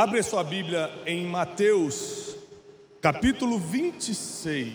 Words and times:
Abre 0.00 0.22
sua 0.22 0.42
Bíblia 0.42 0.90
em 1.04 1.26
Mateus, 1.26 2.34
capítulo 3.02 3.58
26, 3.58 4.72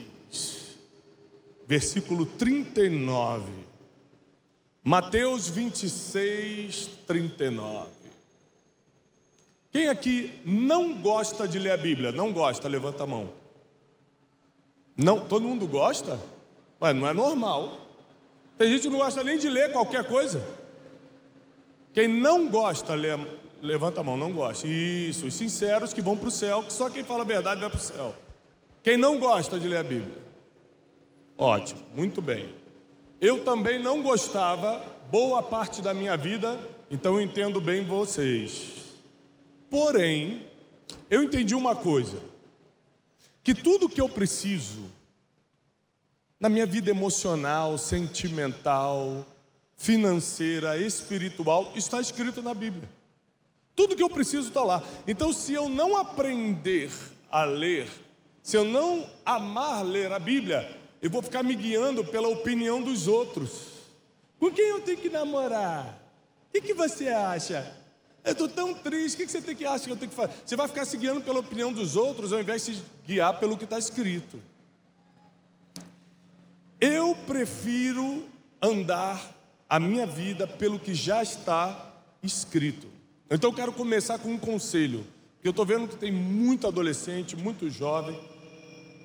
versículo 1.66 2.28
39. 2.28 3.52
Mateus 4.84 5.50
26, 5.50 6.92
39. 7.08 7.88
Quem 9.72 9.88
aqui 9.88 10.40
não 10.46 10.94
gosta 11.02 11.48
de 11.48 11.58
ler 11.58 11.72
a 11.72 11.78
Bíblia? 11.78 12.12
Não 12.12 12.32
gosta, 12.32 12.68
levanta 12.68 13.02
a 13.02 13.08
mão. 13.08 13.32
Não, 14.96 15.22
todo 15.22 15.48
mundo 15.48 15.66
gosta? 15.66 16.20
Mas 16.80 16.96
não 16.96 17.08
é 17.08 17.14
normal. 17.14 17.80
Tem 18.60 18.70
gente 18.70 18.84
que 18.84 18.90
não 18.90 19.00
gosta 19.00 19.24
nem 19.24 19.40
de 19.40 19.50
ler 19.50 19.72
qualquer 19.72 20.04
coisa. 20.08 20.48
Quem 21.96 22.08
não 22.08 22.48
gosta, 22.48 22.94
levanta 23.66 24.02
a 24.02 24.04
mão, 24.04 24.16
não 24.16 24.32
gosta. 24.32 24.68
Isso, 24.68 25.26
os 25.26 25.34
sinceros 25.34 25.94
que 25.94 26.02
vão 26.02 26.16
para 26.16 26.30
o 26.30 26.32
céu, 26.32 26.64
que 26.64 26.72
só 26.72 26.90
quem 26.90 27.04
fala 27.04 27.22
a 27.22 27.26
verdade 27.26 27.62
vai 27.62 27.70
para 27.70 27.80
o 27.80 27.82
céu. 27.82 28.16
Quem 28.84 28.98
não 28.98 29.20
gosta 29.20 29.60
de 29.60 29.68
ler 29.68 29.78
a 29.78 29.84
Bíblia? 29.84 30.24
Ótimo, 31.38 31.82
muito 31.94 32.22
bem. 32.22 32.54
Eu 33.20 33.44
também 33.44 33.82
não 33.82 34.02
gostava, 34.02 34.82
boa 35.12 35.42
parte 35.42 35.82
da 35.82 35.94
minha 35.94 36.16
vida, 36.16 36.60
então 36.90 37.16
eu 37.16 37.22
entendo 37.22 37.60
bem 37.60 37.84
vocês. 37.84 38.74
Porém, 39.70 40.46
eu 41.10 41.24
entendi 41.24 41.56
uma 41.56 41.76
coisa: 41.76 42.20
que 43.44 43.54
tudo 43.54 43.90
que 43.90 44.00
eu 44.00 44.08
preciso 44.08 44.86
na 46.40 46.50
minha 46.50 46.66
vida 46.66 46.90
emocional, 46.90 47.78
sentimental, 47.78 49.26
financeira, 49.76 50.78
espiritual, 50.78 51.72
está 51.76 52.00
escrito 52.00 52.42
na 52.42 52.54
Bíblia. 52.54 52.88
Tudo 53.76 53.96
que 53.96 54.04
eu 54.04 54.10
preciso 54.10 54.48
está 54.48 54.64
lá. 54.64 54.82
Então, 55.06 55.34
se 55.34 55.54
eu 55.54 55.68
não 55.68 55.98
aprender 55.98 56.90
a 57.30 57.44
ler, 57.44 57.88
se 58.42 58.56
eu 58.56 58.64
não 58.64 59.10
amar 59.26 59.84
ler 59.84 60.12
a 60.12 60.20
Bíblia, 60.20 60.80
eu 61.02 61.10
vou 61.10 61.22
ficar 61.22 61.44
me 61.44 61.56
guiando 61.56 62.04
pela 62.06 62.30
opinião 62.30 62.82
dos 62.82 63.08
outros. 63.08 63.76
Com 64.40 64.52
quem 64.52 64.70
eu 64.70 64.82
tenho 64.82 64.98
que 64.98 65.10
namorar? 65.10 66.00
O 66.48 66.54
que, 66.54 66.62
que 66.62 66.74
você 66.74 67.10
acha? 67.10 67.76
Eu 68.24 68.32
estou 68.32 68.48
tão 68.48 68.74
triste, 68.74 69.16
o 69.16 69.18
que, 69.18 69.26
que 69.26 69.32
você 69.32 69.42
tem 69.42 69.56
que 69.56 69.66
achar 69.66 69.86
que 69.86 69.92
eu 69.92 69.98
tenho 69.98 70.10
que 70.10 70.16
fazer? 70.16 70.34
Você 70.44 70.56
vai 70.56 70.68
ficar 70.68 70.86
se 70.86 70.98
guiando 70.98 71.22
pela 71.22 71.40
opinião 71.40 71.72
dos 71.72 71.96
outros 71.96 72.34
ao 72.34 72.40
invés 72.40 72.66
de 72.66 72.76
se 72.76 72.84
guiar 73.06 73.40
pelo 73.40 73.58
que 73.58 73.66
está 73.66 73.78
escrito. 73.78 74.42
Eu 76.80 77.16
prefiro 77.28 78.26
andar 78.62 79.36
a 79.70 79.80
minha 79.80 80.08
vida 80.08 80.48
pelo 80.48 80.80
que 80.80 80.96
já 80.96 81.22
está 81.22 81.94
escrito. 82.24 82.95
Então 83.30 83.50
eu 83.50 83.56
quero 83.56 83.74
começar 83.74 84.20
com 84.20 84.30
um 84.30 84.38
conselho, 84.38 85.06
que 85.42 85.48
eu 85.48 85.52
estou 85.52 85.66
vendo 85.66 85.88
que 85.88 85.96
tem 85.96 86.12
muito 86.12 86.68
adolescente, 86.68 87.36
muito 87.36 87.70
jovem. 87.70 88.20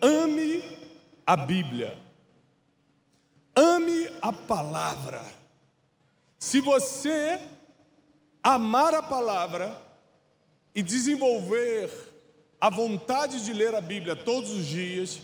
Ame 0.03 0.63
a 1.27 1.37
Bíblia. 1.37 1.97
Ame 3.57 4.09
a 4.21 4.33
palavra. 4.33 5.23
Se 6.39 6.61
você 6.61 7.41
amar 8.43 8.95
a 8.95 9.03
palavra 9.03 9.77
e 10.75 10.83
desenvolver 10.83 11.91
a 12.61 12.69
vontade 12.69 13.45
de 13.45 13.53
ler 13.53 13.75
a 13.75 13.81
Bíblia 13.81 14.15
todos 14.15 14.51
os 14.51 14.67
dias, 14.67 15.21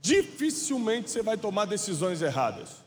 dificilmente 0.00 1.10
você 1.10 1.22
vai 1.22 1.36
tomar 1.36 1.66
decisões 1.66 2.22
erradas. 2.22 2.85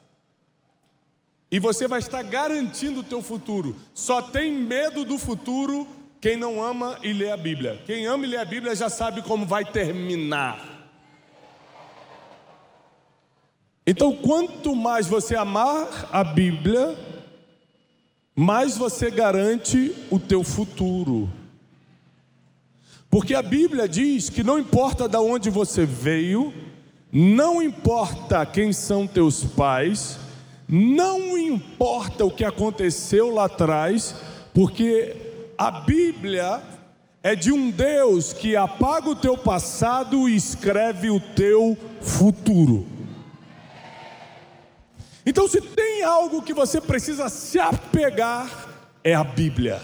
E 1.52 1.60
você 1.60 1.88
vai 1.88 2.00
estar 2.00 2.22
garantindo 2.24 3.00
o 3.00 3.04
teu 3.04 3.22
futuro. 3.22 3.76
Só 3.94 4.22
tem 4.22 4.52
medo 4.52 5.04
do 5.04 5.18
futuro 5.18 5.88
quem 6.22 6.36
não 6.36 6.62
ama 6.62 7.00
e 7.02 7.14
lê 7.14 7.32
a 7.32 7.38
Bíblia. 7.38 7.82
Quem 7.86 8.06
ama 8.06 8.26
e 8.26 8.30
lê 8.30 8.38
a 8.38 8.46
Bíblia 8.46 8.76
já 8.76 8.90
sabe 8.90 9.22
como 9.22 9.46
vai 9.46 9.66
terminar. 9.66 10.78
Então, 13.88 14.16
quanto 14.16 14.76
mais 14.76 15.08
você 15.08 15.36
amar 15.36 16.10
a 16.12 16.24
Bíblia, 16.24 16.96
mais 18.36 18.78
você 18.78 19.10
garante 19.10 19.96
o 20.12 20.20
teu 20.20 20.44
futuro. 20.44 21.28
Porque 23.10 23.34
a 23.34 23.42
Bíblia 23.42 23.88
diz 23.90 24.30
que 24.30 24.44
não 24.44 24.60
importa 24.60 25.10
de 25.10 25.18
onde 25.18 25.50
você 25.50 25.86
veio, 25.86 26.54
não 27.12 27.62
importa 27.62 28.46
quem 28.46 28.72
são 28.72 29.08
teus 29.08 29.44
pais, 29.44 30.20
não 30.72 31.36
importa 31.36 32.24
o 32.24 32.30
que 32.30 32.46
aconteceu 32.46 33.34
lá 33.34 33.46
atrás, 33.46 34.14
porque 34.54 35.16
a 35.58 35.72
Bíblia 35.72 36.62
é 37.24 37.36
de 37.36 37.52
um 37.52 37.72
Deus 37.72 38.34
que 38.34 38.56
apaga 38.56 39.10
o 39.10 39.16
teu 39.16 39.36
passado 39.36 40.30
e 40.30 40.36
escreve 40.36 41.10
o 41.10 41.20
teu 41.20 41.76
futuro. 42.00 42.86
Então, 45.26 45.48
se 45.48 45.60
tem 45.60 46.04
algo 46.04 46.44
que 46.44 46.54
você 46.54 46.80
precisa 46.80 47.30
se 47.30 47.60
apegar, 47.60 48.70
é 49.04 49.16
a 49.16 49.24
Bíblia. 49.24 49.82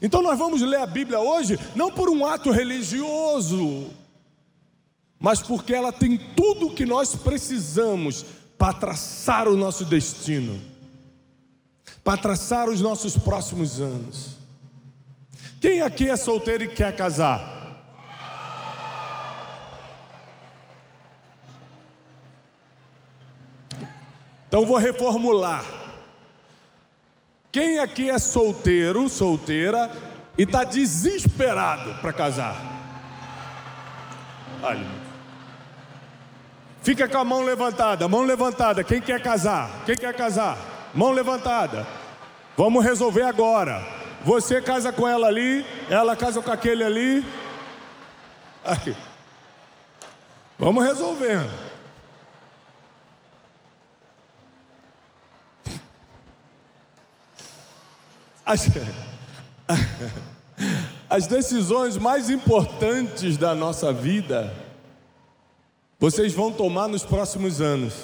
Então, 0.00 0.22
nós 0.22 0.38
vamos 0.38 0.62
ler 0.62 0.80
a 0.80 0.86
Bíblia 0.86 1.20
hoje, 1.20 1.58
não 1.76 1.90
por 1.90 2.08
um 2.08 2.24
ato 2.24 2.50
religioso, 2.50 3.90
mas 5.18 5.42
porque 5.42 5.74
ela 5.74 5.92
tem 5.92 6.16
tudo 6.16 6.68
o 6.68 6.74
que 6.74 6.86
nós 6.86 7.14
precisamos 7.14 8.24
para 8.64 8.72
traçar 8.72 9.46
o 9.46 9.58
nosso 9.58 9.84
destino, 9.84 10.58
para 12.02 12.16
traçar 12.16 12.66
os 12.66 12.80
nossos 12.80 13.14
próximos 13.14 13.78
anos. 13.78 14.38
Quem 15.60 15.82
aqui 15.82 16.08
é 16.08 16.16
solteiro 16.16 16.64
e 16.64 16.68
quer 16.68 16.96
casar? 16.96 17.44
Então 24.48 24.64
vou 24.64 24.78
reformular. 24.78 25.62
Quem 27.52 27.80
aqui 27.80 28.08
é 28.08 28.18
solteiro, 28.18 29.10
solteira 29.10 29.90
e 30.38 30.44
está 30.44 30.64
desesperado 30.64 32.00
para 32.00 32.14
casar? 32.14 32.56
Olha. 34.62 35.13
Fica 36.84 37.08
com 37.08 37.16
a 37.16 37.24
mão 37.24 37.42
levantada, 37.42 38.06
mão 38.06 38.24
levantada. 38.24 38.84
Quem 38.84 39.00
quer 39.00 39.22
casar? 39.22 39.70
Quem 39.86 39.96
quer 39.96 40.14
casar? 40.14 40.58
Mão 40.92 41.12
levantada. 41.12 41.86
Vamos 42.58 42.84
resolver 42.84 43.22
agora. 43.22 43.82
Você 44.22 44.60
casa 44.60 44.92
com 44.92 45.08
ela 45.08 45.26
ali, 45.26 45.64
ela 45.88 46.14
casa 46.14 46.42
com 46.42 46.52
aquele 46.52 46.84
ali. 46.84 47.24
Aqui. 48.62 48.94
Vamos 50.58 50.84
resolvendo. 50.84 51.50
As, 58.44 58.68
as 61.08 61.26
decisões 61.26 61.96
mais 61.96 62.28
importantes 62.28 63.38
da 63.38 63.54
nossa 63.54 63.90
vida 63.90 64.63
vocês 66.04 66.34
vão 66.34 66.52
tomar 66.52 66.86
nos 66.86 67.02
próximos 67.02 67.62
anos. 67.62 67.94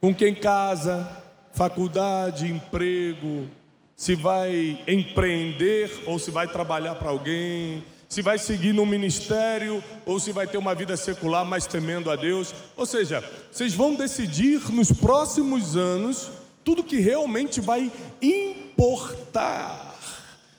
Com 0.00 0.14
quem 0.14 0.34
casa, 0.34 1.06
faculdade, 1.52 2.50
emprego, 2.50 3.46
se 3.94 4.14
vai 4.14 4.82
empreender 4.88 5.92
ou 6.06 6.18
se 6.18 6.30
vai 6.30 6.48
trabalhar 6.48 6.94
para 6.94 7.10
alguém, 7.10 7.84
se 8.08 8.22
vai 8.22 8.38
seguir 8.38 8.72
no 8.72 8.86
ministério 8.86 9.84
ou 10.06 10.18
se 10.18 10.32
vai 10.32 10.46
ter 10.46 10.56
uma 10.56 10.74
vida 10.74 10.96
secular 10.96 11.44
mais 11.44 11.66
temendo 11.66 12.10
a 12.10 12.16
Deus. 12.16 12.54
Ou 12.78 12.86
seja, 12.86 13.22
vocês 13.50 13.74
vão 13.74 13.94
decidir 13.94 14.72
nos 14.72 14.90
próximos 14.90 15.76
anos 15.76 16.30
tudo 16.64 16.82
que 16.82 16.98
realmente 16.98 17.60
vai 17.60 17.92
importar 18.22 19.98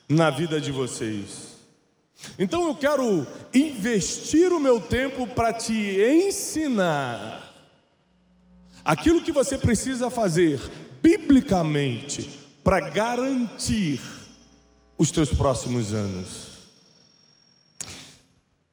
na 0.08 0.30
vida 0.30 0.62
de 0.62 0.72
vocês. 0.72 1.53
Então 2.38 2.68
eu 2.68 2.76
quero 2.76 3.28
investir 3.54 4.52
o 4.52 4.60
meu 4.60 4.80
tempo 4.80 5.28
para 5.28 5.54
te 5.54 5.74
ensinar 5.74 7.54
aquilo 8.84 9.22
que 9.22 9.32
você 9.32 9.58
precisa 9.58 10.10
fazer 10.10 10.60
biblicamente 11.02 12.30
para 12.64 12.80
garantir 12.90 14.02
os 14.98 15.12
teus 15.12 15.30
próximos 15.30 15.94
anos. 15.94 16.54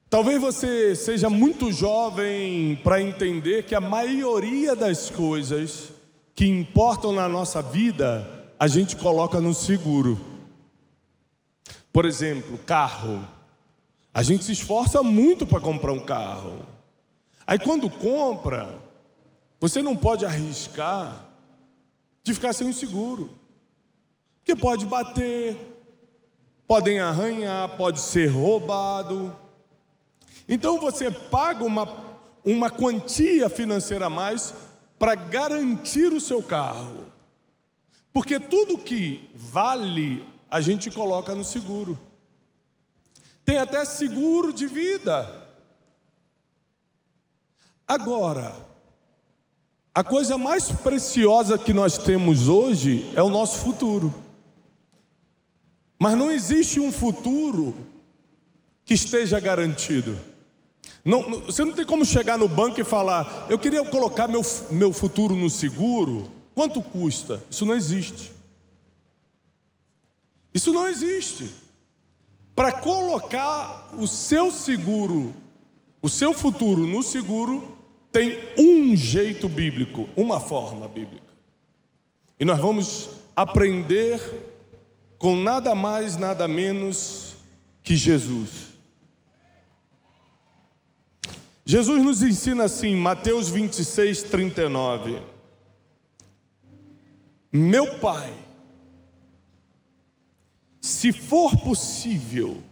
Talvez 0.08 0.40
você 0.40 0.96
seja 0.96 1.30
muito 1.30 1.72
jovem 1.72 2.80
para 2.82 3.00
entender 3.00 3.64
que 3.64 3.74
a 3.74 3.80
maioria 3.80 4.74
das 4.74 5.08
coisas 5.08 5.92
que 6.34 6.46
importam 6.46 7.12
na 7.12 7.28
nossa 7.28 7.62
vida 7.62 8.26
a 8.58 8.66
gente 8.66 8.96
coloca 8.96 9.40
no 9.40 9.54
seguro. 9.54 10.20
Por 11.92 12.04
exemplo, 12.04 12.58
carro. 12.58 13.24
A 14.20 14.22
gente 14.22 14.44
se 14.44 14.52
esforça 14.52 15.02
muito 15.02 15.46
para 15.46 15.58
comprar 15.58 15.92
um 15.92 16.04
carro. 16.04 16.60
Aí 17.46 17.58
quando 17.58 17.88
compra, 17.88 18.78
você 19.58 19.80
não 19.80 19.96
pode 19.96 20.26
arriscar 20.26 21.24
de 22.22 22.34
ficar 22.34 22.52
sem 22.52 22.68
o 22.68 22.74
seguro. 22.74 23.30
Porque 24.36 24.54
pode 24.54 24.84
bater, 24.84 25.56
podem 26.68 27.00
arranhar, 27.00 27.78
pode 27.78 27.98
ser 27.98 28.26
roubado. 28.26 29.34
Então 30.46 30.78
você 30.78 31.10
paga 31.10 31.64
uma, 31.64 31.88
uma 32.44 32.68
quantia 32.68 33.48
financeira 33.48 34.04
a 34.04 34.10
mais 34.10 34.52
para 34.98 35.14
garantir 35.14 36.12
o 36.12 36.20
seu 36.20 36.42
carro. 36.42 37.06
Porque 38.12 38.38
tudo 38.38 38.76
que 38.76 39.30
vale 39.34 40.22
a 40.50 40.60
gente 40.60 40.90
coloca 40.90 41.34
no 41.34 41.42
seguro. 41.42 41.98
Tem 43.50 43.58
até 43.58 43.84
seguro 43.84 44.52
de 44.52 44.68
vida. 44.68 45.28
Agora, 47.84 48.54
a 49.92 50.04
coisa 50.04 50.38
mais 50.38 50.70
preciosa 50.70 51.58
que 51.58 51.72
nós 51.72 51.98
temos 51.98 52.46
hoje 52.46 53.10
é 53.16 53.20
o 53.20 53.28
nosso 53.28 53.58
futuro. 53.58 54.14
Mas 55.98 56.16
não 56.16 56.30
existe 56.30 56.78
um 56.78 56.92
futuro 56.92 57.74
que 58.84 58.94
esteja 58.94 59.40
garantido. 59.40 60.16
Não, 61.04 61.40
você 61.40 61.64
não 61.64 61.72
tem 61.72 61.84
como 61.84 62.04
chegar 62.04 62.38
no 62.38 62.46
banco 62.46 62.80
e 62.80 62.84
falar: 62.84 63.48
eu 63.50 63.58
queria 63.58 63.84
colocar 63.84 64.28
meu, 64.28 64.42
meu 64.70 64.92
futuro 64.92 65.34
no 65.34 65.50
seguro, 65.50 66.30
quanto 66.54 66.80
custa? 66.80 67.42
Isso 67.50 67.66
não 67.66 67.74
existe. 67.74 68.30
Isso 70.54 70.72
não 70.72 70.86
existe. 70.86 71.50
Para 72.54 72.72
colocar 72.72 73.90
o 73.98 74.06
seu 74.06 74.50
seguro, 74.50 75.34
o 76.02 76.08
seu 76.08 76.32
futuro 76.32 76.86
no 76.86 77.02
seguro, 77.02 77.76
tem 78.12 78.38
um 78.58 78.96
jeito 78.96 79.48
bíblico, 79.48 80.08
uma 80.16 80.40
forma 80.40 80.88
bíblica. 80.88 81.30
E 82.38 82.44
nós 82.44 82.58
vamos 82.58 83.10
aprender 83.36 84.20
com 85.18 85.36
nada 85.36 85.74
mais, 85.74 86.16
nada 86.16 86.48
menos 86.48 87.36
que 87.82 87.94
Jesus. 87.94 88.70
Jesus 91.64 92.02
nos 92.02 92.22
ensina 92.22 92.64
assim, 92.64 92.96
Mateus 92.96 93.48
26, 93.48 94.24
39. 94.24 95.22
Meu 97.52 97.98
Pai, 97.98 98.32
se 100.80 101.12
for 101.12 101.56
possível, 101.58 102.62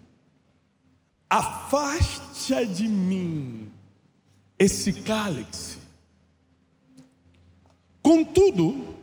afaste 1.29 2.65
de 2.67 2.89
mim 2.89 3.71
esse 4.59 4.93
cálice. 5.03 5.79
Contudo, 8.03 8.97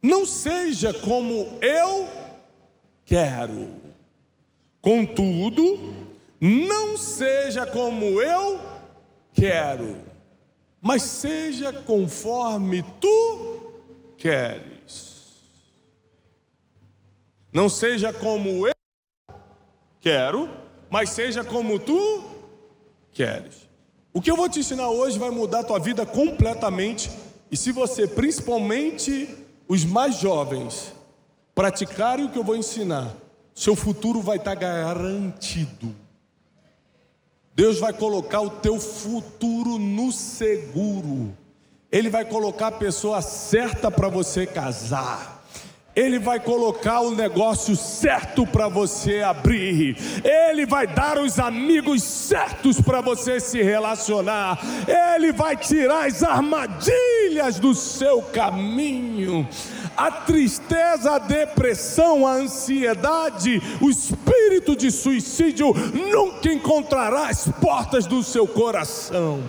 não 0.00 0.24
seja 0.24 0.94
como 0.94 1.58
eu 1.60 2.08
quero. 3.04 3.70
Contudo, 4.80 5.94
não 6.40 6.96
seja 6.96 7.66
como 7.66 8.20
eu 8.20 8.60
quero, 9.32 9.96
mas 10.80 11.02
seja 11.02 11.72
conforme 11.72 12.82
tu 13.00 13.72
queres. 14.16 14.71
Não 17.52 17.68
seja 17.68 18.12
como 18.12 18.66
eu 18.66 18.74
quero, 20.00 20.48
mas 20.88 21.10
seja 21.10 21.44
como 21.44 21.78
tu 21.78 22.24
queres. 23.12 23.68
O 24.12 24.20
que 24.20 24.30
eu 24.30 24.36
vou 24.36 24.48
te 24.48 24.60
ensinar 24.60 24.88
hoje 24.88 25.18
vai 25.18 25.30
mudar 25.30 25.60
a 25.60 25.64
tua 25.64 25.78
vida 25.78 26.06
completamente. 26.06 27.10
E 27.50 27.56
se 27.56 27.70
você, 27.72 28.06
principalmente 28.06 29.36
os 29.68 29.84
mais 29.84 30.18
jovens, 30.18 30.94
praticarem 31.54 32.24
o 32.24 32.30
que 32.30 32.38
eu 32.38 32.44
vou 32.44 32.56
ensinar, 32.56 33.14
seu 33.54 33.76
futuro 33.76 34.20
vai 34.20 34.38
estar 34.38 34.54
garantido. 34.54 35.94
Deus 37.54 37.78
vai 37.78 37.92
colocar 37.92 38.40
o 38.40 38.48
teu 38.48 38.80
futuro 38.80 39.78
no 39.78 40.10
seguro. 40.10 41.36
Ele 41.90 42.08
vai 42.08 42.24
colocar 42.24 42.68
a 42.68 42.72
pessoa 42.72 43.20
certa 43.20 43.90
para 43.90 44.08
você 44.08 44.46
casar. 44.46 45.41
Ele 45.94 46.18
vai 46.18 46.40
colocar 46.40 47.02
o 47.02 47.10
negócio 47.10 47.76
certo 47.76 48.46
para 48.46 48.66
você 48.66 49.20
abrir. 49.20 49.96
Ele 50.24 50.64
vai 50.64 50.86
dar 50.86 51.18
os 51.18 51.38
amigos 51.38 52.02
certos 52.02 52.80
para 52.80 53.02
você 53.02 53.38
se 53.38 53.62
relacionar. 53.62 54.58
Ele 55.14 55.32
vai 55.32 55.54
tirar 55.54 56.06
as 56.06 56.22
armadilhas 56.22 57.58
do 57.58 57.74
seu 57.74 58.22
caminho. 58.22 59.46
A 59.94 60.10
tristeza, 60.10 61.16
a 61.16 61.18
depressão, 61.18 62.26
a 62.26 62.32
ansiedade, 62.32 63.60
o 63.78 63.90
espírito 63.90 64.74
de 64.74 64.90
suicídio 64.90 65.74
nunca 65.92 66.50
encontrará 66.50 67.28
as 67.28 67.48
portas 67.60 68.06
do 68.06 68.22
seu 68.22 68.48
coração. 68.48 69.42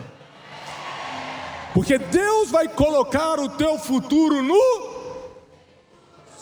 Porque 1.74 1.98
Deus 1.98 2.52
vai 2.52 2.68
colocar 2.68 3.40
o 3.40 3.48
teu 3.48 3.80
futuro 3.80 4.44
no 4.44 4.93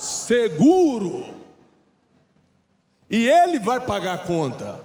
seguro. 0.01 1.25
E 3.09 3.27
ele 3.27 3.59
vai 3.59 3.80
pagar 3.80 4.15
a 4.15 4.18
conta. 4.18 4.80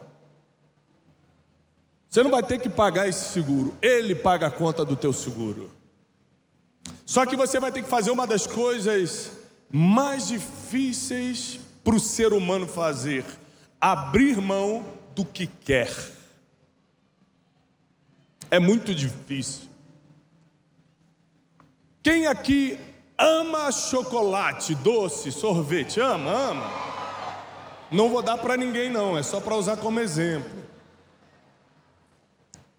Você 2.09 2.23
não 2.23 2.31
vai 2.31 2.43
ter 2.43 2.61
que 2.61 2.69
pagar 2.69 3.09
esse 3.09 3.33
seguro, 3.33 3.77
ele 3.81 4.15
paga 4.15 4.47
a 4.47 4.51
conta 4.51 4.85
do 4.85 4.97
teu 4.97 5.13
seguro. 5.13 5.71
Só 7.05 7.25
que 7.25 7.37
você 7.37 7.59
vai 7.59 7.73
ter 7.73 7.83
que 7.83 7.89
fazer 7.89 8.11
uma 8.11 8.27
das 8.27 8.47
coisas 8.47 9.33
mais 9.71 10.29
difíceis 10.29 11.61
para 11.83 11.95
o 11.95 12.01
ser 12.01 12.33
humano 12.33 12.67
fazer: 12.67 13.25
abrir 13.81 14.41
mão 14.41 14.85
do 15.15 15.25
que 15.25 15.47
quer. 15.47 15.95
É 18.51 18.59
muito 18.59 18.95
difícil. 18.95 19.69
Quem 22.03 22.27
aqui 22.27 22.79
ama 23.19 23.73
chocolate, 23.73 24.75
doce, 24.75 25.33
sorvete, 25.33 26.01
ama, 26.01 26.31
ama. 26.31 26.71
Não 27.91 28.11
vou 28.11 28.23
dar 28.23 28.39
para 28.39 28.57
ninguém 28.57 28.91
não, 28.91 29.17
é 29.17 29.23
só 29.23 29.41
para 29.41 29.55
usar 29.55 29.77
como 29.77 30.01
exemplo. 30.01 30.65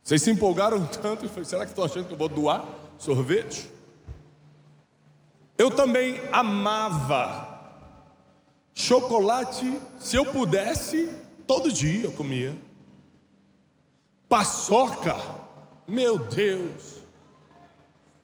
Vocês 0.03 0.21
se 0.21 0.31
empolgaram 0.31 0.85
tanto 1.01 1.25
e 1.25 1.45
será 1.45 1.65
que 1.65 1.71
estão 1.71 1.85
achando 1.85 2.07
que 2.07 2.13
eu 2.13 2.17
vou 2.17 2.29
doar 2.29 2.65
sorvete? 2.97 3.69
Eu 5.57 5.71
também 5.71 6.21
amava 6.31 7.47
chocolate, 8.73 9.81
se 9.97 10.15
eu 10.15 10.25
pudesse, 10.25 11.11
todo 11.47 11.71
dia 11.71 12.05
eu 12.05 12.11
comia. 12.11 12.55
Paçoca, 14.29 15.15
meu 15.87 16.19
Deus. 16.19 16.97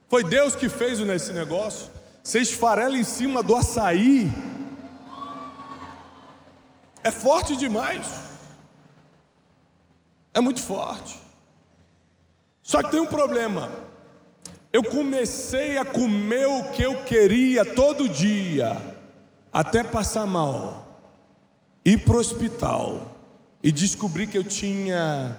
Foi 0.08 0.22
Deus 0.22 0.54
que 0.54 0.68
fez 0.68 1.00
nesse 1.00 1.32
negócio. 1.32 1.90
Você 2.24 2.40
esfarela 2.40 2.96
em 2.96 3.04
cima 3.04 3.42
do 3.42 3.54
açaí. 3.54 4.32
É 7.02 7.10
forte 7.10 7.54
demais. 7.54 8.06
É 10.32 10.40
muito 10.40 10.62
forte. 10.62 11.20
Só 12.62 12.82
que 12.82 12.92
tem 12.92 13.00
um 13.00 13.06
problema. 13.06 13.70
Eu 14.72 14.82
comecei 14.82 15.76
a 15.76 15.84
comer 15.84 16.46
o 16.46 16.70
que 16.70 16.82
eu 16.82 17.04
queria 17.04 17.62
todo 17.62 18.08
dia, 18.08 18.80
até 19.52 19.84
passar 19.84 20.26
mal, 20.26 20.98
ir 21.84 21.98
para 22.06 22.16
o 22.16 22.18
hospital 22.18 23.18
e 23.62 23.70
descobri 23.70 24.26
que 24.26 24.38
eu 24.38 24.42
tinha 24.42 25.36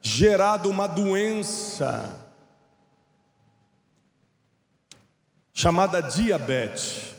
gerado 0.00 0.70
uma 0.70 0.86
doença 0.86 2.19
chamada 5.52 6.02
diabetes. 6.02 7.14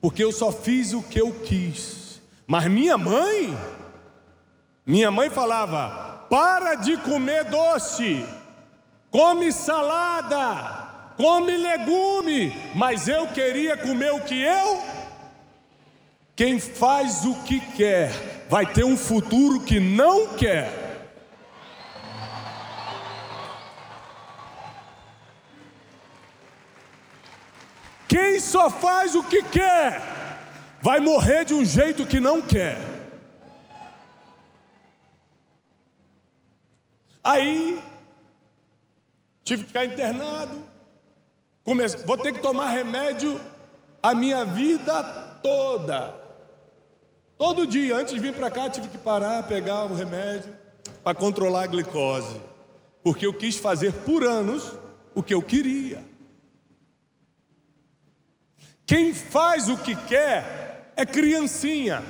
Porque 0.00 0.22
eu 0.22 0.32
só 0.32 0.52
fiz 0.52 0.92
o 0.92 1.02
que 1.02 1.20
eu 1.20 1.32
quis. 1.40 2.20
Mas 2.46 2.66
minha 2.66 2.96
mãe, 2.96 3.56
minha 4.86 5.10
mãe 5.10 5.28
falava: 5.28 6.26
para 6.30 6.76
de 6.76 6.96
comer 6.98 7.44
doce, 7.44 8.24
come 9.10 9.52
salada, 9.52 11.12
come 11.16 11.56
legume, 11.56 12.52
mas 12.74 13.08
eu 13.08 13.26
queria 13.28 13.76
comer 13.76 14.12
o 14.12 14.20
que 14.20 14.40
eu. 14.40 14.82
Quem 16.36 16.60
faz 16.60 17.24
o 17.24 17.34
que 17.44 17.58
quer 17.58 18.46
vai 18.48 18.66
ter 18.66 18.84
um 18.84 18.96
futuro 18.96 19.60
que 19.60 19.80
não 19.80 20.34
quer. 20.34 20.85
Quem 28.08 28.38
só 28.38 28.70
faz 28.70 29.14
o 29.14 29.22
que 29.22 29.42
quer, 29.42 30.00
vai 30.80 31.00
morrer 31.00 31.44
de 31.44 31.54
um 31.54 31.64
jeito 31.64 32.06
que 32.06 32.20
não 32.20 32.40
quer. 32.40 32.78
Aí, 37.22 37.82
tive 39.42 39.62
que 39.62 39.68
ficar 39.68 39.84
internado, 39.84 40.62
vou 42.04 42.16
ter 42.16 42.32
que 42.32 42.40
tomar 42.40 42.70
remédio 42.70 43.40
a 44.00 44.14
minha 44.14 44.44
vida 44.44 45.02
toda. 45.42 46.14
Todo 47.36 47.66
dia, 47.66 47.96
antes 47.96 48.14
de 48.14 48.20
vir 48.20 48.32
para 48.32 48.50
cá, 48.50 48.70
tive 48.70 48.86
que 48.88 48.96
parar, 48.96 49.42
pegar 49.42 49.84
o 49.84 49.94
remédio 49.94 50.56
para 51.02 51.14
controlar 51.14 51.64
a 51.64 51.66
glicose, 51.66 52.40
porque 53.02 53.26
eu 53.26 53.34
quis 53.34 53.56
fazer 53.56 53.92
por 53.92 54.22
anos 54.22 54.72
o 55.14 55.22
que 55.22 55.34
eu 55.34 55.42
queria. 55.42 56.02
Quem 58.86 59.12
faz 59.12 59.68
o 59.68 59.76
que 59.76 59.96
quer 59.96 60.92
é 60.96 61.04
criancinha. 61.04 62.02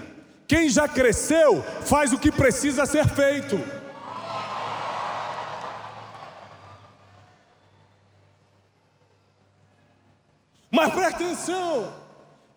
Quem 0.46 0.68
já 0.68 0.86
cresceu 0.86 1.62
faz 1.84 2.12
o 2.12 2.18
que 2.18 2.30
precisa 2.30 2.86
ser 2.86 3.08
feito. 3.08 3.58
Mas 10.70 10.92
presta 10.92 11.24
atenção: 11.24 11.92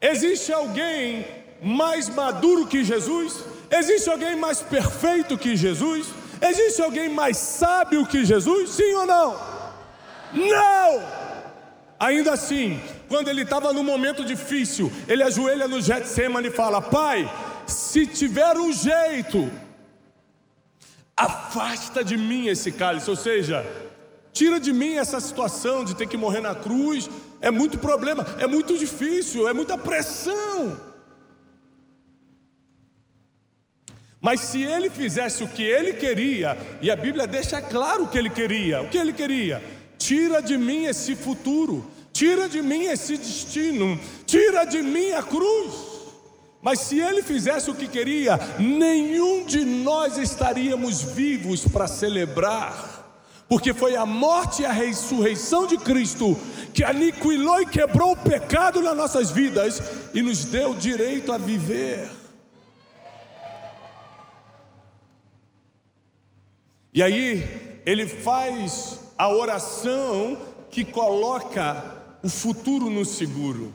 existe 0.02 0.52
alguém 0.52 1.26
mais 1.62 2.10
maduro 2.10 2.68
que 2.68 2.84
Jesus? 2.84 3.44
Existe 3.72 4.10
alguém 4.10 4.36
mais 4.36 4.62
perfeito 4.62 5.38
que 5.38 5.56
Jesus? 5.56 6.08
Existe 6.42 6.82
alguém 6.82 7.10
mais 7.10 7.38
sábio 7.38 8.06
que 8.06 8.26
Jesus? 8.26 8.72
Sim 8.72 8.94
ou 8.96 9.06
não? 9.06 9.40
Não! 10.34 11.20
Ainda 12.00 12.34
assim, 12.34 12.82
quando 13.10 13.28
ele 13.28 13.42
estava 13.42 13.74
num 13.74 13.84
momento 13.84 14.24
difícil, 14.24 14.92
ele 15.08 15.24
ajoelha 15.24 15.68
no 15.68 15.82
Getsemane 15.82 16.48
e 16.48 16.52
fala: 16.52 16.82
Pai, 16.82 17.30
se 17.68 18.06
tiver 18.06 18.56
um 18.56 18.72
jeito, 18.72 19.52
afasta 21.18 22.04
de 22.04 22.16
mim 22.16 22.48
esse 22.48 22.72
cálice, 22.72 23.10
ou 23.10 23.16
seja, 23.16 23.66
tira 24.32 24.60
de 24.60 24.72
mim 24.72 24.94
essa 24.96 25.20
situação 25.20 25.84
de 25.84 25.96
ter 25.96 26.08
que 26.08 26.16
morrer 26.16 26.40
na 26.40 26.56
cruz. 26.56 27.10
É 27.42 27.50
muito 27.50 27.78
problema, 27.78 28.26
é 28.38 28.46
muito 28.46 28.78
difícil, 28.78 29.48
é 29.48 29.54
muita 29.54 29.78
pressão. 29.78 30.80
Mas 34.22 34.42
se 34.42 34.62
ele 34.62 34.90
fizesse 34.90 35.44
o 35.44 35.48
que 35.48 35.64
ele 35.64 35.94
queria, 35.94 36.58
e 36.82 36.92
a 36.92 36.96
Bíblia 36.96 37.26
deixa 37.26 37.62
claro 37.62 38.04
o 38.04 38.08
que 38.08 38.18
ele 38.18 38.30
queria, 38.30 38.82
o 38.82 38.90
que 38.90 38.98
ele 38.98 39.14
queria? 39.14 39.64
Tira 39.98 40.42
de 40.42 40.58
mim 40.58 40.86
esse 40.86 41.16
futuro, 41.16 41.90
tira 42.20 42.50
de 42.50 42.62
mim 42.62 42.84
esse 42.84 43.16
destino, 43.16 43.98
tira 44.26 44.66
de 44.66 44.82
mim 44.82 45.12
a 45.14 45.24
cruz. 45.24 45.74
Mas 46.62 46.82
se 46.82 47.00
ele 47.00 47.24
fizesse 47.24 47.72
o 47.72 47.74
que 47.74 47.88
queria, 47.88 48.38
nenhum 48.60 49.46
de 49.46 49.64
nós 49.64 50.18
estaríamos 50.18 51.02
vivos 51.02 51.66
para 51.66 51.88
celebrar, 51.88 53.24
porque 53.48 53.74
foi 53.74 53.96
a 53.96 54.06
morte 54.06 54.64
e 54.64 54.66
a 54.66 54.72
ressurreição 54.74 55.66
de 55.66 55.78
Cristo 55.78 56.38
que 56.74 56.84
aniquilou 56.84 57.62
e 57.62 57.66
quebrou 57.66 58.12
o 58.12 58.18
pecado 58.18 58.82
nas 58.82 58.98
nossas 58.98 59.32
vidas 59.32 59.82
e 60.14 60.22
nos 60.22 60.44
deu 60.44 60.74
direito 60.74 61.32
a 61.32 61.38
viver. 61.38 62.10
E 66.94 67.02
aí, 67.02 67.82
ele 67.86 68.06
faz 68.06 69.00
a 69.18 69.30
oração 69.30 70.38
que 70.70 70.84
coloca 70.84 71.99
o 72.24 72.30
futuro 72.30 72.90
no 72.90 73.06
seguro. 73.06 73.74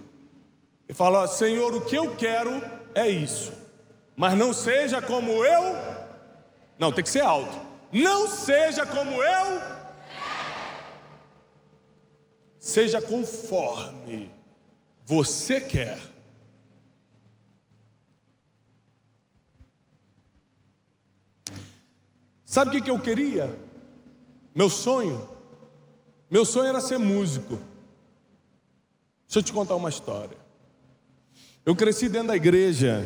E 0.88 0.94
fala: 0.94 1.26
Senhor, 1.26 1.74
o 1.74 1.80
que 1.80 1.96
eu 1.96 2.14
quero 2.16 2.62
é 2.94 3.08
isso, 3.08 3.52
mas 4.16 4.36
não 4.36 4.52
seja 4.52 5.00
como 5.00 5.44
eu. 5.44 5.74
Não, 6.78 6.92
tem 6.92 7.04
que 7.04 7.10
ser 7.10 7.22
alto. 7.22 7.58
Não 7.92 8.28
seja 8.28 8.84
como 8.84 9.22
eu. 9.22 9.62
Seja 12.58 13.00
conforme 13.00 14.30
você 15.04 15.60
quer. 15.60 15.98
Sabe 22.44 22.70
o 22.70 22.72
que, 22.72 22.82
que 22.82 22.90
eu 22.90 23.00
queria? 23.00 23.52
Meu 24.54 24.70
sonho? 24.70 25.28
Meu 26.30 26.44
sonho 26.44 26.68
era 26.68 26.80
ser 26.80 26.98
músico. 26.98 27.58
Deixa 29.34 29.48
eu 29.48 29.50
te 29.50 29.52
contar 29.52 29.74
uma 29.74 29.88
história. 29.88 30.36
Eu 31.66 31.74
cresci 31.74 32.08
dentro 32.08 32.28
da 32.28 32.36
igreja, 32.36 33.04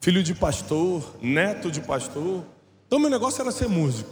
filho 0.00 0.22
de 0.22 0.34
pastor, 0.34 1.04
neto 1.20 1.70
de 1.70 1.82
pastor. 1.82 2.42
Então 2.86 2.98
meu 2.98 3.10
negócio 3.10 3.42
era 3.42 3.52
ser 3.52 3.68
músico. 3.68 4.08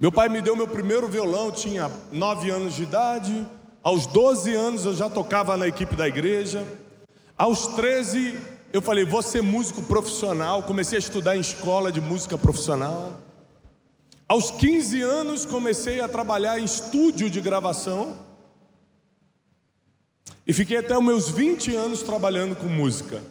Meu 0.00 0.10
pai 0.10 0.28
me 0.28 0.42
deu 0.42 0.56
meu 0.56 0.66
primeiro 0.66 1.06
violão, 1.06 1.52
tinha 1.52 1.88
nove 2.10 2.50
anos 2.50 2.74
de 2.74 2.82
idade. 2.82 3.46
Aos 3.80 4.08
12 4.08 4.52
anos 4.56 4.86
eu 4.86 4.94
já 4.96 5.08
tocava 5.08 5.56
na 5.56 5.68
equipe 5.68 5.94
da 5.94 6.08
igreja. 6.08 6.66
Aos 7.38 7.68
13 7.68 8.36
eu 8.72 8.82
falei, 8.82 9.04
vou 9.04 9.22
ser 9.22 9.40
músico 9.40 9.82
profissional. 9.82 10.64
Comecei 10.64 10.96
a 10.96 10.98
estudar 10.98 11.36
em 11.36 11.40
escola 11.40 11.92
de 11.92 12.00
música 12.00 12.36
profissional. 12.36 13.20
Aos 14.26 14.50
15 14.50 15.00
anos 15.00 15.46
comecei 15.46 16.00
a 16.00 16.08
trabalhar 16.08 16.58
em 16.58 16.64
estúdio 16.64 17.30
de 17.30 17.40
gravação. 17.40 18.31
E 20.46 20.52
fiquei 20.52 20.78
até 20.78 20.96
os 20.96 21.04
meus 21.04 21.28
20 21.28 21.74
anos 21.74 22.02
trabalhando 22.02 22.56
com 22.56 22.66
música. 22.66 23.22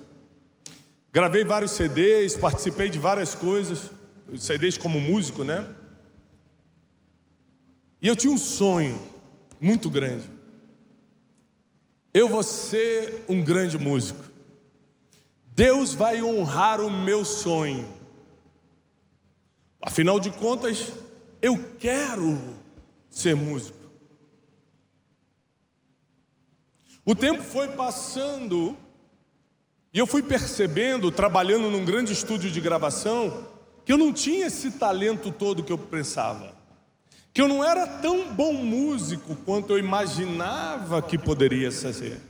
Gravei 1.12 1.44
vários 1.44 1.72
CDs, 1.72 2.38
participei 2.38 2.89
de 2.89 2.98
várias 2.98 3.36
coisas, 3.36 3.91
CDs 4.38 4.77
como 4.77 5.00
músico, 5.00 5.44
né? 5.44 5.68
E 8.01 8.08
eu 8.08 8.15
tinha 8.15 8.32
um 8.32 8.38
sonho 8.38 9.00
muito 9.60 9.89
grande. 9.89 10.24
Eu 12.13 12.30
vou 12.30 12.44
ser 12.44 13.25
um 13.27 13.44
grande 13.44 13.77
músico. 13.77 14.24
Deus 15.53 15.94
vai 15.94 16.24
honrar 16.24 16.80
o 16.80 16.89
meu 16.89 17.25
sonho. 17.25 17.88
Afinal 19.82 20.20
de 20.20 20.32
contas, 20.32 20.94
eu 21.41 21.58
quero 21.77 22.39
ser 23.10 23.36
músico. 23.36 23.81
O 27.05 27.15
tempo 27.15 27.41
foi 27.41 27.70
passando 27.70 28.77
e 29.93 30.00
eu 30.00 30.08
fui 30.08 30.24
percebendo, 30.24 31.12
trabalhando 31.12 31.70
num 31.70 31.84
grande 31.84 32.13
estúdio 32.13 32.50
de 32.50 32.62
gravação, 32.62 33.46
que 33.84 33.91
eu 33.91 33.98
não 33.98 34.13
tinha 34.13 34.48
esse 34.48 34.72
talento 34.72 35.31
todo 35.31 35.63
que 35.63 35.72
eu 35.72 35.77
pensava. 35.77 36.55
Que 37.34 37.41
eu 37.41 37.48
não 37.48 37.63
era 37.63 37.86
tão 37.86 38.34
bom 38.34 38.53
músico 38.53 39.36
quanto 39.46 39.72
eu 39.72 39.79
imaginava 39.79 41.01
que 41.01 41.17
poderia 41.17 41.72
ser. 41.72 42.22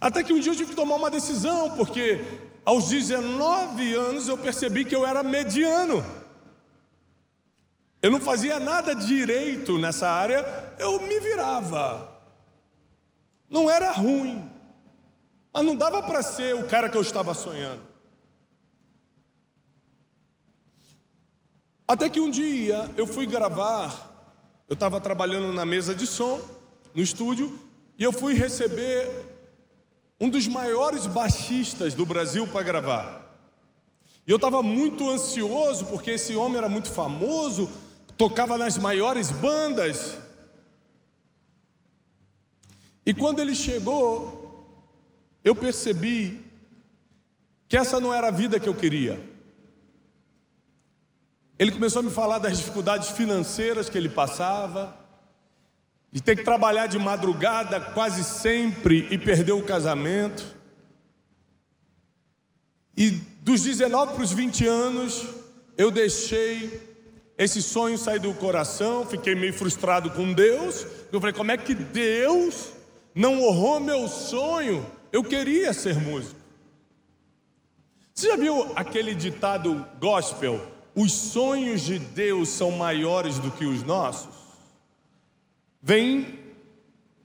Até 0.00 0.22
que 0.22 0.32
um 0.32 0.40
dia 0.40 0.50
eu 0.50 0.56
tive 0.56 0.70
que 0.70 0.76
tomar 0.76 0.96
uma 0.96 1.10
decisão, 1.10 1.76
porque 1.76 2.24
aos 2.64 2.88
19 2.88 3.94
anos 3.94 4.28
eu 4.28 4.36
percebi 4.36 4.84
que 4.84 4.94
eu 4.94 5.06
era 5.06 5.22
mediano. 5.22 6.04
Eu 8.08 8.12
não 8.12 8.20
fazia 8.22 8.58
nada 8.58 8.94
direito 8.94 9.76
nessa 9.76 10.08
área, 10.08 10.42
eu 10.78 10.98
me 10.98 11.20
virava. 11.20 12.18
Não 13.50 13.70
era 13.70 13.92
ruim, 13.92 14.50
mas 15.52 15.62
não 15.62 15.76
dava 15.76 16.02
para 16.02 16.22
ser 16.22 16.54
o 16.54 16.66
cara 16.66 16.88
que 16.88 16.96
eu 16.96 17.02
estava 17.02 17.34
sonhando. 17.34 17.82
Até 21.86 22.08
que 22.08 22.18
um 22.18 22.30
dia 22.30 22.90
eu 22.96 23.06
fui 23.06 23.26
gravar, 23.26 24.32
eu 24.66 24.72
estava 24.72 24.98
trabalhando 25.02 25.52
na 25.52 25.66
mesa 25.66 25.94
de 25.94 26.06
som, 26.06 26.40
no 26.94 27.02
estúdio, 27.02 27.60
e 27.98 28.04
eu 28.04 28.10
fui 28.10 28.32
receber 28.32 29.06
um 30.18 30.30
dos 30.30 30.48
maiores 30.48 31.06
baixistas 31.06 31.92
do 31.92 32.06
Brasil 32.06 32.46
para 32.46 32.62
gravar. 32.62 33.38
E 34.26 34.30
eu 34.30 34.36
estava 34.36 34.62
muito 34.62 35.10
ansioso, 35.10 35.84
porque 35.84 36.12
esse 36.12 36.34
homem 36.34 36.56
era 36.56 36.70
muito 36.70 36.90
famoso, 36.90 37.68
tocava 38.18 38.58
nas 38.58 38.76
maiores 38.76 39.30
bandas. 39.30 40.18
E 43.06 43.14
quando 43.14 43.38
ele 43.38 43.54
chegou, 43.54 44.84
eu 45.44 45.54
percebi 45.54 46.44
que 47.68 47.76
essa 47.76 48.00
não 48.00 48.12
era 48.12 48.26
a 48.26 48.32
vida 48.32 48.58
que 48.58 48.68
eu 48.68 48.74
queria. 48.74 49.18
Ele 51.58 51.70
começou 51.70 52.00
a 52.00 52.02
me 52.02 52.10
falar 52.10 52.38
das 52.38 52.58
dificuldades 52.58 53.10
financeiras 53.10 53.88
que 53.88 53.96
ele 53.96 54.08
passava, 54.08 54.96
de 56.10 56.20
ter 56.20 56.36
que 56.36 56.44
trabalhar 56.44 56.86
de 56.86 56.98
madrugada 56.98 57.80
quase 57.80 58.24
sempre 58.24 59.06
e 59.10 59.18
perder 59.18 59.52
o 59.52 59.62
casamento. 59.62 60.44
E 62.96 63.10
dos 63.42 63.62
19 63.62 64.14
para 64.14 64.22
os 64.22 64.32
20 64.32 64.66
anos, 64.66 65.26
eu 65.76 65.90
deixei 65.90 66.87
esse 67.38 67.62
sonho 67.62 67.96
sair 67.96 68.18
do 68.18 68.34
coração, 68.34 69.06
fiquei 69.06 69.36
meio 69.36 69.54
frustrado 69.54 70.10
com 70.10 70.32
Deus. 70.32 70.84
Eu 71.12 71.20
falei: 71.20 71.32
como 71.32 71.52
é 71.52 71.56
que 71.56 71.72
Deus 71.72 72.70
não 73.14 73.40
honrou 73.44 73.78
meu 73.78 74.08
sonho? 74.08 74.84
Eu 75.12 75.22
queria 75.22 75.72
ser 75.72 75.94
músico. 75.94 76.34
Você 78.12 78.26
já 78.26 78.36
viu 78.36 78.72
aquele 78.74 79.14
ditado 79.14 79.86
gospel? 80.00 80.60
Os 80.96 81.12
sonhos 81.12 81.82
de 81.82 82.00
Deus 82.00 82.48
são 82.48 82.72
maiores 82.72 83.38
do 83.38 83.52
que 83.52 83.64
os 83.64 83.84
nossos? 83.84 84.34
Vem 85.80 86.40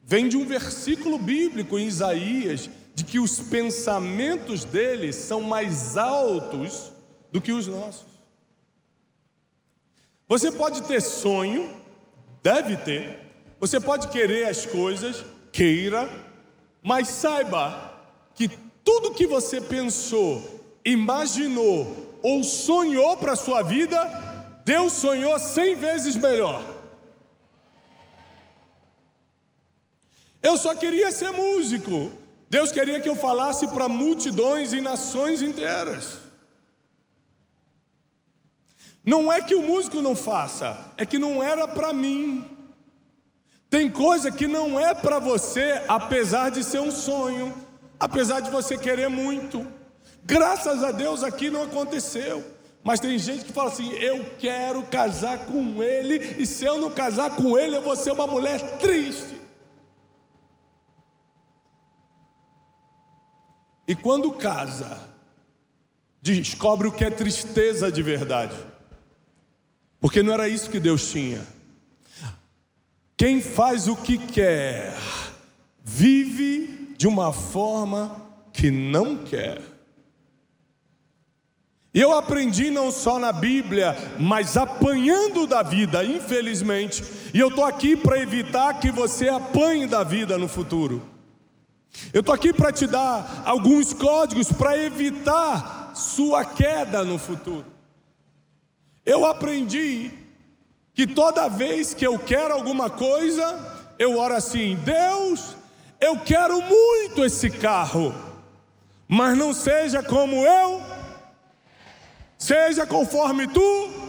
vem 0.05 0.27
de 0.27 0.37
um 0.37 0.45
versículo 0.45 1.17
bíblico 1.17 1.79
em 1.79 1.87
Isaías, 1.87 2.69
de 2.93 3.03
que 3.03 3.19
os 3.19 3.39
pensamentos 3.39 4.63
deles 4.63 5.15
são 5.15 5.41
mais 5.41 5.97
altos 5.97 6.91
do 7.31 7.41
que 7.41 7.51
os 7.51 7.65
nossos. 7.65 8.12
Você 10.33 10.51
pode 10.51 10.81
ter 10.81 10.99
sonho, 10.99 11.71
deve 12.41 12.75
ter, 12.75 13.19
você 13.59 13.79
pode 13.79 14.07
querer 14.07 14.47
as 14.47 14.65
coisas, 14.65 15.23
queira, 15.51 16.09
mas 16.81 17.07
saiba 17.07 18.01
que 18.33 18.47
tudo 18.83 19.13
que 19.13 19.27
você 19.27 19.61
pensou, 19.61 20.41
imaginou 20.83 22.17
ou 22.23 22.43
sonhou 22.43 23.15
para 23.15 23.33
a 23.33 23.35
sua 23.35 23.61
vida, 23.61 23.99
Deus 24.65 24.93
sonhou 24.93 25.37
cem 25.37 25.75
vezes 25.75 26.15
melhor. 26.15 26.63
Eu 30.41 30.57
só 30.57 30.73
queria 30.73 31.11
ser 31.11 31.29
músico. 31.29 32.11
Deus 32.49 32.71
queria 32.71 32.99
que 32.99 33.07
eu 33.07 33.15
falasse 33.15 33.67
para 33.67 33.87
multidões 33.87 34.73
e 34.73 34.81
nações 34.81 35.43
inteiras. 35.43 36.22
Não 39.05 39.31
é 39.31 39.41
que 39.41 39.53
o 39.53 39.61
músico 39.61 40.01
não 40.01 40.15
faça, 40.15 40.77
é 40.97 41.05
que 41.05 41.19
não 41.19 41.43
era 41.43 41.67
para 41.67 41.91
mim. 41.91 42.45
Tem 43.69 43.89
coisa 43.89 44.31
que 44.31 44.47
não 44.47 44.79
é 44.79 44.93
para 44.93 45.19
você, 45.19 45.81
apesar 45.87 46.51
de 46.51 46.63
ser 46.63 46.79
um 46.79 46.91
sonho, 46.91 47.53
apesar 47.99 48.39
de 48.39 48.49
você 48.49 48.77
querer 48.77 49.09
muito. 49.09 49.67
Graças 50.23 50.83
a 50.83 50.91
Deus 50.91 51.23
aqui 51.23 51.49
não 51.49 51.63
aconteceu. 51.63 52.43
Mas 52.83 52.99
tem 52.99 53.17
gente 53.17 53.45
que 53.45 53.53
fala 53.53 53.69
assim: 53.69 53.91
eu 53.93 54.25
quero 54.37 54.83
casar 54.83 55.45
com 55.45 55.81
ele, 55.81 56.35
e 56.37 56.45
se 56.45 56.65
eu 56.65 56.79
não 56.79 56.91
casar 56.91 57.35
com 57.35 57.57
ele, 57.57 57.77
eu 57.77 57.81
vou 57.81 57.95
ser 57.95 58.11
uma 58.11 58.27
mulher 58.27 58.77
triste. 58.77 59.41
E 63.87 63.95
quando 63.95 64.31
casa, 64.31 64.97
descobre 66.21 66.87
o 66.87 66.91
que 66.91 67.03
é 67.03 67.09
tristeza 67.09 67.91
de 67.91 68.01
verdade. 68.01 68.55
Porque 70.03 70.21
não 70.21 70.33
era 70.33 70.49
isso 70.49 70.69
que 70.69 70.81
Deus 70.81 71.09
tinha. 71.09 71.47
Quem 73.15 73.39
faz 73.39 73.87
o 73.87 73.95
que 73.95 74.17
quer, 74.17 74.93
vive 75.81 76.93
de 76.97 77.07
uma 77.07 77.31
forma 77.31 78.21
que 78.51 78.69
não 78.69 79.15
quer. 79.15 79.61
E 81.93 82.01
eu 82.01 82.13
aprendi 82.13 82.69
não 82.69 82.91
só 82.91 83.17
na 83.17 83.31
Bíblia, 83.31 83.95
mas 84.19 84.57
apanhando 84.57 85.47
da 85.47 85.63
vida, 85.63 86.03
infelizmente. 86.03 87.01
E 87.33 87.39
eu 87.39 87.47
estou 87.47 87.63
aqui 87.63 87.95
para 87.95 88.19
evitar 88.19 88.81
que 88.81 88.91
você 88.91 89.29
apanhe 89.29 89.87
da 89.87 90.03
vida 90.03 90.37
no 90.37 90.49
futuro. 90.49 91.01
Eu 92.11 92.19
estou 92.19 92.35
aqui 92.35 92.51
para 92.51 92.73
te 92.73 92.85
dar 92.85 93.43
alguns 93.45 93.93
códigos 93.93 94.51
para 94.51 94.77
evitar 94.77 95.93
sua 95.95 96.43
queda 96.43 97.05
no 97.05 97.17
futuro. 97.17 97.72
Eu 99.05 99.25
aprendi 99.25 100.11
que 100.93 101.05
toda 101.05 101.49
vez 101.49 101.93
que 101.93 102.05
eu 102.05 102.17
quero 102.17 102.53
alguma 102.53 102.89
coisa, 102.89 103.93
eu 103.99 104.17
oro 104.17 104.35
assim: 104.35 104.75
Deus, 104.77 105.55
eu 105.99 106.19
quero 106.19 106.61
muito 106.61 107.23
esse 107.25 107.49
carro, 107.49 108.13
mas 109.07 109.37
não 109.37 109.53
seja 109.53 110.01
como 110.01 110.45
eu, 110.45 110.81
seja 112.37 112.85
conforme 112.85 113.47
tu. 113.47 114.03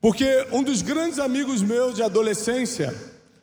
Porque 0.00 0.46
um 0.52 0.62
dos 0.62 0.82
grandes 0.82 1.18
amigos 1.18 1.62
meus 1.62 1.96
de 1.96 2.02
adolescência, 2.02 2.94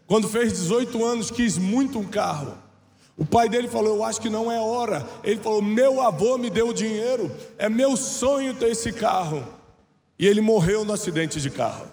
quando 0.08 0.30
fez 0.30 0.54
18 0.54 1.04
anos, 1.04 1.30
quis 1.30 1.58
muito 1.58 2.00
um 2.00 2.08
carro. 2.08 2.63
O 3.18 3.26
pai 3.26 3.48
dele 3.48 3.68
falou: 3.68 3.98
Eu 3.98 4.04
acho 4.04 4.20
que 4.20 4.30
não 4.30 4.52
é 4.52 4.60
hora. 4.60 5.08
Ele 5.24 5.40
falou: 5.40 5.62
Meu 5.62 6.02
avô 6.02 6.38
me 6.38 6.50
deu 6.50 6.74
dinheiro, 6.74 7.32
é 7.58 7.70
meu 7.70 7.96
sonho 7.96 8.54
ter 8.54 8.72
esse 8.72 8.92
carro. 8.92 9.46
E 10.18 10.28
ele 10.28 10.42
morreu 10.42 10.84
no 10.86 10.94
acidente 10.94 11.40
de 11.42 11.50
carro. 11.50 11.88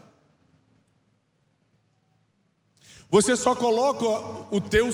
Você 3.11 3.37
só 3.37 3.55
coloca 3.55 4.07
o 4.51 4.61
teu, 4.61 4.89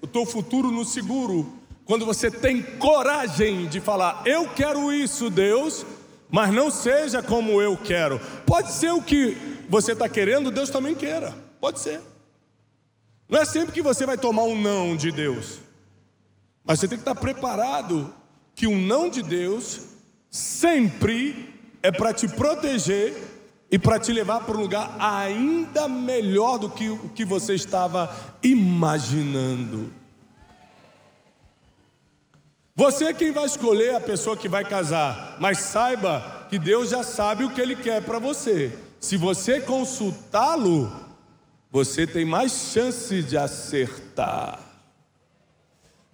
o 0.00 0.06
teu 0.06 0.24
futuro 0.24 0.70
no 0.70 0.84
seguro 0.84 1.58
quando 1.84 2.04
você 2.04 2.30
tem 2.30 2.62
coragem 2.62 3.66
de 3.66 3.80
falar: 3.80 4.22
Eu 4.24 4.48
quero 4.48 4.92
isso, 4.92 5.28
Deus, 5.28 5.84
mas 6.30 6.52
não 6.52 6.70
seja 6.70 7.22
como 7.22 7.60
eu 7.60 7.76
quero. 7.76 8.20
Pode 8.46 8.72
ser 8.72 8.92
o 8.92 9.02
que 9.02 9.36
você 9.68 9.92
está 9.92 10.08
querendo, 10.08 10.50
Deus 10.50 10.70
também 10.70 10.94
queira. 10.94 11.34
Pode 11.60 11.80
ser. 11.80 12.00
Não 13.28 13.40
é 13.40 13.44
sempre 13.44 13.72
que 13.72 13.82
você 13.82 14.06
vai 14.06 14.16
tomar 14.16 14.44
um 14.44 14.58
não 14.58 14.96
de 14.96 15.12
Deus, 15.12 15.58
mas 16.64 16.80
você 16.80 16.88
tem 16.88 16.96
que 16.96 17.02
estar 17.02 17.14
preparado 17.14 18.12
que 18.54 18.66
um 18.66 18.80
não 18.80 19.08
de 19.10 19.22
Deus 19.22 19.80
sempre 20.30 21.54
é 21.82 21.92
para 21.92 22.12
te 22.12 22.26
proteger 22.26 23.14
e 23.70 23.78
para 23.78 23.98
te 23.98 24.12
levar 24.12 24.40
para 24.40 24.56
um 24.56 24.60
lugar 24.60 24.96
ainda 24.98 25.88
melhor 25.88 26.58
do 26.58 26.70
que 26.70 26.88
o 26.88 27.10
que 27.10 27.24
você 27.24 27.54
estava 27.54 28.14
imaginando. 28.42 29.92
Você 32.74 33.06
é 33.06 33.12
quem 33.12 33.32
vai 33.32 33.44
escolher 33.44 33.94
a 33.94 34.00
pessoa 34.00 34.36
que 34.36 34.48
vai 34.48 34.64
casar, 34.64 35.36
mas 35.40 35.58
saiba 35.58 36.46
que 36.48 36.58
Deus 36.58 36.90
já 36.90 37.02
sabe 37.02 37.44
o 37.44 37.50
que 37.50 37.60
Ele 37.60 37.76
quer 37.76 38.02
para 38.02 38.18
você. 38.18 38.72
Se 39.00 39.16
você 39.16 39.60
consultá-lo, 39.60 40.90
você 41.70 42.06
tem 42.06 42.24
mais 42.24 42.52
chance 42.72 43.22
de 43.22 43.36
acertar. 43.36 44.68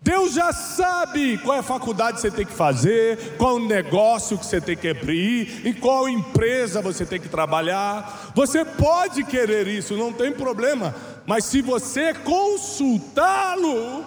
Deus 0.04 0.34
já 0.34 0.52
sabe 0.52 1.38
qual 1.38 1.56
é 1.56 1.60
a 1.60 1.62
faculdade 1.62 2.16
que 2.16 2.20
você 2.20 2.30
tem 2.30 2.44
que 2.44 2.52
fazer, 2.52 3.36
qual 3.38 3.56
o 3.56 3.66
negócio 3.66 4.36
que 4.36 4.44
você 4.44 4.60
tem 4.60 4.76
que 4.76 4.88
abrir, 4.88 5.66
em 5.66 5.72
qual 5.72 6.06
empresa 6.06 6.82
você 6.82 7.06
tem 7.06 7.18
que 7.18 7.28
trabalhar. 7.28 8.32
Você 8.34 8.66
pode 8.66 9.24
querer 9.24 9.66
isso, 9.66 9.96
não 9.96 10.12
tem 10.12 10.30
problema, 10.30 10.94
mas 11.24 11.46
se 11.46 11.62
você 11.62 12.12
consultá-lo, 12.12 14.04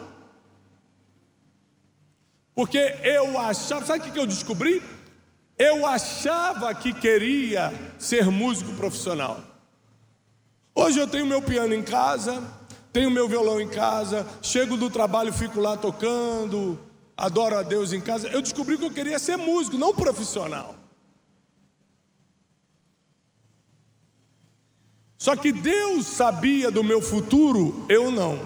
porque 2.53 2.77
eu 3.03 3.39
achava, 3.39 3.83
sabe 3.83 4.07
o 4.07 4.11
que 4.11 4.19
eu 4.19 4.27
descobri? 4.27 4.83
Eu 5.57 5.83
achava 5.83 6.75
que 6.75 6.93
queria 6.93 7.73
ser 7.97 8.29
músico 8.29 8.71
profissional. 8.73 9.56
Hoje 10.79 10.99
eu 10.99 11.07
tenho 11.07 11.25
meu 11.25 11.41
piano 11.41 11.73
em 11.73 11.81
casa, 11.81 12.43
tenho 12.93 13.09
meu 13.09 13.27
violão 13.27 13.59
em 13.59 13.67
casa, 13.67 14.27
chego 14.43 14.77
do 14.77 14.91
trabalho, 14.91 15.33
fico 15.33 15.59
lá 15.59 15.75
tocando, 15.75 16.77
adoro 17.17 17.57
a 17.57 17.63
Deus 17.63 17.93
em 17.93 17.99
casa. 17.99 18.27
Eu 18.27 18.43
descobri 18.43 18.77
que 18.77 18.85
eu 18.85 18.91
queria 18.91 19.17
ser 19.17 19.37
músico, 19.37 19.75
não 19.75 19.91
profissional. 19.91 20.75
Só 25.17 25.35
que 25.35 25.51
Deus 25.51 26.05
sabia 26.05 26.69
do 26.69 26.83
meu 26.83 27.01
futuro, 27.01 27.83
eu 27.89 28.11
não. 28.11 28.39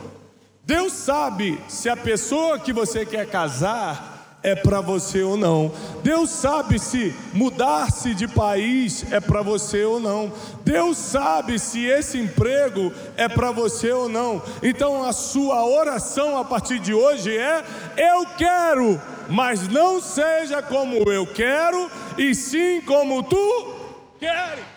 Deus 0.63 0.93
sabe 0.93 1.61
se 1.67 1.89
a 1.89 1.97
pessoa 1.97 2.57
que 2.57 2.71
você 2.71 3.05
quer 3.05 3.29
casar 3.29 4.10
é 4.43 4.55
para 4.55 4.81
você 4.81 5.21
ou 5.21 5.37
não. 5.37 5.71
Deus 6.03 6.29
sabe 6.29 6.79
se 6.79 7.15
mudar-se 7.33 8.13
de 8.13 8.27
país 8.27 9.05
é 9.11 9.19
para 9.19 9.41
você 9.41 9.83
ou 9.83 9.99
não. 9.99 10.31
Deus 10.63 10.97
sabe 10.97 11.59
se 11.59 11.85
esse 11.85 12.17
emprego 12.17 12.91
é 13.15 13.27
para 13.27 13.51
você 13.51 13.91
ou 13.91 14.09
não. 14.09 14.41
Então 14.63 15.03
a 15.03 15.13
sua 15.13 15.65
oração 15.65 16.37
a 16.37 16.45
partir 16.45 16.79
de 16.79 16.93
hoje 16.93 17.35
é: 17.35 17.63
eu 17.97 18.25
quero, 18.37 18.99
mas 19.29 19.67
não 19.67 20.01
seja 20.01 20.61
como 20.61 21.09
eu 21.11 21.25
quero, 21.27 21.89
e 22.17 22.33
sim 22.33 22.81
como 22.81 23.23
tu 23.23 23.75
queres. 24.19 24.70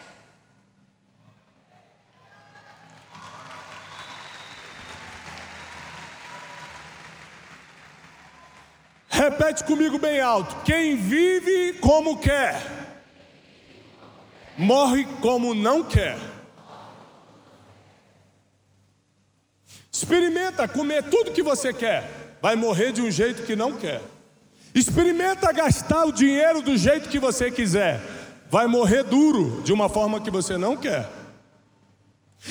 Repete 9.15 9.63
comigo 9.63 9.97
bem 9.97 10.21
alto: 10.21 10.57
quem 10.65 10.97
vive 10.97 11.75
como 11.75 12.19
quer, 12.19 12.61
morre 14.59 15.07
como 15.21 15.55
não 15.55 15.85
quer. 15.85 16.19
Experimenta 19.93 20.67
comer 20.67 21.05
tudo 21.05 21.31
que 21.31 21.45
você 21.45 21.73
quer, 21.73 22.37
vai 22.43 22.57
morrer 22.57 22.91
de 22.91 23.01
um 23.01 23.09
jeito 23.09 23.45
que 23.45 23.55
não 23.55 23.75
quer. 23.75 24.03
Experimenta 24.75 25.53
gastar 25.53 26.07
o 26.07 26.13
dinheiro 26.13 26.61
do 26.61 26.77
jeito 26.77 27.09
que 27.09 27.21
você 27.21 27.53
quiser, 27.53 28.01
vai 28.51 28.67
morrer 28.67 29.05
duro 29.05 29.63
de 29.63 29.73
uma 29.73 29.89
forma 29.89 30.21
que 30.21 30.31
você 30.31 30.59
não 30.59 30.77
quer. 30.77 31.09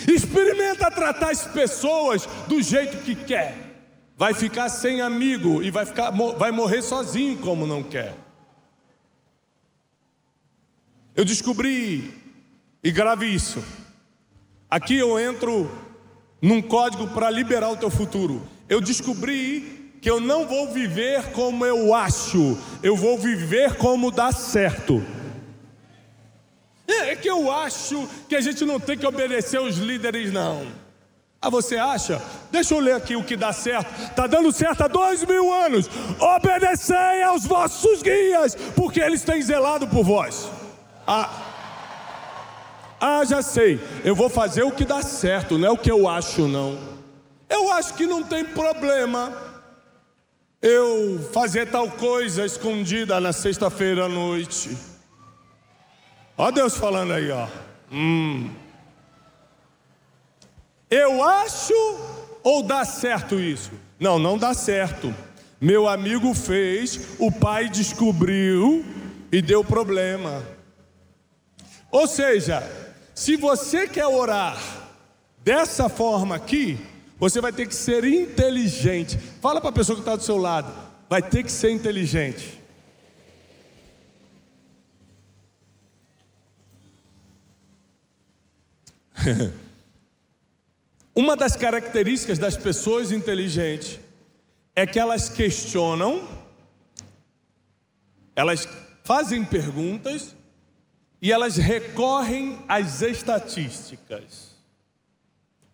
Experimenta 0.08 0.90
tratar 0.90 1.32
as 1.32 1.46
pessoas 1.46 2.26
do 2.48 2.62
jeito 2.62 3.00
que 3.00 3.16
quer 3.16 3.73
vai 4.18 4.34
ficar 4.34 4.70
sem 4.70 5.02
amigo 5.02 5.62
e 5.62 5.72
vai, 5.72 5.86
ficar, 5.86 6.12
vai 6.12 6.52
morrer 6.52 6.82
sozinho 6.82 7.38
como 7.38 7.68
não 7.68 7.84
quer. 7.84 8.16
Eu 11.16 11.24
descobri, 11.24 12.14
e 12.84 12.92
grave 12.92 13.28
isso, 13.28 13.64
Aqui 14.74 14.98
eu 14.98 15.20
entro 15.20 15.70
num 16.42 16.60
código 16.60 17.08
para 17.10 17.30
liberar 17.30 17.70
o 17.70 17.78
teu 17.78 17.92
futuro. 17.92 18.42
Eu 18.68 18.82
descobri 18.82 19.94
que 20.02 20.10
eu 20.10 20.20
não 20.20 20.48
vou 20.48 20.74
viver 20.74 21.32
como 21.32 21.64
eu 21.64 21.94
acho, 21.94 22.58
eu 22.82 22.96
vou 22.96 23.16
viver 23.16 23.76
como 23.76 24.10
dá 24.10 24.32
certo. 24.32 25.06
É 26.88 27.16
que 27.16 27.30
eu 27.30 27.52
acho 27.52 28.10
que 28.28 28.36
a 28.36 28.42
gente 28.42 28.66
não 28.66 28.80
tem 28.80 28.98
que 28.98 29.06
obedecer 29.06 29.62
os 29.62 29.78
líderes, 29.78 30.34
não. 30.34 30.66
Ah, 31.44 31.50
você 31.50 31.76
acha? 31.76 32.22
Deixa 32.50 32.74
eu 32.74 32.80
ler 32.80 32.96
aqui 32.96 33.18
o 33.18 33.24
que 33.24 33.36
dá 33.36 33.52
certo. 33.52 33.92
Está 34.02 34.28
dando 34.28 34.50
certo 34.54 34.82
há 34.82 34.88
dois 34.88 35.26
mil 35.26 35.54
anos. 35.54 35.90
Obedecei 36.18 37.22
aos 37.22 37.46
vossos 37.46 38.02
guias, 38.02 38.56
porque 38.78 39.02
eles 39.02 39.24
têm 39.24 39.42
zelado 39.42 39.86
por 39.86 40.06
vós. 40.06 40.50
Ah, 41.06 41.30
ah, 42.98 43.26
já 43.26 43.42
sei. 43.42 43.78
Eu 44.06 44.16
vou 44.16 44.30
fazer 44.30 44.64
o 44.64 44.72
que 44.72 44.86
dá 44.86 45.02
certo, 45.02 45.58
não 45.58 45.68
é 45.68 45.72
o 45.72 45.78
que 45.78 45.92
eu 45.92 46.08
acho, 46.08 46.48
não. 46.48 46.80
Eu 47.50 47.74
acho 47.74 47.94
que 47.96 48.06
não 48.06 48.24
tem 48.24 48.46
problema 48.46 49.34
eu 50.62 51.30
fazer 51.34 51.66
tal 51.70 51.92
coisa 51.92 52.46
escondida 52.46 53.20
na 53.20 53.34
sexta-feira 53.34 54.06
à 54.06 54.08
noite. 54.08 54.78
Ó 56.38 56.50
Deus 56.52 56.78
falando 56.78 57.12
aí, 57.12 57.30
ó. 57.30 57.48
Hum. 57.92 58.63
Eu 60.94 61.24
acho 61.24 61.74
ou 62.44 62.62
dá 62.62 62.86
certo 62.86 63.40
isso? 63.40 63.72
Não, 64.00 64.20
não 64.20 64.38
dá 64.38 64.54
certo. 64.54 65.12
Meu 65.60 65.88
amigo 65.88 66.36
fez, 66.36 67.16
o 67.18 67.32
pai 67.32 67.68
descobriu 67.68 68.86
e 69.32 69.42
deu 69.42 69.64
problema. 69.64 70.44
Ou 71.90 72.06
seja, 72.06 72.62
se 73.16 73.36
você 73.36 73.88
quer 73.88 74.06
orar 74.06 74.56
dessa 75.44 75.90
forma 75.90 76.36
aqui, 76.36 76.78
você 77.18 77.42
vai 77.42 77.52
ter 77.52 77.68
que 77.68 77.74
ser 77.74 78.04
inteligente. 78.04 79.18
Fala 79.42 79.60
para 79.60 79.72
a 79.72 79.74
pessoa 79.74 79.96
que 79.96 80.02
está 80.02 80.16
do 80.16 80.22
seu 80.22 80.38
lado, 80.38 80.72
vai 81.10 81.24
ter 81.24 81.42
que 81.42 81.52
ser 81.52 81.72
inteligente. 81.72 82.62
Uma 91.16 91.36
das 91.36 91.56
características 91.56 92.40
das 92.40 92.58
pessoas 92.58 93.12
inteligentes 93.12 94.00
é 94.76 94.88
que 94.88 95.00
elas 95.00 95.30
questionam, 95.30 96.28
elas 98.36 98.68
fazem 99.04 99.46
perguntas 99.46 100.36
e 101.22 101.32
elas 101.32 101.56
recorrem 101.56 102.60
às 102.68 103.04
estatísticas, 103.04 104.56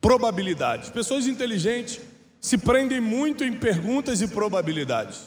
probabilidades. 0.02 0.90
Pessoas 0.90 1.26
inteligentes 1.26 2.02
se 2.42 2.58
prendem 2.58 3.00
muito 3.00 3.44
em 3.44 3.54
perguntas 3.54 4.22
e 4.22 4.28
probabilidades. 4.28 5.22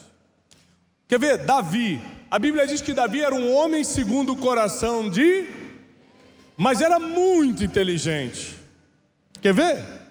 Quer 1.07 1.19
ver? 1.19 1.37
Davi. 1.39 1.99
A 2.29 2.37
Bíblia 2.37 2.67
diz 2.67 2.81
que 2.81 2.93
Davi 2.93 3.21
era 3.21 3.33
um 3.33 3.51
homem 3.53 3.83
segundo 3.83 4.33
o 4.33 4.37
coração 4.37 5.09
de. 5.09 5.47
Mas 6.55 6.81
era 6.81 6.99
muito 6.99 7.63
inteligente. 7.63 8.55
Quer 9.41 9.53
ver? 9.53 10.02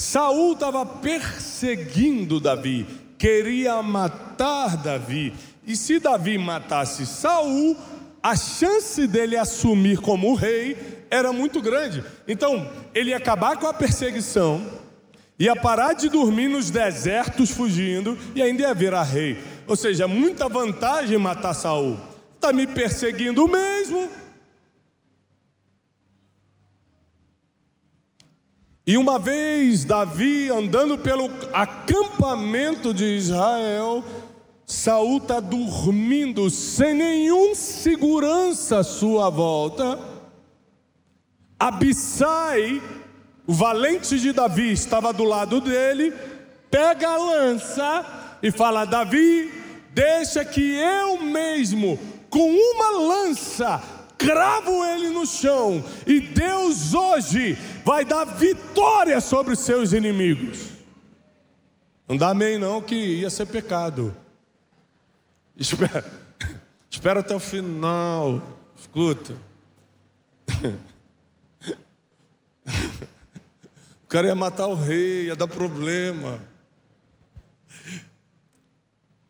Saul 0.00 0.54
estava 0.54 0.86
perseguindo 0.86 2.40
Davi, 2.40 2.86
queria 3.18 3.82
matar 3.82 4.78
Davi. 4.78 5.34
E 5.66 5.76
se 5.76 5.98
Davi 5.98 6.38
matasse 6.38 7.04
Saul, 7.04 7.76
a 8.22 8.34
chance 8.34 9.06
dele 9.06 9.36
assumir 9.36 9.98
como 9.98 10.34
rei 10.34 11.04
era 11.10 11.34
muito 11.34 11.60
grande. 11.60 12.02
Então, 12.26 12.66
ele 12.94 13.10
ia 13.10 13.18
acabar 13.18 13.58
com 13.58 13.66
a 13.66 13.74
perseguição, 13.74 14.64
ia 15.38 15.54
parar 15.54 15.92
de 15.92 16.08
dormir 16.08 16.48
nos 16.48 16.70
desertos 16.70 17.50
fugindo 17.50 18.16
e 18.34 18.40
ainda 18.40 18.62
ia 18.62 18.74
virar 18.74 19.02
rei. 19.02 19.36
Ou 19.66 19.76
seja, 19.76 20.08
muita 20.08 20.48
vantagem 20.48 21.18
matar 21.18 21.52
Saul. 21.52 21.98
Está 22.36 22.54
me 22.54 22.66
perseguindo 22.66 23.46
mesmo. 23.46 24.08
E 28.86 28.96
uma 28.96 29.18
vez 29.18 29.84
Davi 29.84 30.50
andando 30.50 30.96
pelo 30.96 31.30
acampamento 31.52 32.94
de 32.94 33.04
Israel, 33.04 34.02
Saul 34.66 35.18
está 35.18 35.38
dormindo 35.38 36.48
sem 36.48 36.94
nenhum 36.94 37.54
segurança 37.54 38.78
à 38.78 38.84
sua 38.84 39.28
volta. 39.28 39.98
Abissai, 41.58 42.82
o 43.46 43.52
valente 43.52 44.18
de 44.18 44.32
Davi, 44.32 44.72
estava 44.72 45.12
do 45.12 45.24
lado 45.24 45.60
dele, 45.60 46.14
pega 46.70 47.10
a 47.10 47.18
lança 47.18 48.38
e 48.42 48.50
fala: 48.50 48.86
Davi, 48.86 49.52
deixa 49.92 50.44
que 50.44 50.76
eu 50.76 51.20
mesmo, 51.20 51.98
com 52.30 52.50
uma 52.50 52.90
lança, 52.98 53.82
cravo 54.16 54.84
ele 54.84 55.10
no 55.10 55.26
chão, 55.26 55.84
e 56.06 56.20
Deus 56.20 56.94
hoje 56.94 57.58
vai 57.84 58.04
dar 58.04 58.24
vitória 58.24 59.20
sobre 59.20 59.54
os 59.54 59.60
seus 59.60 59.92
inimigos. 59.92 60.70
Não 62.08 62.16
dá 62.16 62.30
amém, 62.30 62.58
não, 62.58 62.82
que 62.82 62.94
ia 62.94 63.30
ser 63.30 63.46
pecado. 63.46 64.16
Espera, 65.56 66.04
espera 66.90 67.20
até 67.20 67.34
o 67.34 67.40
final. 67.40 68.42
Escuta. 68.76 69.34
O 74.02 74.08
cara 74.10 74.26
ia 74.26 74.34
matar 74.34 74.66
o 74.66 74.74
rei, 74.74 75.26
ia 75.26 75.36
dar 75.36 75.46
problema. 75.46 76.40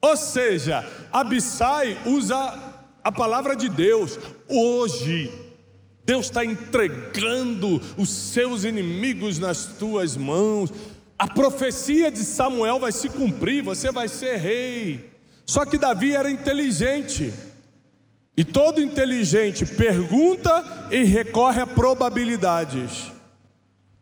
Ou 0.01 0.17
seja, 0.17 0.91
Abissai 1.13 1.99
usa 2.07 2.75
a 3.05 3.13
palavra 3.13 3.55
de 3.55 3.69
Deus. 3.69 4.19
Hoje, 4.49 5.31
Deus 6.11 6.27
está 6.27 6.45
entregando 6.45 7.81
os 7.97 8.11
seus 8.11 8.65
inimigos 8.65 9.39
nas 9.39 9.67
tuas 9.79 10.17
mãos. 10.17 10.73
A 11.17 11.29
profecia 11.29 12.11
de 12.11 12.25
Samuel 12.25 12.81
vai 12.81 12.91
se 12.91 13.09
cumprir, 13.09 13.63
você 13.63 13.93
vai 13.93 14.09
ser 14.09 14.37
rei. 14.39 15.09
Só 15.47 15.65
que 15.65 15.79
Davi 15.79 16.13
era 16.13 16.29
inteligente. 16.29 17.33
E 18.37 18.43
todo 18.43 18.83
inteligente 18.83 19.65
pergunta 19.65 20.89
e 20.91 21.05
recorre 21.05 21.61
a 21.61 21.67
probabilidades. 21.67 23.13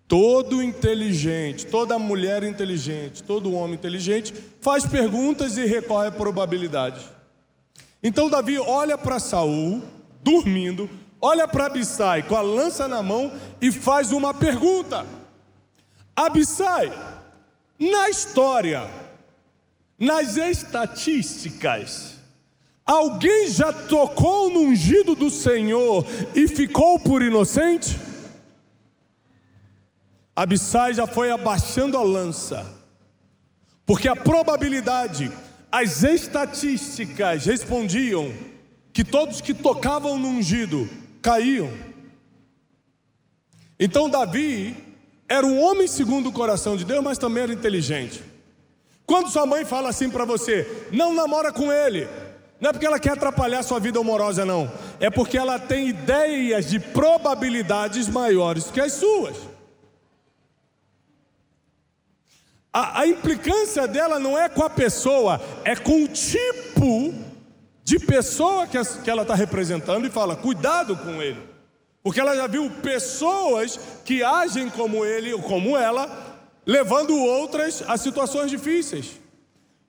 Todo 0.07 0.63
inteligente, 0.63 1.67
toda 1.67 1.99
mulher 1.99 2.43
inteligente, 2.43 3.23
todo 3.23 3.53
homem 3.53 3.75
inteligente 3.75 4.33
faz 4.63 4.87
perguntas 4.87 5.59
e 5.59 5.67
recorre 5.67 6.07
a 6.07 6.13
probabilidades. 6.13 7.05
Então 8.03 8.31
Davi 8.31 8.59
olha 8.59 8.97
para 8.97 9.19
Saul, 9.19 9.83
dormindo, 10.23 10.89
olha 11.21 11.47
para 11.49 11.67
Abissai 11.67 12.23
com 12.23 12.37
a 12.37 12.41
lança 12.41 12.87
na 12.87 13.03
mão 13.03 13.33
e 13.61 13.73
faz 13.73 14.13
uma 14.13 14.33
pergunta. 14.33 15.07
Abissai, 16.15 16.93
na 17.79 18.09
história, 18.09 18.89
nas 19.99 20.37
estatísticas, 20.37 22.15
alguém 22.85 23.49
já 23.49 23.73
tocou 23.73 24.51
no 24.51 24.61
ungido 24.61 25.15
do 25.15 25.31
Senhor 25.31 26.05
e 26.35 26.49
ficou 26.49 26.99
por 26.99 27.23
inocente? 27.23 27.99
Abissai 30.35 30.95
já 30.95 31.07
foi 31.07 31.31
abaixando 31.31 31.97
a 31.97 32.03
lança, 32.03 32.65
porque 33.85 34.09
a 34.09 34.15
probabilidade, 34.15 35.33
as 35.71 36.05
estatísticas 36.05 37.45
respondiam 37.45 38.33
que 38.93 39.05
todos 39.05 39.41
que 39.41 39.53
tocavam 39.53 40.19
no 40.19 40.29
ungido 40.29 40.89
caíam. 41.23 41.71
Então 43.79 44.09
Davi 44.09 44.77
era 45.29 45.47
um 45.47 45.63
homem 45.63 45.87
segundo 45.87 46.31
o 46.31 46.33
coração 46.33 46.77
de 46.77 46.85
Deus, 46.85 47.03
mas 47.03 47.19
também 47.19 47.45
era 47.45 47.53
inteligente. 47.53 48.23
Quando 49.07 49.31
sua 49.31 49.47
mãe 49.47 49.65
fala 49.65 49.89
assim 49.89 50.11
para 50.11 50.25
você, 50.25 50.87
não 50.93 51.15
namora 51.15 51.53
com 51.53 51.73
ele, 51.73 52.09
não 52.61 52.71
é 52.71 52.73
porque 52.73 52.87
ela 52.87 52.99
quer 52.99 53.13
atrapalhar 53.13 53.63
sua 53.63 53.79
vida 53.79 54.01
amorosa, 54.01 54.45
não. 54.45 54.71
É 54.99 55.09
porque 55.09 55.39
ela 55.39 55.59
tem 55.59 55.89
ideias 55.89 56.69
de 56.69 56.81
probabilidades 56.81 58.09
maiores 58.09 58.71
que 58.71 58.81
as 58.81 58.95
suas. 58.95 59.37
A, 62.73 63.01
a 63.01 63.07
implicância 63.07 63.87
dela 63.87 64.19
não 64.19 64.37
é 64.37 64.49
com 64.49 64.63
a 64.63 64.71
pessoa, 64.71 65.41
é 65.65 65.75
com 65.77 66.05
o 66.05 66.09
tipo 66.09 67.15
de 67.89 67.99
pessoa 67.99 68.67
que, 68.67 68.79
que 69.03 69.11
ela 69.11 69.23
está 69.23 69.35
representando 69.35 70.07
e 70.07 70.11
fala: 70.11 70.37
cuidado 70.37 70.95
com 70.95 71.23
ele. 71.23 71.41
Porque 72.03 72.21
ela 72.21 72.37
já 72.37 72.47
viu 72.47 72.71
pessoas 72.83 73.81
que 74.05 74.23
agem 74.23 74.69
como 74.69 75.07
ele 75.07 75.33
ou 75.33 75.41
como 75.41 75.75
ela 75.75 76.07
levando 76.67 77.17
outras 77.17 77.83
a 77.89 77.97
situações 77.97 78.51
difíceis. 78.51 79.19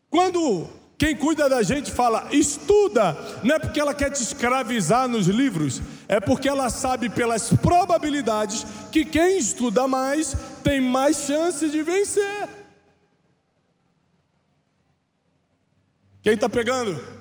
Quando 0.10 0.70
Quem 0.98 1.16
cuida 1.16 1.48
da 1.48 1.62
gente 1.62 1.92
fala, 1.92 2.28
estuda, 2.32 3.18
não 3.44 3.56
é 3.56 3.60
porque 3.60 3.80
ela 3.80 3.94
quer 3.94 4.10
te 4.10 4.22
escravizar 4.22 5.08
nos 5.08 5.28
livros, 5.28 5.82
é 6.10 6.20
porque 6.20 6.50
ela 6.50 6.70
sabe 6.70 7.10
pelas 7.10 7.54
probabilidades 7.54 8.66
que 8.92 9.06
quem 9.06 9.38
estuda 9.38 9.88
mais 9.88 10.36
tem 10.62 10.82
mais 10.82 11.18
chance 11.18 11.70
de 11.70 11.84
vencer. 11.84 12.50
Quem 16.22 16.34
está 16.34 16.50
pegando? 16.50 17.19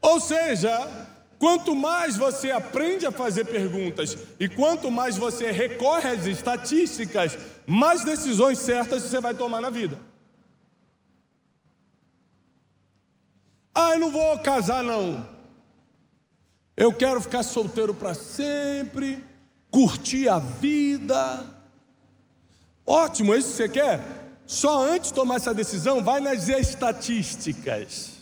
Ou 0.00 0.20
seja, 0.20 0.88
quanto 1.38 1.74
mais 1.74 2.16
você 2.16 2.50
aprende 2.50 3.06
a 3.06 3.12
fazer 3.12 3.44
perguntas 3.44 4.16
e 4.38 4.48
quanto 4.48 4.90
mais 4.90 5.16
você 5.16 5.50
recorre 5.50 6.08
às 6.08 6.26
estatísticas, 6.26 7.36
mais 7.66 8.04
decisões 8.04 8.58
certas 8.58 9.02
você 9.02 9.20
vai 9.20 9.34
tomar 9.34 9.60
na 9.60 9.70
vida. 9.70 9.98
Ah, 13.74 13.92
eu 13.92 14.00
não 14.00 14.10
vou 14.10 14.38
casar 14.40 14.82
não. 14.82 15.28
Eu 16.76 16.92
quero 16.92 17.20
ficar 17.20 17.42
solteiro 17.42 17.94
para 17.94 18.14
sempre, 18.14 19.24
curtir 19.70 20.28
a 20.28 20.38
vida. 20.38 21.44
Ótimo, 22.86 23.34
é 23.34 23.38
isso 23.38 23.50
que 23.50 23.56
você 23.56 23.68
quer? 23.68 24.00
Só 24.46 24.82
antes 24.82 25.10
de 25.10 25.14
tomar 25.14 25.36
essa 25.36 25.52
decisão, 25.52 26.02
vai 26.02 26.20
nas 26.20 26.48
estatísticas. 26.48 28.17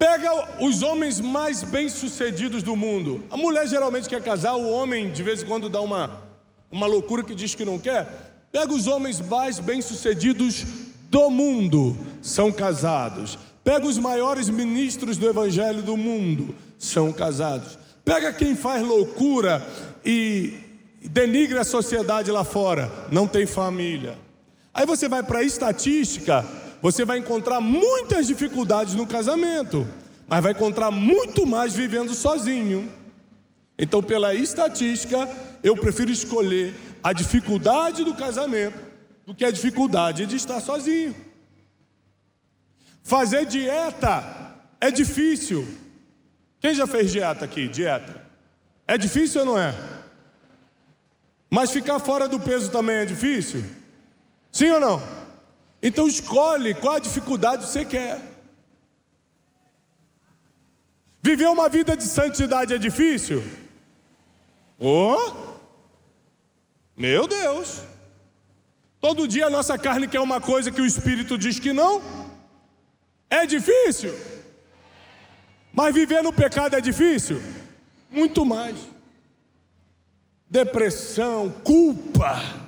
Pega 0.00 0.64
os 0.64 0.82
homens 0.82 1.20
mais 1.20 1.62
bem-sucedidos 1.62 2.62
do 2.62 2.74
mundo. 2.74 3.22
A 3.30 3.36
mulher 3.36 3.68
geralmente 3.68 4.08
quer 4.08 4.22
casar, 4.22 4.54
o 4.54 4.66
homem 4.66 5.12
de 5.12 5.22
vez 5.22 5.42
em 5.42 5.46
quando 5.46 5.68
dá 5.68 5.82
uma, 5.82 6.22
uma 6.72 6.86
loucura 6.86 7.22
que 7.22 7.34
diz 7.34 7.54
que 7.54 7.66
não 7.66 7.78
quer. 7.78 8.08
Pega 8.50 8.72
os 8.72 8.86
homens 8.86 9.20
mais 9.20 9.58
bem-sucedidos 9.58 10.64
do 11.10 11.28
mundo 11.28 11.94
são 12.22 12.50
casados. 12.50 13.38
Pega 13.62 13.86
os 13.86 13.98
maiores 13.98 14.48
ministros 14.48 15.18
do 15.18 15.28
evangelho 15.28 15.82
do 15.82 15.98
mundo, 15.98 16.54
são 16.78 17.12
casados. 17.12 17.78
Pega 18.02 18.32
quem 18.32 18.56
faz 18.56 18.82
loucura 18.82 19.62
e 20.02 20.54
denigre 21.02 21.58
a 21.58 21.64
sociedade 21.64 22.30
lá 22.30 22.42
fora, 22.42 22.90
não 23.12 23.28
tem 23.28 23.44
família. 23.44 24.16
Aí 24.72 24.86
você 24.86 25.10
vai 25.10 25.22
para 25.22 25.40
a 25.40 25.44
estatística, 25.44 26.42
você 26.82 27.04
vai 27.04 27.18
encontrar 27.18 27.60
muitas 27.60 28.26
dificuldades 28.26 28.94
no 28.94 29.06
casamento, 29.06 29.86
mas 30.26 30.42
vai 30.42 30.52
encontrar 30.52 30.90
muito 30.90 31.46
mais 31.46 31.74
vivendo 31.74 32.14
sozinho. 32.14 32.90
Então, 33.78 34.02
pela 34.02 34.34
estatística, 34.34 35.28
eu 35.62 35.76
prefiro 35.76 36.10
escolher 36.10 36.74
a 37.02 37.12
dificuldade 37.12 38.04
do 38.04 38.14
casamento 38.14 38.78
do 39.26 39.34
que 39.34 39.44
a 39.44 39.50
dificuldade 39.50 40.26
de 40.26 40.36
estar 40.36 40.60
sozinho. 40.60 41.14
Fazer 43.02 43.46
dieta 43.46 44.56
é 44.80 44.90
difícil. 44.90 45.66
Quem 46.60 46.74
já 46.74 46.86
fez 46.86 47.10
dieta 47.10 47.44
aqui? 47.44 47.68
Dieta. 47.68 48.22
É 48.86 48.98
difícil 48.98 49.40
ou 49.40 49.46
não 49.46 49.58
é? 49.58 49.74
Mas 51.48 51.70
ficar 51.70 51.98
fora 51.98 52.28
do 52.28 52.38
peso 52.38 52.70
também 52.70 52.96
é 52.96 53.04
difícil? 53.04 53.64
Sim 54.52 54.70
ou 54.70 54.80
não? 54.80 55.19
Então 55.82 56.06
escolhe 56.06 56.74
qual 56.74 56.96
a 56.96 57.00
dificuldade 57.00 57.66
você 57.66 57.84
quer. 57.84 58.20
Viver 61.22 61.48
uma 61.48 61.68
vida 61.68 61.96
de 61.96 62.04
santidade 62.04 62.74
é 62.74 62.78
difícil? 62.78 63.42
Oh! 64.78 65.56
Meu 66.96 67.26
Deus! 67.26 67.82
Todo 69.00 69.28
dia 69.28 69.46
a 69.46 69.50
nossa 69.50 69.78
carne 69.78 70.06
quer 70.06 70.20
uma 70.20 70.40
coisa 70.40 70.70
que 70.70 70.80
o 70.80 70.86
Espírito 70.86 71.38
diz 71.38 71.58
que 71.58 71.72
não. 71.72 72.02
É 73.30 73.46
difícil. 73.46 74.14
Mas 75.72 75.94
viver 75.94 76.22
no 76.22 76.32
pecado 76.32 76.76
é 76.76 76.80
difícil? 76.80 77.40
Muito 78.10 78.44
mais. 78.44 78.76
Depressão, 80.48 81.48
culpa. 81.64 82.59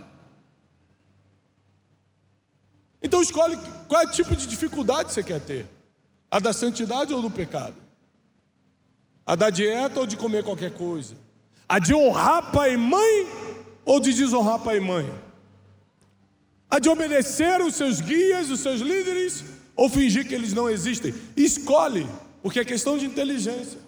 Então 3.02 3.20
escolhe 3.20 3.58
qual 3.88 4.02
é 4.02 4.06
o 4.06 4.10
tipo 4.10 4.36
de 4.36 4.46
dificuldade 4.46 5.12
você 5.12 5.22
quer 5.22 5.40
ter: 5.40 5.66
a 6.30 6.38
da 6.38 6.52
santidade 6.52 7.12
ou 7.12 7.20
do 7.20 7.30
pecado? 7.30 7.76
A 9.24 9.34
da 9.34 9.50
dieta 9.50 10.00
ou 10.00 10.06
de 10.06 10.16
comer 10.16 10.44
qualquer 10.44 10.72
coisa? 10.72 11.14
A 11.68 11.78
de 11.78 11.94
honrar 11.94 12.52
pai 12.52 12.74
e 12.74 12.76
mãe 12.76 13.26
ou 13.84 14.00
de 14.00 14.12
desonrar 14.12 14.58
pai 14.58 14.76
e 14.76 14.80
mãe? 14.80 15.10
a 16.72 16.78
de 16.78 16.88
obedecer 16.88 17.60
os 17.60 17.74
seus 17.74 18.00
guias, 18.00 18.48
os 18.48 18.60
seus 18.60 18.80
líderes, 18.80 19.44
ou 19.76 19.90
fingir 19.90 20.26
que 20.26 20.34
eles 20.34 20.54
não 20.54 20.70
existem. 20.70 21.12
Escolhe, 21.36 22.08
porque 22.42 22.60
é 22.60 22.64
questão 22.64 22.96
de 22.96 23.04
inteligência. 23.04 23.78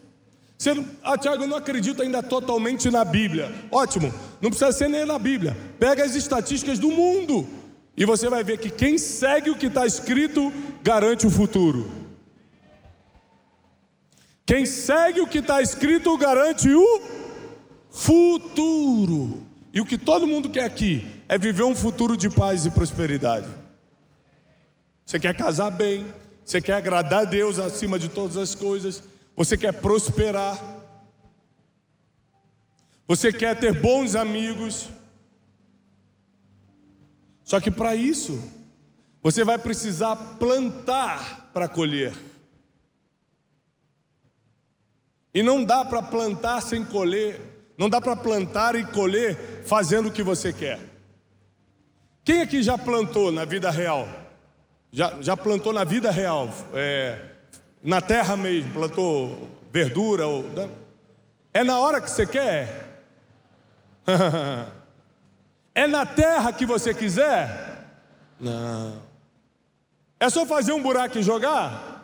Você 0.59 0.85
ah, 1.03 1.17
Tiago, 1.17 1.45
eu 1.45 1.49
não 1.49 1.57
acredito 1.57 2.03
ainda 2.03 2.23
totalmente 2.23 2.91
na 2.91 3.03
Bíblia. 3.03 3.51
Ótimo, 3.71 4.13
não 4.39 4.51
precisa 4.51 4.71
ser 4.71 4.89
nem 4.89 5.07
na 5.07 5.19
Bíblia. 5.19 5.57
Pega 5.79 6.05
as 6.05 6.15
estatísticas 6.15 6.79
do 6.79 6.91
mundo 6.91 7.49
e 7.97 8.05
você 8.05 8.29
vai 8.29 8.43
ver 8.43 8.59
que 8.59 8.71
quem 8.71 8.99
segue 8.99 9.51
o 9.51 9.57
que 9.57 9.67
está 9.67 9.87
escrito 9.87 10.53
garante 10.83 11.27
o 11.27 11.31
futuro. 11.31 11.91
Quem 14.45 14.67
segue 14.67 15.21
o 15.21 15.27
que 15.27 15.39
está 15.39 15.63
escrito 15.63 16.17
garante 16.19 16.69
o 16.69 17.03
futuro. 17.91 19.47
E 19.73 19.81
o 19.81 19.87
que 19.87 19.97
todo 19.97 20.27
mundo 20.27 20.51
quer 20.51 20.65
aqui 20.65 21.07
é 21.29 21.39
viver 21.39 21.63
um 21.63 21.75
futuro 21.75 22.17
de 22.17 22.29
paz 22.29 22.67
e 22.67 22.71
prosperidade. 22.71 23.49
Você 25.07 25.19
quer 25.19 25.37
casar 25.37 25.71
bem, 25.71 26.07
você 26.45 26.61
quer 26.61 26.75
agradar 26.75 27.23
a 27.23 27.25
Deus 27.25 27.59
acima 27.59 27.99
de 27.99 28.09
todas 28.09 28.37
as 28.37 28.55
coisas, 28.55 29.03
você 29.37 29.57
quer 29.57 29.73
prosperar, 29.73 30.59
você 33.07 33.33
quer 33.33 33.59
ter 33.59 33.73
bons 33.81 34.15
amigos. 34.15 34.89
Só 37.45 37.61
que 37.61 37.71
para 37.71 37.95
isso, 37.95 38.43
você 39.23 39.45
vai 39.45 39.59
precisar 39.59 40.17
plantar 40.17 41.51
para 41.53 41.69
colher. 41.69 42.13
E 45.33 45.43
não 45.43 45.65
dá 45.65 45.85
para 45.85 46.03
plantar 46.03 46.61
sem 46.63 46.85
colher 46.85 47.55
não 47.77 47.89
dá 47.89 48.01
para 48.01 48.15
plantar 48.15 48.77
e 48.77 48.85
colher 48.85 49.63
fazendo 49.65 50.09
o 50.09 50.13
que 50.13 50.23
você 50.23 50.53
quer. 50.53 50.79
Quem 52.25 52.41
aqui 52.41 52.63
já 52.63 52.79
plantou 52.79 53.33
na 53.33 53.45
vida 53.45 53.71
real? 53.71 54.09
Já, 54.93 55.21
já 55.21 55.37
plantou 55.37 55.73
na 55.73 55.83
vida 55.85 56.11
real? 56.11 56.49
É, 56.73 57.19
na 57.83 58.01
terra 58.01 58.37
mesmo, 58.37 58.73
plantou 58.73 59.51
verdura? 59.73 60.27
Ou, 60.27 60.45
né? 60.45 60.71
É 61.53 61.65
na 61.65 61.79
hora 61.81 62.01
que 62.01 62.11
você 62.11 62.27
quer? 62.27 63.03
é 65.75 65.87
na 65.87 66.07
terra 66.07 66.53
que 66.53 66.65
você 66.65 66.95
quiser? 66.95 67.89
Não. 68.39 69.03
É 70.21 70.31
só 70.31 70.47
fazer 70.47 70.73
um 70.73 70.83
buraco 70.83 71.19
e 71.19 71.23
jogar? 71.23 72.03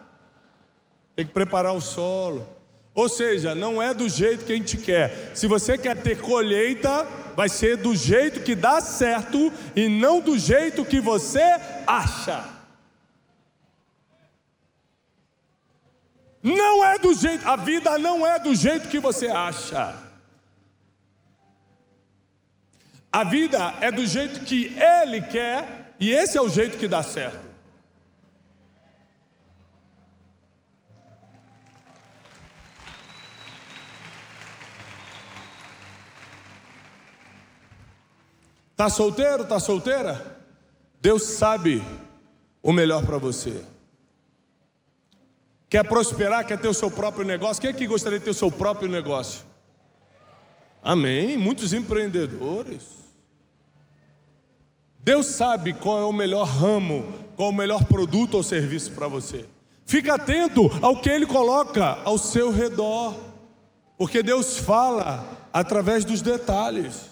Tem 1.15 1.27
que 1.27 1.33
preparar 1.33 1.73
o 1.73 1.81
solo. 1.81 2.47
Ou 2.95 3.09
seja, 3.09 3.55
não 3.55 3.81
é 3.81 3.95
do 3.95 4.09
jeito 4.09 4.45
que 4.45 4.53
a 4.53 4.57
gente 4.57 4.77
quer. 4.77 5.31
Se 5.35 5.47
você 5.47 5.79
quer 5.79 5.97
ter 5.97 6.21
colheita, 6.21 7.07
vai 7.37 7.49
ser 7.49 7.77
do 7.77 7.95
jeito 7.95 8.41
que 8.41 8.55
dá 8.55 8.81
certo 8.81 9.53
e 9.77 9.89
não 9.89 10.21
do 10.21 10.37
jeito 10.37 10.85
que 10.85 11.01
você 11.01 11.41
acha. 11.87 12.45
Não 16.43 16.85
é 16.85 16.99
do 16.99 17.15
jeito, 17.15 17.47
a 17.47 17.55
vida 17.55 17.99
não 17.99 18.27
é 18.27 18.39
do 18.39 18.55
jeito 18.55 18.89
que 18.89 18.99
você 18.99 19.29
acha. 19.29 20.10
A 23.13 23.25
vida 23.25 23.75
é 23.81 23.91
do 23.91 24.07
jeito 24.07 24.41
que 24.45 24.77
Ele 24.79 25.21
quer, 25.21 25.95
e 25.99 26.11
esse 26.13 26.39
é 26.39 26.41
o 26.41 26.49
jeito 26.49 26.79
que 26.79 26.87
dá 26.87 27.03
certo. 27.03 27.51
Está 38.71 38.89
solteiro? 38.89 39.43
Está 39.43 39.61
solteira? 39.61 40.41
Deus 41.03 41.25
sabe 41.25 41.83
o 42.63 42.73
melhor 42.73 43.05
para 43.05 43.19
você. 43.19 43.63
Quer 45.69 45.85
prosperar? 45.87 46.47
Quer 46.47 46.59
ter 46.59 46.69
o 46.69 46.73
seu 46.73 46.91
próprio 46.91 47.25
negócio? 47.25 47.61
Quem 47.61 47.71
é 47.71 47.73
que 47.75 47.87
gostaria 47.87 48.19
de 48.19 48.25
ter 48.25 48.31
o 48.31 48.35
seu 48.35 48.51
próprio 48.51 48.89
negócio? 48.89 49.50
Amém. 50.83 51.37
Muitos 51.37 51.73
empreendedores. 51.73 53.01
Deus 55.03 55.27
sabe 55.27 55.73
qual 55.73 55.99
é 55.99 56.05
o 56.05 56.13
melhor 56.13 56.47
ramo, 56.47 57.13
qual 57.37 57.51
é 57.51 57.53
o 57.53 57.57
melhor 57.57 57.85
produto 57.85 58.35
ou 58.35 58.43
serviço 58.43 58.93
para 58.93 59.09
você. 59.09 59.47
Fica 59.87 60.15
atento 60.15 60.71
ao 60.83 61.01
que 61.01 61.09
Ele 61.09 61.27
coloca 61.27 61.99
ao 62.05 62.17
seu 62.19 62.51
redor, 62.51 63.15
porque 63.99 64.23
Deus 64.23 64.57
fala 64.57 65.27
através 65.53 66.05
dos 66.05 66.23
detalhes. 66.23 67.11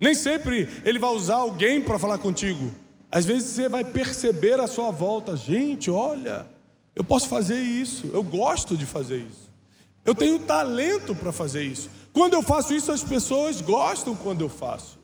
Nem 0.00 0.14
sempre 0.14 0.68
ele 0.84 0.98
vai 0.98 1.10
usar 1.10 1.36
alguém 1.36 1.80
para 1.80 1.98
falar 1.98 2.18
contigo. 2.18 2.70
Às 3.10 3.24
vezes 3.24 3.50
você 3.50 3.68
vai 3.68 3.84
perceber 3.84 4.58
à 4.58 4.66
sua 4.66 4.90
volta, 4.90 5.36
gente, 5.36 5.90
olha, 5.90 6.46
eu 6.94 7.04
posso 7.04 7.28
fazer 7.28 7.60
isso, 7.60 8.10
eu 8.12 8.22
gosto 8.22 8.76
de 8.76 8.84
fazer 8.84 9.18
isso. 9.18 9.50
Eu 10.04 10.14
tenho 10.14 10.38
talento 10.40 11.14
para 11.14 11.32
fazer 11.32 11.62
isso. 11.62 11.88
Quando 12.14 12.34
eu 12.34 12.42
faço 12.42 12.72
isso, 12.72 12.92
as 12.92 13.02
pessoas 13.02 13.60
gostam 13.60 14.14
quando 14.14 14.40
eu 14.40 14.48
faço. 14.48 15.02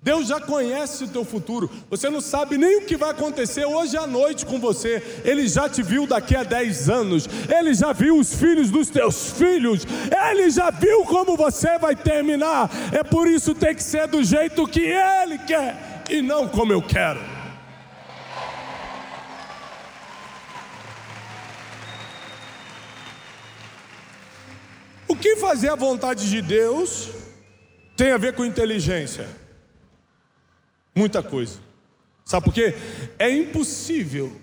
Deus 0.00 0.28
já 0.28 0.40
conhece 0.40 1.02
o 1.02 1.08
teu 1.08 1.24
futuro. 1.24 1.68
Você 1.90 2.08
não 2.08 2.20
sabe 2.20 2.56
nem 2.56 2.78
o 2.78 2.82
que 2.82 2.96
vai 2.96 3.10
acontecer 3.10 3.64
hoje 3.64 3.96
à 3.96 4.06
noite 4.06 4.46
com 4.46 4.60
você. 4.60 5.02
Ele 5.24 5.48
já 5.48 5.68
te 5.68 5.82
viu 5.82 6.06
daqui 6.06 6.36
a 6.36 6.44
10 6.44 6.88
anos. 6.88 7.28
Ele 7.48 7.74
já 7.74 7.92
viu 7.92 8.16
os 8.16 8.32
filhos 8.32 8.70
dos 8.70 8.88
teus 8.88 9.32
filhos. 9.32 9.84
Ele 10.30 10.48
já 10.48 10.70
viu 10.70 11.04
como 11.04 11.36
você 11.36 11.76
vai 11.76 11.96
terminar. 11.96 12.70
É 12.92 13.02
por 13.02 13.26
isso 13.26 13.52
tem 13.52 13.74
que 13.74 13.82
ser 13.82 14.06
do 14.06 14.22
jeito 14.22 14.64
que 14.68 14.80
ele 14.80 15.38
quer 15.38 16.04
e 16.08 16.22
não 16.22 16.46
como 16.46 16.72
eu 16.72 16.82
quero. 16.82 17.35
O 25.08 25.14
que 25.14 25.36
fazer 25.36 25.68
a 25.68 25.76
vontade 25.76 26.28
de 26.28 26.42
Deus 26.42 27.08
tem 27.96 28.10
a 28.10 28.18
ver 28.18 28.34
com 28.34 28.44
inteligência? 28.44 29.28
Muita 30.94 31.22
coisa. 31.22 31.60
Sabe 32.24 32.44
por 32.46 32.54
quê? 32.54 32.74
É 33.18 33.30
impossível 33.30 34.34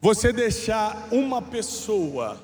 você 0.00 0.32
deixar 0.32 1.08
uma 1.10 1.40
pessoa 1.40 2.40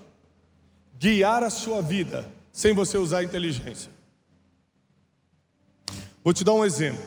guiar 0.99 1.43
a 1.43 1.51
sua 1.51 1.83
vida 1.83 2.27
sem 2.53 2.73
você 2.73 2.97
usar 2.97 3.23
inteligência. 3.23 3.91
Vou 6.25 6.33
te 6.33 6.45
dar 6.45 6.55
um 6.55 6.65
exemplo. 6.65 7.05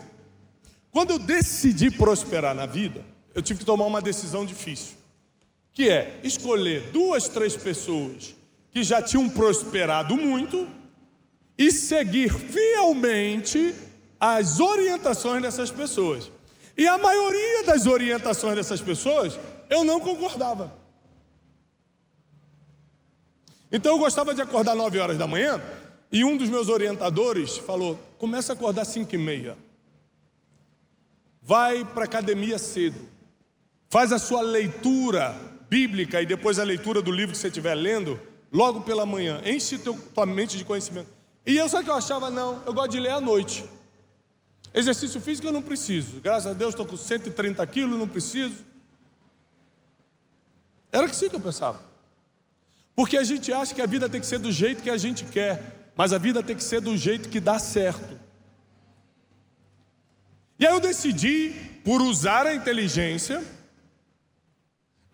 Quando 0.92 1.12
eu 1.12 1.20
decidi 1.20 1.90
prosperar 1.90 2.54
na 2.54 2.66
vida, 2.66 3.04
eu 3.34 3.42
tive 3.42 3.60
que 3.60 3.66
tomar 3.66 3.86
uma 3.86 4.02
decisão 4.02 4.46
difícil, 4.46 4.96
que 5.74 5.90
é 5.90 6.20
escolher 6.24 6.92
duas, 6.92 7.28
três 7.28 7.56
pessoas 7.56 8.36
que 8.72 8.84
já 8.84 9.02
tinham 9.02 9.30
prosperado 9.30 10.16
muito 10.16 10.68
e 11.58 11.72
seguir 11.72 12.34
fielmente 12.34 13.76
as 14.20 14.60
orientações 14.60 15.42
dessas 15.42 15.70
pessoas. 15.70 16.32
E 16.78 16.88
a 16.88 16.98
maioria 16.98 17.64
das 17.64 17.86
orientações 17.86 18.56
dessas 18.56 18.82
pessoas 18.82 19.40
eu 19.70 19.84
não 19.84 20.00
concordava. 20.00 20.74
Então 23.72 23.94
eu 23.94 24.00
gostava 24.00 24.34
de 24.34 24.42
acordar 24.42 24.76
9 24.76 25.00
horas 25.00 25.18
da 25.18 25.28
manhã 25.28 25.62
e 26.12 26.24
um 26.24 26.36
dos 26.36 26.50
meus 26.50 26.70
orientadores 26.70 27.58
falou: 27.58 28.00
começa 28.18 28.54
a 28.54 28.56
acordar 28.56 28.86
5 28.86 29.14
e 29.16 29.18
meia. 29.18 29.58
Vai 31.42 31.86
para 31.86 32.04
a 32.04 32.06
academia 32.06 32.58
cedo. 32.58 33.10
Faz 33.90 34.12
a 34.12 34.20
sua 34.20 34.42
leitura 34.42 35.36
bíblica 35.70 36.22
e 36.22 36.26
depois 36.26 36.60
a 36.60 36.64
leitura 36.64 37.02
do 37.02 37.12
livro 37.12 37.32
que 37.32 37.38
você 37.38 37.48
estiver 37.48 37.76
lendo, 37.76 38.20
logo 38.52 38.82
pela 38.82 39.06
manhã. 39.06 39.42
Enche 39.46 39.78
tua 39.78 40.26
mente 40.26 40.58
de 40.58 40.66
conhecimento. 40.66 41.10
E 41.46 41.58
eu 41.58 41.68
só 41.70 41.82
que 41.82 41.90
eu 41.90 41.96
achava, 41.96 42.30
não, 42.30 42.62
eu 42.66 42.74
gosto 42.74 42.92
de 42.92 43.00
ler 43.00 43.12
à 43.12 43.22
noite. 43.22 43.64
Exercício 44.74 45.20
físico 45.20 45.48
eu 45.48 45.52
não 45.52 45.62
preciso. 45.62 46.20
Graças 46.22 46.52
a 46.52 46.54
Deus 46.54 46.74
estou 46.74 46.86
com 46.86 46.98
130 46.98 47.66
quilos, 47.68 47.98
não 47.98 48.08
preciso. 48.08 48.66
Era 50.92 51.06
assim 51.06 51.30
que 51.30 51.36
eu 51.36 51.40
pensava. 51.40 51.80
Porque 52.96 53.18
a 53.18 53.24
gente 53.24 53.52
acha 53.52 53.74
que 53.74 53.82
a 53.82 53.86
vida 53.86 54.10
tem 54.10 54.20
que 54.20 54.28
ser 54.28 54.40
do 54.40 54.52
jeito 54.52 54.84
que 54.84 54.90
a 54.90 54.98
gente 54.98 55.26
quer, 55.26 55.92
mas 55.96 56.14
a 56.14 56.18
vida 56.18 56.44
tem 56.44 56.56
que 56.56 56.64
ser 56.64 56.82
do 56.82 56.96
jeito 56.98 57.30
que 57.30 57.40
dá 57.40 57.58
certo. 57.58 58.20
E 60.60 60.68
aí 60.68 60.74
eu 60.74 60.80
decidi, 60.80 61.56
por 61.84 62.02
usar 62.02 62.46
a 62.46 62.54
inteligência, 62.54 63.44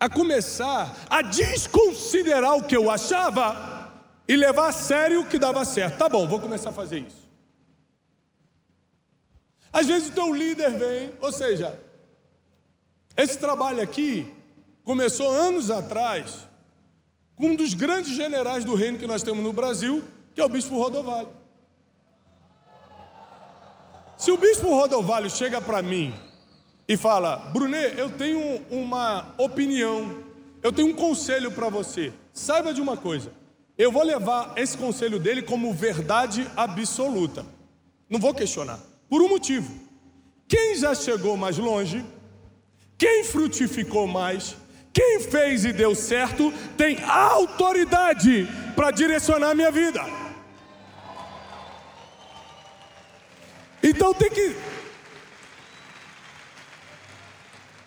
a 0.00 0.08
começar 0.08 0.94
a 1.10 1.22
desconsiderar 1.22 2.56
o 2.56 2.62
que 2.62 2.76
eu 2.76 2.90
achava 2.90 3.92
e 4.26 4.36
levar 4.36 4.68
a 4.68 4.72
sério 4.72 5.22
o 5.22 5.26
que 5.26 5.38
dava 5.38 5.64
certo. 5.64 5.98
Tá 5.98 6.08
bom, 6.08 6.26
vou 6.28 6.40
começar 6.40 6.70
a 6.70 6.72
fazer 6.72 7.00
isso. 7.00 7.28
Às 9.72 9.86
vezes 9.86 10.08
o 10.08 10.12
teu 10.12 10.32
líder 10.32 10.70
vem, 10.78 11.12
ou 11.20 11.32
seja, 11.32 11.78
esse 13.16 13.38
trabalho 13.38 13.82
aqui 13.82 14.32
começou 14.84 15.30
anos 15.30 15.70
atrás 15.70 16.46
com 17.34 17.48
um 17.48 17.56
dos 17.56 17.74
grandes 17.74 18.14
generais 18.14 18.64
do 18.64 18.74
reino 18.74 18.98
que 18.98 19.06
nós 19.06 19.22
temos 19.22 19.42
no 19.42 19.52
Brasil, 19.52 20.04
que 20.34 20.40
é 20.40 20.44
o 20.44 20.48
bispo 20.48 20.76
Rodovalho. 20.76 21.28
Se 24.16 24.32
o 24.32 24.36
bispo 24.36 24.68
Rodovalho 24.68 25.30
chega 25.30 25.60
para 25.60 25.82
mim 25.82 26.12
e 26.88 26.96
fala, 26.96 27.36
Brunet, 27.52 27.98
eu 27.98 28.08
tenho 28.08 28.62
uma 28.70 29.34
opinião, 29.36 30.24
eu 30.62 30.72
tenho 30.72 30.88
um 30.88 30.94
conselho 30.94 31.52
para 31.52 31.68
você. 31.68 32.12
Saiba 32.32 32.72
de 32.72 32.80
uma 32.80 32.96
coisa, 32.96 33.30
eu 33.76 33.92
vou 33.92 34.02
levar 34.02 34.54
esse 34.56 34.76
conselho 34.76 35.18
dele 35.20 35.42
como 35.42 35.72
verdade 35.74 36.50
absoluta. 36.56 37.44
Não 38.08 38.18
vou 38.18 38.32
questionar. 38.32 38.80
Por 39.08 39.20
um 39.20 39.28
motivo. 39.28 39.70
Quem 40.48 40.76
já 40.76 40.94
chegou 40.94 41.36
mais 41.36 41.58
longe, 41.58 42.02
quem 42.96 43.22
frutificou 43.22 44.06
mais, 44.06 44.56
quem 44.92 45.20
fez 45.20 45.66
e 45.66 45.72
deu 45.74 45.94
certo, 45.94 46.52
tem 46.76 46.98
autoridade 47.04 48.48
para 48.74 48.90
direcionar 48.90 49.50
a 49.50 49.54
minha 49.54 49.70
vida. 49.70 50.00
Então 53.82 54.14
tem 54.14 54.30
que 54.30 54.56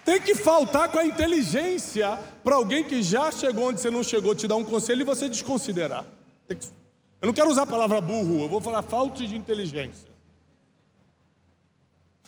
tem 0.04 0.20
que 0.22 0.36
faltar 0.36 0.90
com 0.90 1.00
a 1.00 1.06
inteligência 1.06 2.18
para 2.44 2.56
alguém 2.56 2.84
que 2.84 3.02
já 3.04 3.32
chegou 3.32 3.70
onde 3.70 3.80
você 3.80 3.92
não 3.92 4.04
chegou 4.04 4.34
te 4.34 4.48
dar 4.48 4.56
um 4.56 4.64
conselho 4.64 5.02
e 5.02 5.06
você 5.06 5.30
desconsiderar. 5.30 6.06
Eu 6.50 7.28
não 7.28 7.34
quero 7.34 7.50
usar 7.50 7.64
a 7.64 7.68
palavra 7.68 8.02
burro, 8.02 8.44
eu 8.44 8.50
vou 8.50 8.60
falar 8.60 8.82
falta 8.82 9.26
de 9.26 9.36
inteligência. 9.36 10.10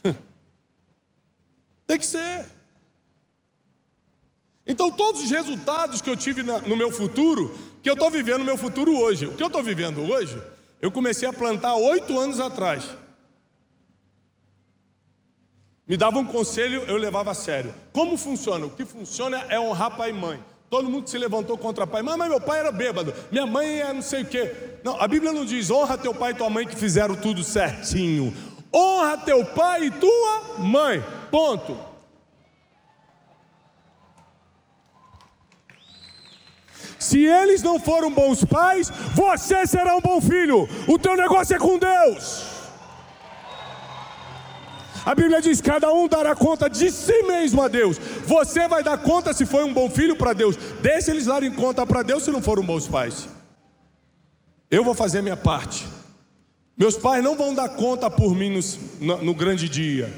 Tem 1.87 1.97
que 1.97 2.05
ser. 2.05 2.45
Então, 4.65 4.89
todos 4.91 5.23
os 5.23 5.29
resultados 5.29 6.01
que 6.01 6.09
eu 6.09 6.15
tive 6.15 6.41
no 6.43 6.77
meu 6.77 6.91
futuro, 6.91 7.53
que 7.81 7.89
eu 7.89 7.95
estou 7.95 8.09
vivendo 8.09 8.39
no 8.39 8.45
meu 8.45 8.57
futuro 8.57 8.97
hoje, 8.97 9.25
o 9.25 9.35
que 9.35 9.43
eu 9.43 9.47
estou 9.47 9.61
vivendo 9.61 10.01
hoje, 10.01 10.41
eu 10.81 10.91
comecei 10.91 11.27
a 11.27 11.33
plantar 11.33 11.75
oito 11.75 12.17
anos 12.17 12.39
atrás. 12.39 12.85
Me 15.85 15.97
dava 15.97 16.17
um 16.17 16.25
conselho, 16.25 16.83
eu 16.87 16.95
levava 16.95 17.31
a 17.31 17.33
sério. 17.33 17.73
Como 17.91 18.17
funciona? 18.17 18.65
O 18.65 18.69
que 18.69 18.85
funciona 18.85 19.45
é 19.49 19.59
honrar 19.59 19.97
pai 19.97 20.11
e 20.11 20.13
mãe. 20.13 20.39
Todo 20.69 20.89
mundo 20.89 21.09
se 21.09 21.17
levantou 21.17 21.57
contra 21.57 21.85
pai. 21.85 22.01
Mas, 22.01 22.15
mas 22.15 22.29
meu 22.29 22.39
pai 22.39 22.59
era 22.59 22.71
bêbado, 22.71 23.13
minha 23.31 23.45
mãe 23.45 23.81
é 23.81 23.93
não 23.93 24.01
sei 24.01 24.23
o 24.23 24.25
quê. 24.25 24.51
Não, 24.83 24.99
a 24.99 25.07
Bíblia 25.07 25.33
não 25.33 25.45
diz 25.45 25.69
honra 25.69 25.97
teu 25.97 26.15
pai 26.15 26.31
e 26.31 26.35
tua 26.35 26.49
mãe 26.49 26.65
que 26.65 26.75
fizeram 26.75 27.15
tudo 27.15 27.43
certinho. 27.43 28.33
Honra 28.73 29.17
teu 29.17 29.45
pai 29.45 29.85
e 29.85 29.91
tua 29.91 30.57
mãe. 30.59 31.03
Ponto. 31.29 31.77
Se 36.97 37.23
eles 37.25 37.61
não 37.61 37.77
foram 37.77 38.09
bons 38.09 38.45
pais, 38.45 38.89
você 39.13 39.67
será 39.67 39.97
um 39.97 40.01
bom 40.01 40.21
filho. 40.21 40.67
O 40.87 40.97
teu 40.97 41.17
negócio 41.17 41.55
é 41.55 41.59
com 41.59 41.77
Deus. 41.77 42.52
A 45.05 45.13
Bíblia 45.13 45.41
diz: 45.41 45.61
cada 45.61 45.91
um 45.91 46.07
dará 46.07 46.35
conta 46.35 46.69
de 46.69 46.91
si 46.91 47.23
mesmo 47.23 47.61
a 47.61 47.67
Deus. 47.67 47.97
Você 48.25 48.67
vai 48.67 48.83
dar 48.83 48.97
conta 48.97 49.33
se 49.33 49.45
foi 49.45 49.63
um 49.63 49.73
bom 49.73 49.89
filho 49.89 50.15
para 50.15 50.33
Deus. 50.33 50.55
Deixa 50.81 51.11
eles 51.11 51.25
darem 51.25 51.51
conta 51.51 51.85
para 51.85 52.03
Deus 52.03 52.23
se 52.23 52.31
não 52.31 52.41
foram 52.41 52.63
bons 52.63 52.87
pais. 52.87 53.27
Eu 54.69 54.83
vou 54.83 54.93
fazer 54.93 55.21
minha 55.21 55.37
parte. 55.37 55.85
Meus 56.77 56.97
pais 56.97 57.23
não 57.23 57.35
vão 57.35 57.53
dar 57.53 57.69
conta 57.69 58.09
por 58.09 58.33
mim 58.33 58.49
no, 58.49 58.59
no, 58.99 59.23
no 59.25 59.33
grande 59.33 59.69
dia. 59.69 60.11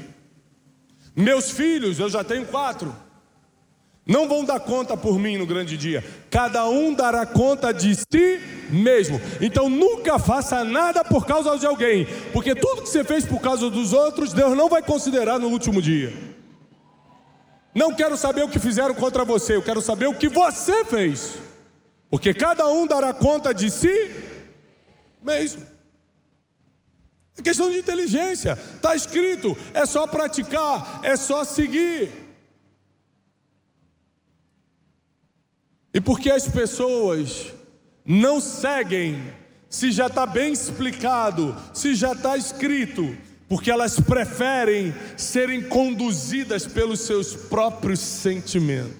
Meus 1.14 1.50
filhos, 1.50 1.98
eu 1.98 2.08
já 2.08 2.22
tenho 2.22 2.46
quatro, 2.46 2.94
não 4.06 4.28
vão 4.28 4.44
dar 4.44 4.60
conta 4.60 4.96
por 4.96 5.18
mim 5.18 5.36
no 5.36 5.44
grande 5.44 5.76
dia. 5.76 6.04
Cada 6.30 6.68
um 6.68 6.94
dará 6.94 7.26
conta 7.26 7.72
de 7.74 7.92
si 7.96 8.40
mesmo. 8.70 9.20
Então 9.40 9.68
nunca 9.68 10.16
faça 10.16 10.62
nada 10.62 11.04
por 11.04 11.26
causa 11.26 11.58
de 11.58 11.66
alguém, 11.66 12.06
porque 12.32 12.54
tudo 12.54 12.82
que 12.82 12.88
você 12.88 13.02
fez 13.02 13.24
por 13.24 13.40
causa 13.40 13.68
dos 13.68 13.92
outros, 13.92 14.32
Deus 14.32 14.56
não 14.56 14.68
vai 14.68 14.80
considerar 14.80 15.40
no 15.40 15.48
último 15.48 15.82
dia. 15.82 16.12
Não 17.74 17.92
quero 17.92 18.16
saber 18.16 18.44
o 18.44 18.48
que 18.48 18.60
fizeram 18.60 18.94
contra 18.94 19.24
você, 19.24 19.56
eu 19.56 19.62
quero 19.62 19.82
saber 19.82 20.06
o 20.06 20.14
que 20.14 20.28
você 20.28 20.84
fez. 20.84 21.34
Porque 22.08 22.32
cada 22.32 22.68
um 22.68 22.86
dará 22.86 23.12
conta 23.12 23.52
de 23.52 23.68
si 23.70 24.10
mesmo. 25.20 25.66
É 27.36 27.42
questão 27.42 27.70
de 27.70 27.78
inteligência. 27.78 28.58
Está 28.76 28.94
escrito, 28.94 29.56
é 29.74 29.84
só 29.84 30.06
praticar, 30.06 31.00
é 31.02 31.16
só 31.16 31.44
seguir. 31.44 32.25
E 35.96 36.00
porque 36.00 36.30
as 36.30 36.46
pessoas 36.46 37.54
não 38.04 38.38
seguem, 38.38 39.32
se 39.66 39.90
já 39.90 40.08
está 40.08 40.26
bem 40.26 40.52
explicado, 40.52 41.56
se 41.72 41.94
já 41.94 42.12
está 42.12 42.36
escrito, 42.36 43.16
porque 43.48 43.70
elas 43.70 43.98
preferem 43.98 44.94
serem 45.16 45.66
conduzidas 45.66 46.66
pelos 46.66 47.00
seus 47.00 47.34
próprios 47.34 47.98
sentimentos. 48.00 48.94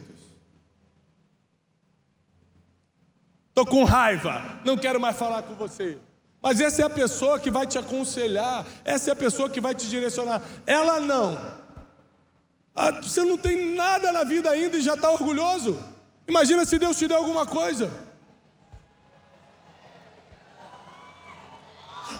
Estou 3.50 3.66
com 3.66 3.84
raiva, 3.84 4.58
não 4.64 4.78
quero 4.78 4.98
mais 4.98 5.18
falar 5.18 5.42
com 5.42 5.54
você. 5.54 5.98
Mas 6.40 6.62
essa 6.62 6.80
é 6.80 6.84
a 6.86 6.90
pessoa 6.90 7.38
que 7.38 7.50
vai 7.50 7.66
te 7.66 7.76
aconselhar, 7.76 8.66
essa 8.86 9.10
é 9.10 9.12
a 9.12 9.16
pessoa 9.16 9.50
que 9.50 9.60
vai 9.60 9.74
te 9.74 9.86
direcionar. 9.86 10.40
Ela 10.66 10.98
não. 10.98 11.36
Ah, 12.74 12.90
você 13.02 13.22
não 13.22 13.36
tem 13.36 13.74
nada 13.74 14.10
na 14.12 14.24
vida 14.24 14.48
ainda 14.48 14.78
e 14.78 14.80
já 14.80 14.94
está 14.94 15.10
orgulhoso. 15.10 15.78
Imagina 16.28 16.64
se 16.64 16.78
Deus 16.78 16.96
te 16.96 17.06
der 17.06 17.16
alguma 17.16 17.46
coisa. 17.46 17.90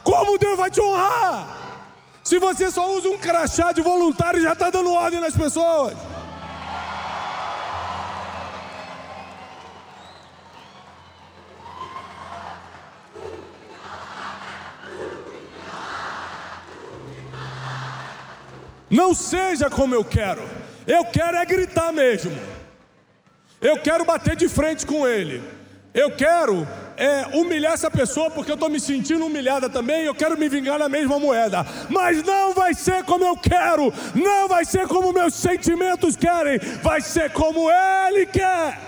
Como 0.05 0.39
Deus 0.39 0.57
vai 0.57 0.71
te 0.71 0.81
honrar? 0.81 1.57
Se 2.23 2.39
você 2.39 2.71
só 2.71 2.91
usa 2.93 3.09
um 3.09 3.19
crachá 3.19 3.73
de 3.73 3.83
voluntário, 3.83 4.41
já 4.41 4.53
está 4.53 4.71
dando 4.71 4.93
ordem 4.93 5.21
nas 5.21 5.37
pessoas. 5.37 5.97
Não 18.89 19.13
seja 19.15 19.69
como 19.69 19.95
eu 19.95 20.05
quero. 20.05 20.49
Eu 20.87 21.05
quero 21.07 21.37
é 21.37 21.45
gritar 21.45 21.93
mesmo. 21.93 22.56
Eu 23.61 23.79
quero 23.79 24.05
bater 24.05 24.37
de 24.37 24.49
frente 24.49 24.85
com 24.87 25.07
ele. 25.07 25.43
Eu 25.95 26.11
quero 26.11 26.69
é, 26.97 27.27
humilhar 27.33 27.73
essa 27.73 27.91
pessoa 27.91 28.31
porque 28.31 28.51
eu 28.51 28.55
estou 28.55 28.69
me 28.69 28.79
sentindo 28.79 29.25
humilhada 29.25 29.71
também. 29.71 30.05
Eu 30.05 30.15
quero 30.15 30.37
me 30.39 30.47
vingar 30.49 30.79
na 30.79 30.91
mesma 30.91 31.19
moeda, 31.19 31.67
mas 31.89 32.23
não 32.23 32.53
vai 32.53 32.75
ser 32.75 33.03
como 33.05 33.25
eu 33.25 33.35
quero, 33.37 33.93
não 34.15 34.47
vai 34.47 34.65
ser 34.65 34.87
como 34.87 35.13
meus 35.13 35.33
sentimentos 35.35 36.15
querem, 36.17 36.59
vai 36.83 37.01
ser 37.01 37.33
como 37.33 37.71
Ele 37.71 38.27
quer. 38.27 38.79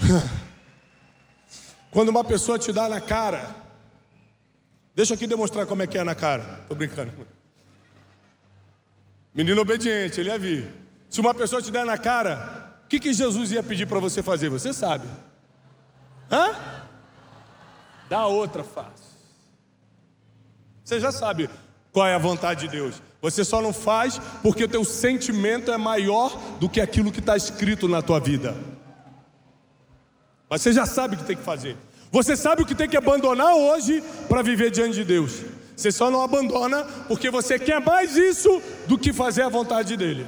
Quando 1.92 2.08
uma 2.08 2.24
pessoa 2.24 2.58
te 2.58 2.72
dá 2.72 2.88
na 2.88 3.00
cara, 3.00 3.54
deixa 4.94 5.14
aqui 5.14 5.26
demonstrar 5.26 5.66
como 5.66 5.82
é 5.82 5.86
que 5.86 5.98
é 5.98 6.04
na 6.04 6.14
cara. 6.14 6.60
Estou 6.62 6.76
brincando. 6.76 7.12
Menino 9.34 9.60
obediente, 9.60 10.20
ele 10.20 10.30
ia 10.30 10.38
vir. 10.38 10.72
Se 11.10 11.20
uma 11.20 11.34
pessoa 11.34 11.60
te 11.60 11.70
der 11.70 11.84
na 11.84 11.98
cara, 11.98 12.78
o 12.84 12.88
que, 12.88 13.00
que 13.00 13.12
Jesus 13.12 13.52
ia 13.52 13.62
pedir 13.62 13.86
para 13.86 13.98
você 13.98 14.22
fazer? 14.22 14.48
Você 14.48 14.72
sabe. 14.72 15.06
Hã? 16.30 16.54
Dá 18.08 18.26
outra 18.26 18.62
face. 18.62 19.14
Você 20.84 21.00
já 21.00 21.10
sabe 21.10 21.48
qual 21.92 22.06
é 22.06 22.14
a 22.14 22.18
vontade 22.18 22.62
de 22.62 22.68
Deus. 22.68 23.00
Você 23.22 23.42
só 23.44 23.62
não 23.62 23.72
faz 23.72 24.20
porque 24.42 24.64
o 24.64 24.68
teu 24.68 24.84
sentimento 24.84 25.72
é 25.72 25.78
maior 25.78 26.36
do 26.60 26.68
que 26.68 26.80
aquilo 26.80 27.10
que 27.10 27.20
está 27.20 27.36
escrito 27.36 27.88
na 27.88 28.02
tua 28.02 28.20
vida. 28.20 28.54
Mas 30.48 30.60
você 30.60 30.72
já 30.72 30.84
sabe 30.84 31.14
o 31.14 31.18
que 31.18 31.24
tem 31.24 31.36
que 31.36 31.42
fazer. 31.42 31.76
Você 32.14 32.36
sabe 32.36 32.62
o 32.62 32.64
que 32.64 32.76
tem 32.76 32.88
que 32.88 32.96
abandonar 32.96 33.56
hoje 33.56 34.00
para 34.28 34.40
viver 34.40 34.70
diante 34.70 34.94
de 34.94 35.04
Deus. 35.04 35.42
Você 35.76 35.90
só 35.90 36.12
não 36.12 36.22
abandona 36.22 36.84
porque 37.08 37.28
você 37.28 37.58
quer 37.58 37.80
mais 37.80 38.16
isso 38.16 38.62
do 38.86 38.96
que 38.96 39.12
fazer 39.12 39.42
a 39.42 39.48
vontade 39.48 39.96
dele. 39.96 40.24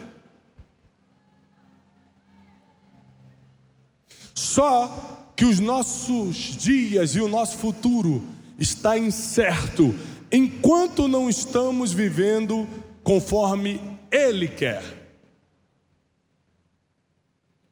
Só 4.35 5.31
que 5.37 5.45
os 5.45 5.61
nossos 5.61 6.57
dias 6.57 7.15
e 7.15 7.21
o 7.21 7.29
nosso 7.29 7.57
futuro 7.59 8.21
está 8.59 8.99
incerto 8.99 9.95
enquanto 10.33 11.07
não 11.07 11.31
estamos 11.31 11.93
vivendo 11.93 12.67
conforme 13.05 13.81
ele 14.11 14.49
quer. 14.49 14.83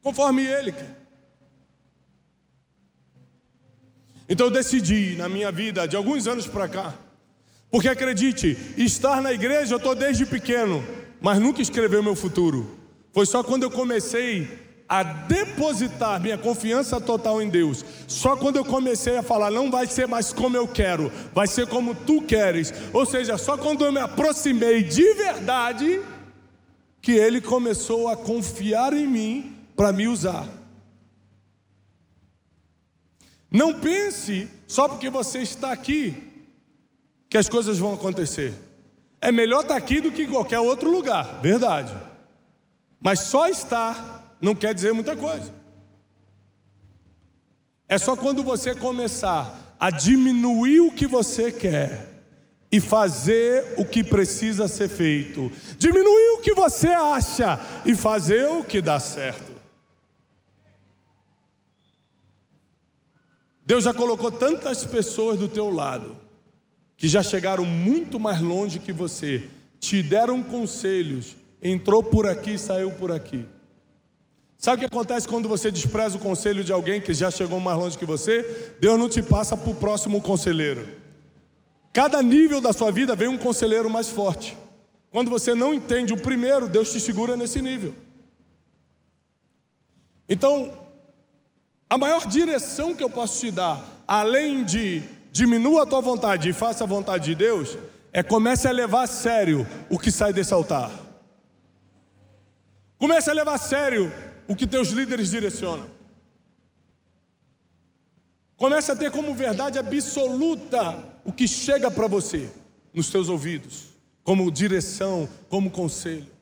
Conforme 0.01 0.45
ele 0.45 0.71
quer. 0.71 1.04
Então 4.27 4.47
eu 4.47 4.51
decidi 4.51 5.15
na 5.17 5.29
minha 5.29 5.51
vida, 5.51 5.87
de 5.87 5.95
alguns 5.95 6.27
anos 6.27 6.47
para 6.47 6.67
cá, 6.67 6.93
porque 7.69 7.87
acredite, 7.89 8.57
estar 8.77 9.21
na 9.21 9.33
igreja 9.33 9.73
eu 9.73 9.77
estou 9.77 9.93
desde 9.93 10.25
pequeno, 10.25 10.83
mas 11.21 11.39
nunca 11.39 11.61
escreveu 11.61 12.01
meu 12.01 12.15
futuro. 12.15 12.79
Foi 13.11 13.25
só 13.25 13.43
quando 13.43 13.63
eu 13.63 13.71
comecei 13.71 14.47
a 14.87 15.01
depositar 15.03 16.21
minha 16.21 16.37
confiança 16.37 17.01
total 17.01 17.41
em 17.41 17.49
Deus. 17.49 17.83
Só 18.07 18.35
quando 18.35 18.57
eu 18.57 18.65
comecei 18.65 19.17
a 19.17 19.23
falar, 19.23 19.49
não 19.49 19.71
vai 19.71 19.87
ser 19.87 20.07
mais 20.07 20.31
como 20.31 20.55
eu 20.55 20.67
quero, 20.67 21.11
vai 21.33 21.47
ser 21.47 21.67
como 21.67 21.95
tu 21.95 22.21
queres. 22.21 22.73
Ou 22.93 23.05
seja, 23.05 23.37
só 23.37 23.57
quando 23.57 23.83
eu 23.83 23.91
me 23.91 23.99
aproximei 23.99 24.83
de 24.83 25.13
verdade, 25.13 26.01
que 27.01 27.13
Ele 27.13 27.41
começou 27.41 28.07
a 28.07 28.15
confiar 28.15 28.93
em 28.93 29.07
mim 29.07 29.55
para 29.75 29.91
me 29.91 30.07
usar. 30.07 30.47
Não 33.55 33.73
pense 33.73 34.49
só 34.67 34.85
porque 34.85 35.09
você 35.09 35.39
está 35.39 35.71
aqui 35.71 36.13
que 37.29 37.37
as 37.37 37.47
coisas 37.47 37.77
vão 37.77 37.93
acontecer. 37.93 38.53
É 39.21 39.31
melhor 39.31 39.61
estar 39.61 39.77
aqui 39.77 40.01
do 40.01 40.11
que 40.11 40.23
em 40.23 40.29
qualquer 40.29 40.59
outro 40.59 40.91
lugar, 40.91 41.39
verdade. 41.41 41.95
Mas 42.99 43.21
só 43.21 43.47
estar 43.47 44.35
não 44.41 44.53
quer 44.53 44.73
dizer 44.73 44.93
muita 44.93 45.15
coisa. 45.15 45.53
É 47.87 47.97
só 47.97 48.17
quando 48.17 48.43
você 48.43 48.75
começar 48.75 49.77
a 49.79 49.89
diminuir 49.89 50.81
o 50.81 50.91
que 50.91 51.07
você 51.07 51.49
quer 51.49 52.25
e 52.69 52.81
fazer 52.81 53.75
o 53.77 53.85
que 53.85 54.03
precisa 54.03 54.67
ser 54.67 54.89
feito. 54.89 55.49
Diminuir 55.77 56.31
o 56.33 56.41
que 56.41 56.53
você 56.53 56.89
acha 56.89 57.57
e 57.85 57.95
fazer 57.95 58.49
o 58.49 58.65
que 58.65 58.81
dá 58.81 58.99
certo. 58.99 59.54
Deus 63.65 63.83
já 63.83 63.93
colocou 63.93 64.31
tantas 64.31 64.85
pessoas 64.85 65.39
do 65.39 65.47
teu 65.47 65.69
lado 65.69 66.15
que 66.95 67.07
já 67.07 67.23
chegaram 67.23 67.65
muito 67.65 68.19
mais 68.19 68.39
longe 68.39 68.79
que 68.79 68.93
você, 68.93 69.49
te 69.79 70.01
deram 70.01 70.41
conselhos, 70.43 71.35
entrou 71.61 72.01
por 72.03 72.27
aqui 72.27 72.57
saiu 72.57 72.91
por 72.91 73.11
aqui. 73.11 73.45
Sabe 74.57 74.77
o 74.77 74.79
que 74.79 74.95
acontece 74.95 75.27
quando 75.27 75.49
você 75.49 75.69
despreza 75.69 76.17
o 76.17 76.19
conselho 76.19 76.63
de 76.63 76.71
alguém 76.71 77.01
que 77.01 77.13
já 77.13 77.29
chegou 77.29 77.59
mais 77.59 77.77
longe 77.77 77.97
que 77.97 78.05
você? 78.05 78.75
Deus 78.79 78.97
não 78.97 79.09
te 79.09 79.21
passa 79.21 79.57
para 79.57 79.69
o 79.69 79.75
próximo 79.75 80.21
conselheiro. 80.21 80.87
Cada 81.91 82.21
nível 82.21 82.61
da 82.61 82.71
sua 82.71 82.91
vida 82.91 83.15
vem 83.15 83.27
um 83.27 83.37
conselheiro 83.37 83.89
mais 83.89 84.09
forte. 84.09 84.57
Quando 85.11 85.29
você 85.29 85.53
não 85.53 85.73
entende 85.73 86.13
o 86.13 86.17
primeiro, 86.17 86.67
Deus 86.67 86.91
te 86.91 86.99
segura 86.99 87.37
nesse 87.37 87.61
nível. 87.61 87.93
Então, 90.27 90.73
a 91.89 91.97
maior 91.97 92.25
direção 92.27 92.95
que 92.95 93.03
eu 93.03 93.09
posso 93.09 93.39
te 93.39 93.51
dar, 93.51 93.83
além 94.07 94.63
de 94.63 95.03
diminua 95.31 95.83
a 95.83 95.85
tua 95.85 96.01
vontade 96.01 96.49
e 96.49 96.53
faça 96.53 96.83
a 96.83 96.87
vontade 96.87 97.25
de 97.25 97.35
Deus, 97.35 97.77
é 98.13 98.23
comece 98.23 98.67
a 98.67 98.71
levar 98.71 99.03
a 99.03 99.07
sério 99.07 99.67
o 99.89 99.99
que 99.99 100.09
sai 100.09 100.31
desse 100.31 100.53
altar. 100.53 100.89
Comece 102.97 103.29
a 103.29 103.33
levar 103.33 103.55
a 103.55 103.57
sério 103.57 104.11
o 104.47 104.55
que 104.55 104.65
teus 104.65 104.89
líderes 104.89 105.29
direcionam. 105.29 105.87
Comece 108.55 108.91
a 108.91 108.95
ter 108.95 109.11
como 109.11 109.35
verdade 109.35 109.77
absoluta 109.77 110.97
o 111.25 111.33
que 111.33 111.47
chega 111.47 111.91
para 111.91 112.07
você 112.07 112.49
nos 112.93 113.09
teus 113.09 113.27
ouvidos, 113.27 113.89
como 114.23 114.49
direção, 114.49 115.27
como 115.49 115.69
conselho. 115.69 116.34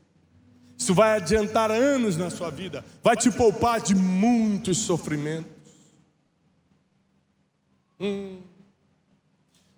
Isso 0.77 0.93
vai 0.93 1.17
adiantar 1.17 1.71
anos 1.71 2.17
na 2.17 2.29
sua 2.29 2.49
vida, 2.49 2.83
vai 3.01 3.15
te 3.15 3.31
poupar 3.31 3.79
de 3.81 3.95
muitos 3.95 4.79
sofrimentos. 4.79 5.51
Hum. 7.99 8.41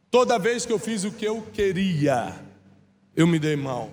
Toda 0.10 0.40
vez 0.40 0.66
que 0.66 0.72
eu 0.72 0.80
fiz 0.80 1.04
o 1.04 1.12
que 1.12 1.26
eu 1.26 1.42
queria, 1.42 2.34
eu 3.16 3.28
me 3.28 3.38
dei 3.38 3.56
mal. 3.56 3.92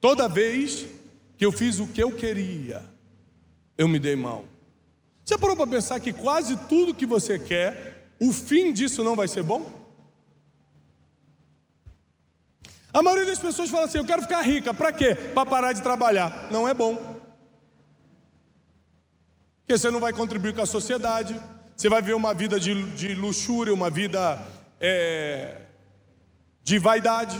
Toda 0.00 0.28
vez 0.28 0.86
que 1.36 1.44
eu 1.44 1.50
fiz 1.50 1.80
o 1.80 1.86
que 1.88 2.02
eu 2.02 2.12
queria, 2.12 2.82
eu 3.76 3.88
me 3.88 3.98
dei 3.98 4.14
mal. 4.14 4.44
Você 5.24 5.36
parou 5.36 5.56
para 5.56 5.66
pensar 5.66 5.98
que 5.98 6.12
quase 6.12 6.56
tudo 6.68 6.94
que 6.94 7.04
você 7.04 7.38
quer, 7.38 8.08
o 8.20 8.32
fim 8.32 8.72
disso 8.72 9.02
não 9.02 9.16
vai 9.16 9.26
ser 9.26 9.42
bom? 9.42 9.85
A 12.96 13.02
maioria 13.02 13.26
das 13.26 13.38
pessoas 13.38 13.68
fala 13.68 13.84
assim: 13.84 13.98
eu 13.98 14.06
quero 14.06 14.22
ficar 14.22 14.40
rica, 14.40 14.72
para 14.72 14.90
quê? 14.90 15.14
Para 15.14 15.44
parar 15.44 15.74
de 15.74 15.82
trabalhar. 15.82 16.48
Não 16.50 16.66
é 16.66 16.72
bom. 16.72 16.96
Porque 19.60 19.76
você 19.76 19.90
não 19.90 20.00
vai 20.00 20.14
contribuir 20.14 20.54
com 20.54 20.62
a 20.62 20.66
sociedade, 20.66 21.38
você 21.76 21.90
vai 21.90 22.00
viver 22.00 22.14
uma 22.14 22.32
vida 22.32 22.58
de, 22.58 22.90
de 22.92 23.14
luxúria, 23.14 23.74
uma 23.74 23.90
vida 23.90 24.40
é, 24.80 25.60
de 26.62 26.78
vaidade. 26.78 27.38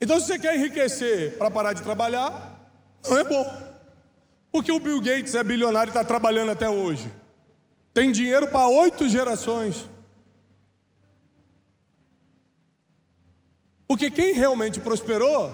Então, 0.00 0.18
se 0.18 0.28
você 0.28 0.38
quer 0.38 0.56
enriquecer 0.56 1.36
para 1.36 1.50
parar 1.50 1.74
de 1.74 1.82
trabalhar, 1.82 2.32
não 3.06 3.18
é 3.18 3.24
bom. 3.24 3.44
Porque 4.50 4.72
o 4.72 4.80
Bill 4.80 5.02
Gates 5.02 5.34
é 5.34 5.44
bilionário 5.44 5.90
e 5.90 5.92
está 5.92 6.02
trabalhando 6.02 6.52
até 6.52 6.70
hoje. 6.70 7.12
Tem 7.92 8.10
dinheiro 8.10 8.48
para 8.48 8.66
oito 8.68 9.06
gerações. 9.06 9.86
Porque 13.90 14.08
quem 14.08 14.32
realmente 14.32 14.78
prosperou, 14.78 15.52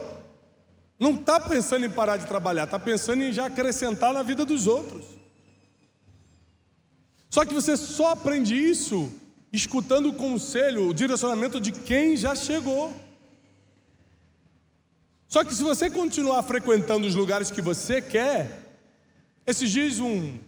não 1.01 1.15
está 1.15 1.41
pensando 1.41 1.87
em 1.87 1.91
parar 1.91 2.19
de 2.19 2.27
trabalhar, 2.27 2.65
está 2.65 2.79
pensando 2.79 3.23
em 3.23 3.33
já 3.33 3.47
acrescentar 3.47 4.13
na 4.13 4.23
vida 4.23 4.45
dos 4.45 4.67
outros. 4.67 5.07
Só 7.31 7.47
que 7.47 7.55
você 7.55 7.79
só 7.79 8.11
aprende 8.11 8.55
isso 8.55 9.11
escutando 9.51 10.11
o 10.11 10.13
conselho, 10.13 10.87
o 10.87 10.93
direcionamento 10.93 11.59
de 11.59 11.73
quem 11.73 12.15
já 12.15 12.35
chegou. 12.35 12.93
Só 15.27 15.43
que 15.43 15.55
se 15.55 15.63
você 15.63 15.89
continuar 15.89 16.43
frequentando 16.43 17.07
os 17.07 17.15
lugares 17.15 17.51
que 17.51 17.63
você 17.63 18.03
quer, 18.03 18.51
esses 19.47 19.71
dias 19.71 19.99
um, 19.99 20.39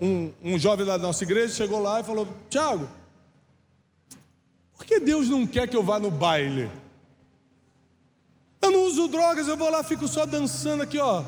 um, 0.00 0.32
um 0.42 0.58
jovem 0.58 0.84
da 0.84 0.98
nossa 0.98 1.22
igreja 1.22 1.54
chegou 1.54 1.80
lá 1.80 2.00
e 2.00 2.04
falou: 2.04 2.26
Tiago, 2.50 2.90
por 4.76 4.84
que 4.84 4.98
Deus 4.98 5.28
não 5.28 5.46
quer 5.46 5.68
que 5.68 5.76
eu 5.76 5.84
vá 5.84 6.00
no 6.00 6.10
baile? 6.10 6.68
Eu 8.64 8.70
não 8.70 8.84
uso 8.84 9.08
drogas, 9.08 9.46
eu 9.46 9.58
vou 9.58 9.68
lá, 9.68 9.84
fico 9.84 10.08
só 10.08 10.24
dançando 10.24 10.82
aqui, 10.82 10.98
ó. 10.98 11.20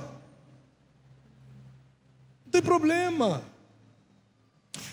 Não 2.45 2.51
tem 2.51 2.63
problema. 2.63 3.43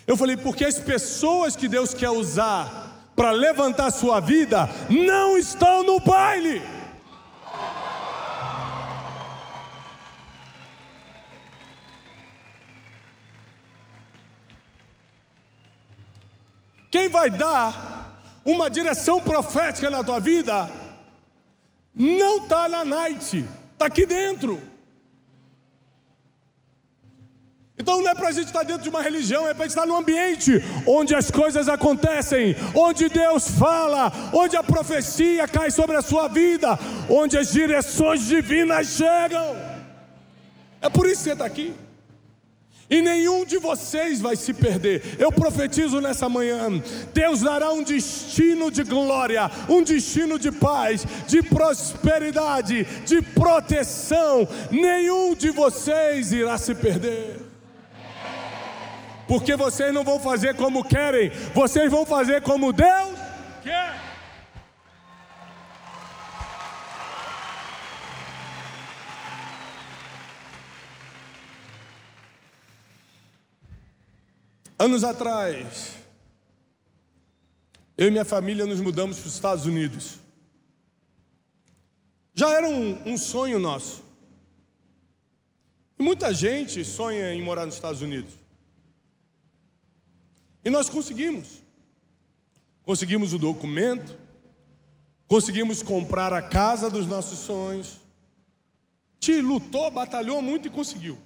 Eu 0.06 0.18
falei, 0.18 0.36
porque 0.36 0.66
as 0.66 0.78
pessoas 0.78 1.56
que 1.56 1.70
Deus 1.70 1.94
quer 1.94 2.10
usar 2.10 3.10
para 3.16 3.32
levantar 3.32 3.86
a 3.86 3.92
sua 3.92 4.20
vida 4.20 4.70
não 4.90 5.38
estão 5.38 5.84
no 5.84 6.02
baile. 6.02 6.62
Quem 16.92 17.08
vai 17.08 17.30
dar 17.30 18.22
uma 18.44 18.70
direção 18.70 19.22
profética 19.22 19.90
na 19.90 20.04
tua 20.04 20.20
vida 20.20 20.83
não 21.96 22.38
está 22.38 22.68
na 22.68 22.84
night, 22.84 23.46
está 23.74 23.86
aqui 23.86 24.06
dentro. 24.06 24.62
Então 27.78 28.02
não 28.02 28.10
é 28.10 28.16
para 28.16 28.30
a 28.30 28.32
gente 28.32 28.48
estar 28.48 28.60
tá 28.60 28.66
dentro 28.66 28.84
de 28.84 28.90
uma 28.90 29.02
religião, 29.02 29.48
é 29.48 29.54
para 29.54 29.66
estar 29.66 29.86
num 29.86 29.98
ambiente 29.98 30.54
onde 30.88 31.16
as 31.16 31.32
coisas 31.32 31.68
acontecem, 31.68 32.56
onde 32.74 33.10
Deus 33.10 33.50
fala, 33.50 34.12
onde 34.32 34.56
a 34.56 34.64
profecia 34.64 35.48
cai 35.48 35.72
sobre 35.72 35.96
a 35.96 36.02
sua 36.02 36.28
vida, 36.28 36.78
onde 37.10 37.38
as 37.38 37.52
direções 37.52 38.26
divinas 38.26 38.88
chegam. 38.88 39.56
É 40.82 40.90
por 40.90 41.08
isso 41.08 41.18
que 41.18 41.24
você 41.24 41.34
está 41.34 41.46
aqui 41.46 41.74
e 42.94 43.02
nenhum 43.02 43.44
de 43.44 43.58
vocês 43.58 44.22
vai 44.22 44.36
se 44.36 44.54
perder. 44.54 45.16
Eu 45.18 45.32
profetizo 45.32 46.00
nessa 46.00 46.30
manhã: 46.30 46.70
Deus 47.12 47.42
dará 47.42 47.72
um 47.74 47.82
destino 47.82 48.70
de 48.70 48.84
glória, 48.84 49.50
um 49.68 49.82
destino 49.82 50.38
de 50.38 50.52
paz, 50.52 51.04
de 51.26 51.42
prosperidade, 51.42 52.84
de 53.04 53.20
proteção. 53.20 54.48
Nenhum 54.70 55.34
de 55.34 55.50
vocês 55.50 56.32
irá 56.32 56.56
se 56.60 56.76
perder. 56.76 57.42
Porque 59.28 59.56
vocês 59.56 59.92
não 59.92 60.04
vão 60.04 60.20
fazer 60.20 60.54
como 60.54 60.84
querem, 60.84 61.32
vocês 61.56 61.90
vão 61.90 62.06
fazer 62.06 62.44
como 62.44 62.72
Deus 62.72 63.18
quer. 63.64 64.03
Anos 74.84 75.06
atrás, 75.06 75.94
eu 77.98 78.10
e 78.10 78.12
minha 78.12 78.26
família 78.26 78.66
nos 78.66 78.82
mudamos 78.82 79.18
para 79.18 79.28
os 79.30 79.34
Estados 79.34 79.66
Unidos. 79.66 80.20
Já 82.34 82.50
era 82.50 82.68
um, 82.68 83.14
um 83.14 83.18
sonho 83.18 83.60
nosso. 83.60 84.04
E 85.98 86.04
muita 86.04 86.34
gente 86.34 86.84
sonha 86.84 87.34
em 87.34 87.42
morar 87.42 87.66
nos 87.66 87.76
Estados 87.76 88.02
Unidos. 88.02 88.34
E 90.66 90.70
nós 90.70 90.90
conseguimos. 90.90 91.62
Conseguimos 92.84 93.32
o 93.32 93.40
documento, 93.40 94.18
conseguimos 95.30 95.82
comprar 95.82 96.34
a 96.34 96.42
casa 96.42 96.90
dos 96.90 97.08
nossos 97.08 97.40
sonhos. 97.40 98.02
Te 99.18 99.40
lutou, 99.40 99.90
batalhou 99.90 100.42
muito 100.42 100.68
e 100.68 100.70
conseguiu. 100.70 101.18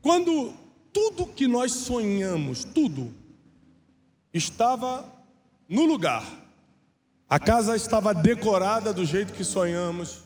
Quando 0.00 0.60
tudo 0.92 1.26
que 1.26 1.48
nós 1.48 1.72
sonhamos, 1.72 2.64
tudo, 2.64 3.12
estava 4.32 5.10
no 5.68 5.84
lugar. 5.84 6.24
A 7.28 7.38
casa 7.38 7.74
estava 7.74 8.12
decorada 8.12 8.92
do 8.92 9.04
jeito 9.04 9.32
que 9.32 9.42
sonhamos. 9.42 10.22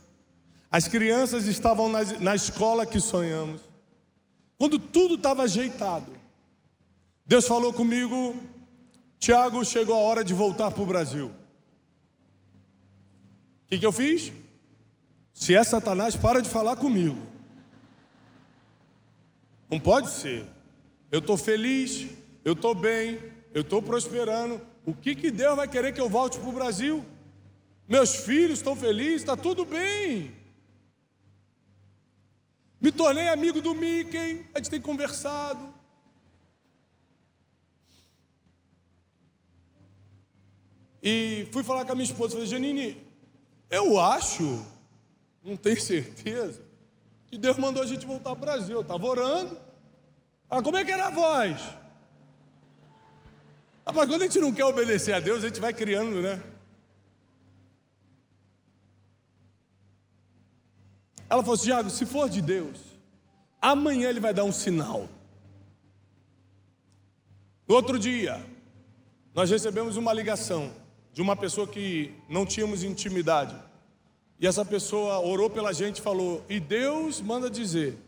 As 0.71 0.89
crianças 0.89 1.47
estavam 1.47 1.89
na, 1.89 2.03
na 2.21 2.35
escola 2.35 2.85
que 2.85 3.01
sonhamos. 3.01 3.61
Quando 4.59 4.79
tudo 4.79 5.15
estava 5.15 5.45
ajeitado, 5.45 6.13
Deus 7.25 7.47
falou 7.47 7.73
comigo: 7.73 8.35
Tiago, 9.19 9.65
chegou 9.65 9.95
a 9.95 10.01
hora 10.01 10.25
de 10.25 10.35
voltar 10.35 10.71
para 10.71 10.83
o 10.83 10.87
Brasil. 10.87 11.31
O 13.67 13.69
que, 13.69 13.79
que 13.79 13.87
eu 13.87 13.93
fiz? 13.93 14.33
Se 15.33 15.55
é 15.55 15.63
Satanás, 15.63 16.17
para 16.17 16.41
de 16.41 16.49
falar 16.49 16.77
comigo. 16.77 17.21
Não 19.71 19.79
pode 19.79 20.11
ser. 20.11 20.56
Eu 21.11 21.21
estou 21.21 21.37
feliz, 21.37 22.09
eu 22.45 22.55
estou 22.55 22.75
bem, 22.75 23.21
eu 23.55 23.63
estou 23.63 23.81
prosperando. 23.81 24.61
O 24.85 24.95
que, 24.95 25.15
que 25.15 25.31
Deus 25.31 25.57
vai 25.57 25.69
querer 25.69 25.93
que 25.93 26.01
eu 26.01 26.09
volte 26.09 26.39
para 26.39 26.49
o 26.49 26.53
Brasil? 26.53 27.05
Meus 27.89 28.17
filhos 28.17 28.59
estão 28.59 28.75
felizes, 28.75 29.23
está 29.23 29.37
tudo 29.37 29.65
bem. 29.65 30.35
Me 32.81 32.93
tornei 32.93 33.29
amigo 33.29 33.61
do 33.61 33.75
Mickey, 33.75 34.45
a 34.55 34.59
gente 34.59 34.71
tem 34.71 34.81
conversado. 34.81 35.75
E 41.03 41.49
fui 41.53 41.63
falar 41.63 41.85
com 41.85 41.93
a 41.93 41.95
minha 41.95 42.05
esposa, 42.05 42.33
falei, 42.33 42.49
Janine, 42.49 43.01
eu 43.71 43.99
acho, 44.01 44.67
não 45.43 45.57
tenho 45.57 45.79
certeza, 45.83 46.61
que 47.29 47.39
Deus 47.39 47.57
mandou 47.59 47.83
a 47.83 47.87
gente 47.87 48.05
voltar 48.05 48.35
para 48.35 48.39
o 48.39 48.41
Brasil. 48.41 48.75
Eu 48.75 48.83
estava 48.83 49.07
orando, 49.07 49.57
ah, 50.49 50.63
como 50.63 50.77
é 50.77 50.85
que 50.85 50.93
era 50.93 51.07
a 51.07 51.11
voz? 51.11 51.61
Rapaz, 53.87 54.09
quando 54.09 54.23
a 54.23 54.25
gente 54.27 54.41
não 54.41 54.53
quer 54.53 54.65
obedecer 54.65 55.13
a 55.13 55.21
Deus, 55.21 55.45
a 55.45 55.49
gente 55.49 55.61
vai 55.61 55.73
criando, 55.73 56.21
né? 56.21 56.43
Ela 61.29 61.43
falou 61.43 61.55
assim: 61.55 61.65
Tiago, 61.65 61.91
se 61.91 62.07
for 62.07 62.29
de 62.29 62.41
Deus, 62.41 62.79
amanhã 63.61 64.09
ele 64.09 64.21
vai 64.21 64.33
dar 64.33 64.45
um 64.45 64.53
sinal. 64.53 65.09
No 67.69 67.75
outro 67.75 67.99
dia, 67.99 68.45
nós 69.35 69.51
recebemos 69.51 69.97
uma 69.97 70.13
ligação 70.13 70.73
de 71.13 71.21
uma 71.21 71.35
pessoa 71.35 71.67
que 71.67 72.15
não 72.29 72.47
tínhamos 72.47 72.85
intimidade. 72.85 73.57
E 74.39 74.47
essa 74.47 74.65
pessoa 74.65 75.19
orou 75.19 75.51
pela 75.51 75.73
gente 75.73 75.99
e 75.99 76.03
falou: 76.03 76.45
E 76.49 76.61
Deus 76.61 77.21
manda 77.21 77.51
dizer 77.51 77.99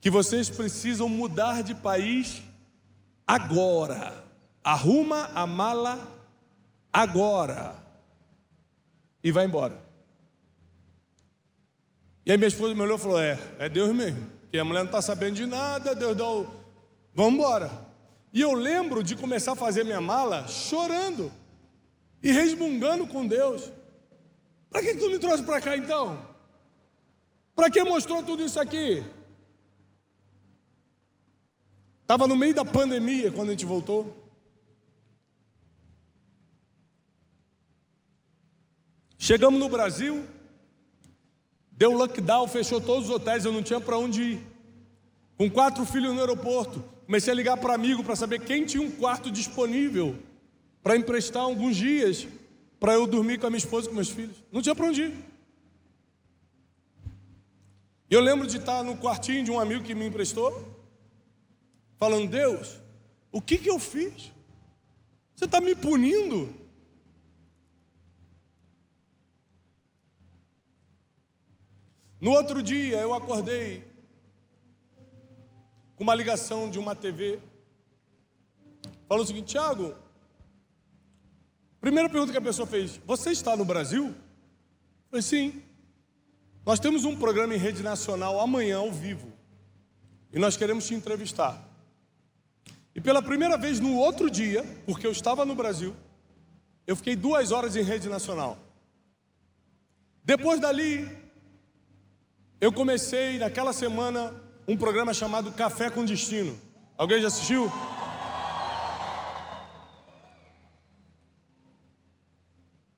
que 0.00 0.10
vocês 0.10 0.48
precisam 0.48 1.08
mudar 1.08 1.62
de 1.62 1.74
país 1.74 2.42
agora. 3.26 4.24
Arruma 4.62 5.30
a 5.34 5.46
mala 5.46 5.98
agora. 6.92 7.74
E 9.22 9.32
vai 9.32 9.44
embora. 9.44 9.82
E 12.24 12.30
aí 12.30 12.36
minha 12.36 12.48
esposa 12.48 12.74
me 12.74 12.82
olhou 12.82 12.96
e 12.96 13.00
falou: 13.00 13.20
É, 13.20 13.38
é 13.58 13.68
Deus 13.68 13.94
mesmo. 13.94 14.30
Que 14.50 14.58
a 14.58 14.64
mulher 14.64 14.80
não 14.80 14.86
está 14.86 15.02
sabendo 15.02 15.34
de 15.34 15.46
nada, 15.46 15.94
Deus 15.94 16.16
dá 16.16 16.28
o. 16.28 16.46
Vamos 17.14 17.34
embora. 17.34 17.70
E 18.32 18.40
eu 18.40 18.52
lembro 18.52 19.02
de 19.02 19.16
começar 19.16 19.52
a 19.52 19.56
fazer 19.56 19.84
minha 19.84 20.00
mala 20.00 20.46
chorando 20.46 21.32
e 22.22 22.30
resmungando 22.30 23.06
com 23.06 23.26
Deus. 23.26 23.72
Para 24.70 24.82
que, 24.82 24.94
que 24.94 25.00
tu 25.00 25.10
me 25.10 25.18
trouxe 25.18 25.42
para 25.42 25.60
cá 25.60 25.76
então? 25.76 26.18
Para 27.54 27.70
que 27.70 27.82
mostrou 27.82 28.22
tudo 28.22 28.44
isso 28.44 28.60
aqui? 28.60 29.02
Estava 32.08 32.26
no 32.26 32.34
meio 32.34 32.54
da 32.54 32.64
pandemia 32.64 33.30
quando 33.30 33.48
a 33.48 33.50
gente 33.50 33.66
voltou. 33.66 34.16
Chegamos 39.18 39.60
no 39.60 39.68
Brasil, 39.68 40.26
deu 41.70 41.92
lockdown, 41.92 42.48
fechou 42.48 42.80
todos 42.80 43.10
os 43.10 43.14
hotéis, 43.14 43.44
eu 43.44 43.52
não 43.52 43.62
tinha 43.62 43.78
para 43.78 43.98
onde 43.98 44.22
ir. 44.22 44.46
Com 45.36 45.50
quatro 45.50 45.84
filhos 45.84 46.14
no 46.14 46.20
aeroporto, 46.20 46.82
comecei 47.04 47.30
a 47.30 47.36
ligar 47.36 47.58
para 47.58 47.74
amigo 47.74 48.02
para 48.02 48.16
saber 48.16 48.40
quem 48.40 48.64
tinha 48.64 48.82
um 48.82 48.90
quarto 48.90 49.30
disponível 49.30 50.16
para 50.82 50.96
emprestar 50.96 51.42
alguns 51.42 51.76
dias. 51.76 52.26
para 52.80 52.94
eu 52.94 53.06
dormir 53.06 53.38
com 53.38 53.46
a 53.46 53.50
minha 53.50 53.58
esposa 53.58 53.86
e 53.86 53.90
com 53.90 53.96
meus 53.96 54.08
filhos. 54.08 54.42
Não 54.50 54.62
tinha 54.62 54.74
para 54.74 54.86
onde 54.86 55.02
ir. 55.02 55.14
Eu 58.08 58.22
lembro 58.22 58.46
de 58.46 58.56
estar 58.56 58.82
no 58.82 58.96
quartinho 58.96 59.44
de 59.44 59.50
um 59.50 59.60
amigo 59.60 59.84
que 59.84 59.94
me 59.94 60.06
emprestou, 60.06 60.77
falando: 61.98 62.28
Deus, 62.28 62.80
o 63.30 63.40
que, 63.40 63.58
que 63.58 63.68
eu 63.68 63.78
fiz? 63.78 64.32
Você 65.34 65.44
está 65.44 65.60
me 65.60 65.74
punindo? 65.74 66.54
No 72.20 72.32
outro 72.32 72.62
dia 72.62 72.98
eu 72.98 73.14
acordei 73.14 73.84
com 75.94 76.02
uma 76.02 76.14
ligação 76.14 76.68
de 76.68 76.78
uma 76.78 76.94
TV. 76.94 77.38
Falou 79.08 79.22
o 79.22 79.26
seguinte, 79.26 79.48
Tiago, 79.48 79.94
primeira 81.80 82.08
pergunta 82.08 82.32
que 82.32 82.38
a 82.38 82.42
pessoa 82.42 82.66
fez: 82.66 83.00
Você 83.06 83.30
está 83.30 83.56
no 83.56 83.64
Brasil? 83.64 84.06
Eu 84.06 85.10
falei, 85.10 85.22
sim. 85.22 85.62
Nós 86.66 86.80
temos 86.80 87.04
um 87.04 87.16
programa 87.16 87.54
em 87.54 87.58
rede 87.58 87.82
nacional 87.82 88.38
amanhã 88.40 88.78
ao 88.78 88.92
vivo. 88.92 89.32
E 90.32 90.38
nós 90.38 90.56
queremos 90.56 90.86
te 90.86 90.94
entrevistar. 90.94 91.67
E 92.98 93.00
pela 93.00 93.22
primeira 93.22 93.56
vez 93.56 93.78
no 93.78 93.94
outro 93.94 94.28
dia, 94.28 94.64
porque 94.84 95.06
eu 95.06 95.12
estava 95.12 95.44
no 95.44 95.54
Brasil, 95.54 95.94
eu 96.84 96.96
fiquei 96.96 97.14
duas 97.14 97.52
horas 97.52 97.76
em 97.76 97.82
rede 97.82 98.08
nacional. 98.08 98.58
Depois 100.24 100.58
dali, 100.58 101.08
eu 102.60 102.72
comecei 102.72 103.38
naquela 103.38 103.72
semana 103.72 104.34
um 104.66 104.76
programa 104.76 105.14
chamado 105.14 105.52
Café 105.52 105.90
com 105.90 106.04
Destino. 106.04 106.60
Alguém 106.96 107.20
já 107.22 107.28
assistiu? 107.28 107.70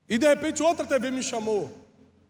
E 0.09 0.17
de 0.17 0.27
repente 0.27 0.63
outra 0.63 0.83
TV 0.83 1.11
me 1.11 1.21
chamou. 1.21 1.71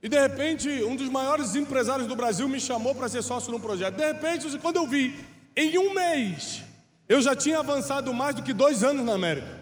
E 0.03 0.09
de 0.09 0.19
repente, 0.19 0.67
um 0.84 0.97
dos 0.97 1.07
maiores 1.07 1.55
empresários 1.55 2.05
do 2.05 2.17
Brasil 2.17 2.49
me 2.49 2.59
chamou 2.59 2.93
para 2.93 3.07
ser 3.07 3.22
sócio 3.22 3.49
num 3.49 3.61
projeto. 3.61 3.95
De 3.95 4.05
repente, 4.05 4.59
quando 4.59 4.76
eu 4.76 4.86
vi, 4.86 5.17
em 5.55 5.78
um 5.78 5.93
mês, 5.93 6.65
eu 7.12 7.22
já 7.22 7.36
tinha 7.36 7.59
avançado 7.59 8.14
mais 8.14 8.34
do 8.34 8.41
que 8.41 8.53
dois 8.53 8.86
anos 8.86 9.05
na 9.05 9.12
América. 9.12 9.59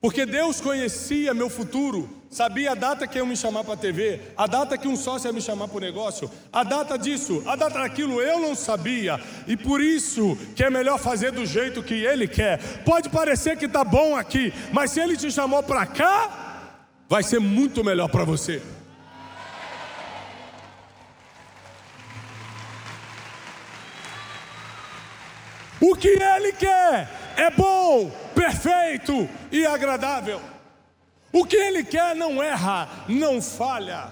Porque 0.00 0.24
Deus 0.24 0.58
conhecia 0.58 1.34
meu 1.34 1.50
futuro, 1.50 2.08
sabia 2.30 2.72
a 2.72 2.74
data 2.74 3.06
que 3.06 3.18
ia 3.18 3.26
me 3.26 3.36
chamar 3.36 3.62
para 3.62 3.74
a 3.74 3.76
TV, 3.76 4.18
a 4.34 4.46
data 4.46 4.78
que 4.78 4.88
um 4.88 4.96
sócio 4.96 5.28
ia 5.28 5.34
me 5.34 5.42
chamar 5.42 5.68
para 5.68 5.76
o 5.76 5.80
negócio, 5.80 6.30
a 6.50 6.64
data 6.64 6.96
disso, 6.96 7.42
a 7.44 7.54
data 7.54 7.80
daquilo, 7.80 8.22
eu 8.22 8.40
não 8.40 8.54
sabia. 8.54 9.20
E 9.46 9.54
por 9.54 9.82
isso 9.82 10.34
que 10.56 10.64
é 10.64 10.70
melhor 10.70 10.98
fazer 10.98 11.30
do 11.30 11.44
jeito 11.44 11.82
que 11.82 12.06
Ele 12.06 12.26
quer. 12.26 12.58
Pode 12.84 13.10
parecer 13.10 13.58
que 13.58 13.66
está 13.66 13.84
bom 13.84 14.16
aqui, 14.16 14.50
mas 14.72 14.92
se 14.92 15.00
Ele 15.00 15.14
te 15.14 15.30
chamou 15.30 15.62
para 15.62 15.84
cá, 15.84 16.78
vai 17.06 17.22
ser 17.22 17.38
muito 17.38 17.84
melhor 17.84 18.08
para 18.08 18.24
você. 18.24 18.62
O 25.80 25.94
que 25.94 26.08
Ele 26.08 26.52
quer 26.52 27.08
é 27.36 27.50
bom, 27.50 28.10
perfeito 28.34 29.28
e 29.52 29.64
agradável. 29.64 30.40
O 31.32 31.44
que 31.44 31.56
Ele 31.56 31.84
quer 31.84 32.16
não 32.16 32.42
erra, 32.42 33.04
não 33.08 33.40
falha. 33.40 34.10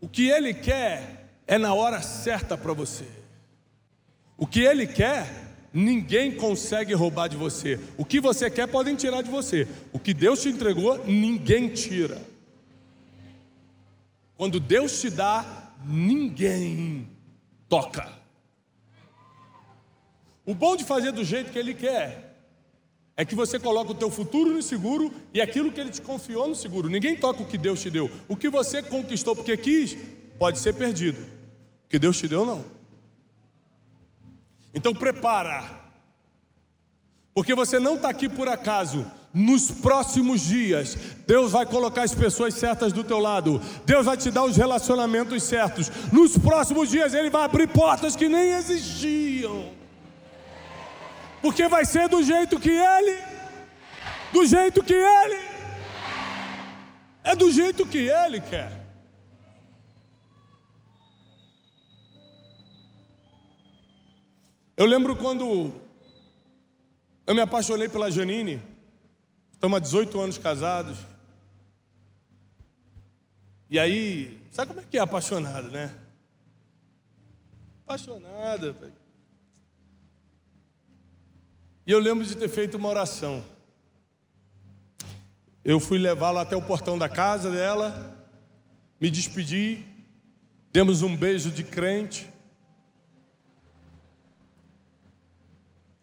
O 0.00 0.08
que 0.08 0.28
Ele 0.28 0.54
quer 0.54 1.30
é 1.46 1.58
na 1.58 1.74
hora 1.74 2.00
certa 2.00 2.56
para 2.56 2.72
você. 2.72 3.06
O 4.36 4.46
que 4.46 4.60
Ele 4.60 4.86
quer, 4.86 5.26
ninguém 5.72 6.36
consegue 6.36 6.94
roubar 6.94 7.28
de 7.28 7.36
você. 7.36 7.78
O 7.96 8.04
que 8.04 8.20
você 8.20 8.48
quer, 8.48 8.68
podem 8.68 8.94
tirar 8.94 9.22
de 9.22 9.30
você. 9.30 9.66
O 9.92 9.98
que 9.98 10.14
Deus 10.14 10.40
te 10.40 10.48
entregou, 10.48 11.04
ninguém 11.04 11.68
tira. 11.68 12.20
Quando 14.36 14.60
Deus 14.60 15.00
te 15.00 15.10
dá, 15.10 15.72
ninguém 15.84 17.08
toca. 17.68 18.17
O 20.48 20.54
bom 20.54 20.76
de 20.76 20.82
fazer 20.82 21.12
do 21.12 21.22
jeito 21.22 21.52
que 21.52 21.58
Ele 21.58 21.74
quer 21.74 22.34
é 23.14 23.22
que 23.22 23.34
você 23.34 23.58
coloca 23.58 23.92
o 23.92 23.94
teu 23.94 24.10
futuro 24.10 24.50
no 24.50 24.62
seguro 24.62 25.12
e 25.34 25.42
aquilo 25.42 25.70
que 25.70 25.78
Ele 25.78 25.90
te 25.90 26.00
confiou 26.00 26.48
no 26.48 26.54
seguro. 26.54 26.88
Ninguém 26.88 27.14
toca 27.14 27.42
o 27.42 27.46
que 27.46 27.58
Deus 27.58 27.82
te 27.82 27.90
deu. 27.90 28.10
O 28.26 28.34
que 28.34 28.48
você 28.48 28.82
conquistou 28.82 29.36
porque 29.36 29.58
quis 29.58 29.94
pode 30.38 30.58
ser 30.58 30.72
perdido. 30.72 31.20
O 31.20 31.90
que 31.90 31.98
Deus 31.98 32.16
te 32.16 32.26
deu 32.26 32.46
não. 32.46 32.64
Então 34.72 34.94
prepara, 34.94 35.68
porque 37.34 37.54
você 37.54 37.78
não 37.78 37.96
está 37.96 38.08
aqui 38.08 38.26
por 38.26 38.48
acaso. 38.48 39.04
Nos 39.34 39.70
próximos 39.70 40.40
dias, 40.40 40.96
Deus 41.26 41.52
vai 41.52 41.66
colocar 41.66 42.04
as 42.04 42.14
pessoas 42.14 42.54
certas 42.54 42.90
do 42.90 43.04
teu 43.04 43.18
lado. 43.18 43.60
Deus 43.84 44.06
vai 44.06 44.16
te 44.16 44.30
dar 44.30 44.44
os 44.44 44.56
relacionamentos 44.56 45.42
certos. 45.42 45.90
Nos 46.10 46.38
próximos 46.38 46.88
dias, 46.88 47.12
Ele 47.12 47.28
vai 47.28 47.42
abrir 47.42 47.68
portas 47.68 48.16
que 48.16 48.30
nem 48.30 48.52
existiam. 48.52 49.76
Porque 51.40 51.68
vai 51.68 51.84
ser 51.84 52.08
do 52.08 52.22
jeito 52.22 52.58
que 52.58 52.70
ele, 52.70 53.22
do 54.32 54.44
jeito 54.44 54.82
que 54.82 54.94
ele, 54.94 55.48
é 57.22 57.36
do 57.36 57.50
jeito 57.50 57.86
que 57.86 58.08
ele 58.08 58.40
quer. 58.40 58.78
Eu 64.76 64.86
lembro 64.86 65.16
quando 65.16 65.72
eu 67.26 67.34
me 67.34 67.40
apaixonei 67.40 67.88
pela 67.88 68.10
Janine, 68.10 68.62
estamos 69.52 69.76
há 69.76 69.80
18 69.80 70.20
anos 70.20 70.38
casados. 70.38 70.98
E 73.68 73.78
aí, 73.78 74.40
sabe 74.50 74.68
como 74.68 74.80
é 74.80 74.84
que 74.88 74.96
é 74.96 75.00
apaixonado, 75.00 75.68
né? 75.70 75.94
Apaixonada, 77.84 78.72
e 81.88 81.90
eu 81.90 81.98
lembro 81.98 82.22
de 82.22 82.36
ter 82.36 82.50
feito 82.50 82.76
uma 82.76 82.90
oração. 82.90 83.42
Eu 85.64 85.80
fui 85.80 85.96
levá-la 85.96 86.42
até 86.42 86.54
o 86.54 86.60
portão 86.60 86.98
da 86.98 87.08
casa 87.08 87.50
dela, 87.50 88.14
me 89.00 89.10
despedi, 89.10 89.86
demos 90.70 91.00
um 91.00 91.16
beijo 91.16 91.50
de 91.50 91.64
crente. 91.64 92.28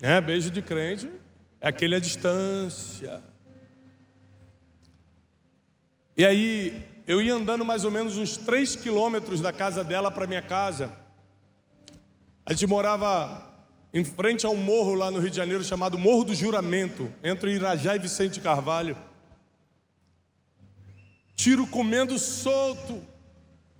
É, 0.01 0.19
beijo 0.19 0.49
de 0.49 0.59
crente 0.59 1.07
é 1.61 1.67
aquele 1.67 1.93
à 1.93 1.99
distância. 1.99 3.23
E 6.17 6.25
aí, 6.25 6.83
eu 7.05 7.21
ia 7.21 7.35
andando 7.35 7.63
mais 7.63 7.85
ou 7.85 7.91
menos 7.91 8.17
uns 8.17 8.37
três 8.37 8.75
quilômetros 8.75 9.39
da 9.39 9.53
casa 9.53 9.83
dela 9.83 10.09
para 10.09 10.25
minha 10.25 10.41
casa. 10.41 10.91
A 12.43 12.53
gente 12.53 12.65
morava 12.65 13.54
em 13.95 14.03
frente 14.03 14.45
a 14.45 14.49
um 14.49 14.57
morro 14.57 14.93
lá 14.93 15.09
no 15.09 15.19
Rio 15.19 15.29
de 15.29 15.37
Janeiro 15.37 15.63
chamado 15.63 15.97
Morro 15.97 16.25
do 16.25 16.35
Juramento, 16.35 17.09
entre 17.23 17.53
Irajá 17.53 17.95
e 17.95 17.99
Vicente 17.99 18.41
Carvalho. 18.41 18.97
Tiro 21.33 21.65
comendo 21.65 22.19
solto, 22.19 23.01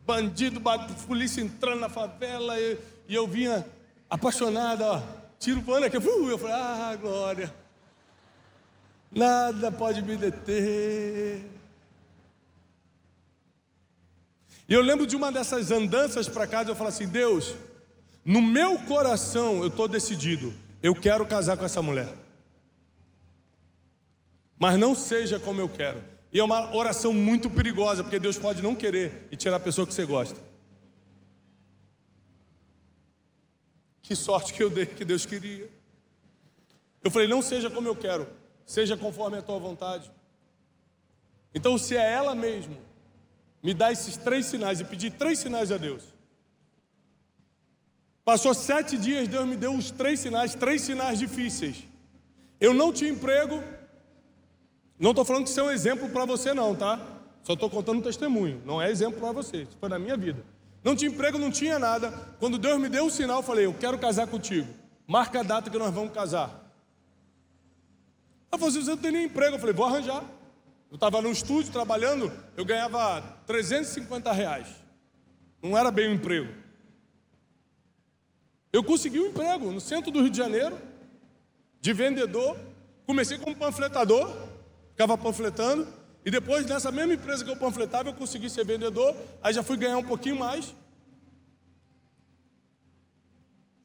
bandido, 0.05 0.61
polícia 1.05 1.41
entrando 1.41 1.81
na 1.81 1.89
favela, 1.89 2.57
e, 2.57 2.77
e 3.09 3.13
eu 3.13 3.27
vinha 3.27 3.65
apaixonado, 4.09 4.85
ó, 4.85 5.01
tiro 5.37 5.59
voando 5.59 5.87
aqui, 5.87 5.97
uh, 5.97 6.29
eu 6.29 6.37
falei, 6.37 6.55
ah, 6.55 6.95
glória, 6.95 7.53
nada 9.11 9.69
pode 9.69 10.01
me 10.01 10.15
deter. 10.15 11.43
E 14.69 14.73
eu 14.73 14.81
lembro 14.81 15.05
de 15.05 15.17
uma 15.17 15.29
dessas 15.29 15.71
andanças 15.71 16.29
para 16.29 16.47
casa, 16.47 16.71
eu 16.71 16.75
falo 16.75 16.87
assim, 16.87 17.05
Deus, 17.05 17.53
no 18.25 18.41
meu 18.41 18.79
coração 18.79 19.61
eu 19.61 19.67
estou 19.67 19.87
decidido, 19.87 20.51
eu 20.81 20.95
quero 20.95 21.25
casar 21.27 21.55
com 21.55 21.63
essa 21.63 21.81
mulher. 21.81 22.11
Mas 24.57 24.79
não 24.79 24.95
seja 24.95 25.39
como 25.39 25.61
eu 25.61 25.69
quero. 25.69 26.03
E 26.33 26.39
é 26.39 26.43
uma 26.43 26.75
oração 26.75 27.13
muito 27.13 27.49
perigosa, 27.49 28.03
porque 28.03 28.17
Deus 28.17 28.37
pode 28.37 28.63
não 28.63 28.75
querer 28.75 29.27
e 29.31 29.37
tirar 29.37 29.57
a 29.57 29.59
pessoa 29.59 29.85
que 29.85 29.93
você 29.93 30.05
gosta. 30.05 30.39
Que 34.01 34.15
sorte 34.15 34.53
que 34.53 34.63
eu 34.63 34.69
dei 34.69 34.85
que 34.85 35.05
Deus 35.05 35.25
queria. 35.25 35.69
Eu 37.03 37.11
falei, 37.11 37.27
não 37.27 37.41
seja 37.41 37.69
como 37.69 37.87
eu 37.87 37.95
quero, 37.95 38.27
seja 38.65 38.97
conforme 38.97 39.37
a 39.37 39.41
tua 39.41 39.59
vontade. 39.59 40.11
Então, 41.53 41.77
se 41.77 41.95
é 41.95 42.11
ela 42.11 42.33
mesmo, 42.33 42.77
me 43.61 43.73
dá 43.73 43.91
esses 43.91 44.17
três 44.17 44.47
sinais 44.47 44.79
e 44.79 44.83
pedir 44.83 45.11
três 45.11 45.37
sinais 45.39 45.71
a 45.71 45.77
Deus. 45.77 46.14
Passou 48.25 48.55
sete 48.55 48.97
dias, 48.97 49.27
Deus 49.27 49.47
me 49.47 49.55
deu 49.55 49.75
os 49.75 49.91
três 49.91 50.19
sinais, 50.19 50.55
três 50.55 50.81
sinais 50.81 51.19
difíceis. 51.19 51.83
Eu 52.59 52.73
não 52.73 52.91
tinha 52.91 53.11
emprego. 53.11 53.63
Não 54.97 55.11
estou 55.11 55.23
falando 55.23 55.43
que 55.43 55.51
isso 55.51 55.59
é 55.59 55.63
um 55.63 55.71
exemplo 55.71 56.09
para 56.09 56.25
você, 56.25 56.51
não, 56.51 56.75
tá? 56.75 56.99
Só 57.43 57.53
estou 57.53 57.69
contando 57.69 57.99
um 57.99 58.01
testemunho. 58.01 58.59
Não 58.65 58.81
é 58.81 58.89
exemplo 58.89 59.19
para 59.19 59.31
você. 59.31 59.61
Isso 59.61 59.77
foi 59.79 59.89
na 59.89 59.99
minha 59.99 60.17
vida. 60.17 60.43
Não 60.83 60.95
tinha 60.95 61.11
emprego, 61.11 61.37
não 61.37 61.51
tinha 61.51 61.77
nada. 61.77 62.11
Quando 62.39 62.57
Deus 62.57 62.79
me 62.81 62.89
deu 62.89 63.05
o 63.05 63.11
sinal, 63.11 63.37
eu 63.37 63.43
falei: 63.43 63.65
Eu 63.67 63.73
quero 63.75 63.99
casar 63.99 64.25
contigo. 64.25 64.67
Marca 65.05 65.41
a 65.41 65.43
data 65.43 65.69
que 65.69 65.77
nós 65.77 65.93
vamos 65.93 66.11
casar. 66.11 66.49
Ela 68.51 68.57
falou: 68.57 68.71
Você 68.71 68.89
não 68.89 68.97
tem 68.97 69.11
nem 69.11 69.25
emprego. 69.25 69.55
Eu 69.55 69.59
falei: 69.59 69.75
Vou 69.75 69.85
arranjar. 69.85 70.23
Eu 70.89 70.95
estava 70.95 71.21
no 71.21 71.29
estúdio 71.29 71.71
trabalhando, 71.71 72.31
eu 72.55 72.63
ganhava 72.63 73.21
350 73.45 74.31
reais. 74.31 74.67
Não 75.61 75.77
era 75.77 75.91
bem 75.91 76.09
um 76.09 76.13
emprego. 76.13 76.64
Eu 78.75 78.83
consegui 78.83 79.21
um 79.21 79.27
emprego 79.27 79.71
no 79.71 79.79
centro 79.79 80.11
do 80.11 80.19
Rio 80.19 80.29
de 80.29 80.35
Janeiro, 80.37 80.77
de 81.79 81.93
vendedor. 81.93 82.57
Comecei 83.05 83.37
como 83.37 83.55
panfletador, 83.55 84.35
ficava 84.89 85.17
panfletando. 85.17 85.87
E 86.25 86.29
depois, 86.29 86.65
nessa 86.65 86.91
mesma 86.91 87.13
empresa 87.13 87.45
que 87.45 87.49
eu 87.49 87.55
panfletava, 87.55 88.09
eu 88.09 88.13
consegui 88.13 88.49
ser 88.49 88.65
vendedor. 88.65 89.15
Aí 89.41 89.53
já 89.53 89.63
fui 89.63 89.77
ganhar 89.77 89.97
um 89.97 90.03
pouquinho 90.03 90.35
mais. 90.35 90.75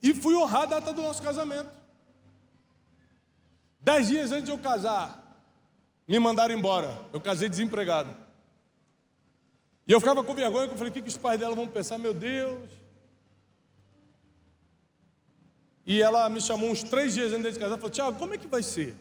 E 0.03 0.13
fui 0.13 0.35
honrar 0.35 0.63
a 0.63 0.67
data 0.67 0.93
do 0.93 1.03
nosso 1.03 1.23
casamento. 1.23 1.71
Dez 3.79 4.09
dias 4.09 4.33
antes 4.33 4.47
de 4.47 4.51
eu 4.51 4.59
casar, 4.59 5.41
me 6.09 6.19
mandaram 6.19 6.53
embora. 6.53 6.99
Eu 7.13 7.21
casei 7.21 7.49
desempregado. 7.49 8.11
E 9.87 9.93
eu 9.93 10.01
ficava 10.01 10.25
com 10.25 10.35
vergonha, 10.35 10.67
eu 10.67 10.77
falei, 10.77 10.91
o 10.91 10.93
que, 10.93 11.03
que 11.03 11.09
os 11.09 11.17
pais 11.17 11.39
dela 11.39 11.55
vão 11.55 11.69
pensar? 11.69 11.97
Meu 11.97 12.13
Deus. 12.13 12.80
E 15.87 16.01
ela 16.03 16.29
me 16.29 16.41
chamou 16.41 16.71
uns 16.71 16.83
três 16.83 17.15
dias 17.15 17.33
antes 17.33 17.55
de 17.55 17.59
casar 17.59 17.75
e 17.75 17.79
falou, 17.79 17.91
Tiago, 17.91 18.19
como 18.19 18.35
é 18.35 18.39
que 18.39 18.47
vai 18.47 18.63
ser? 18.63 18.95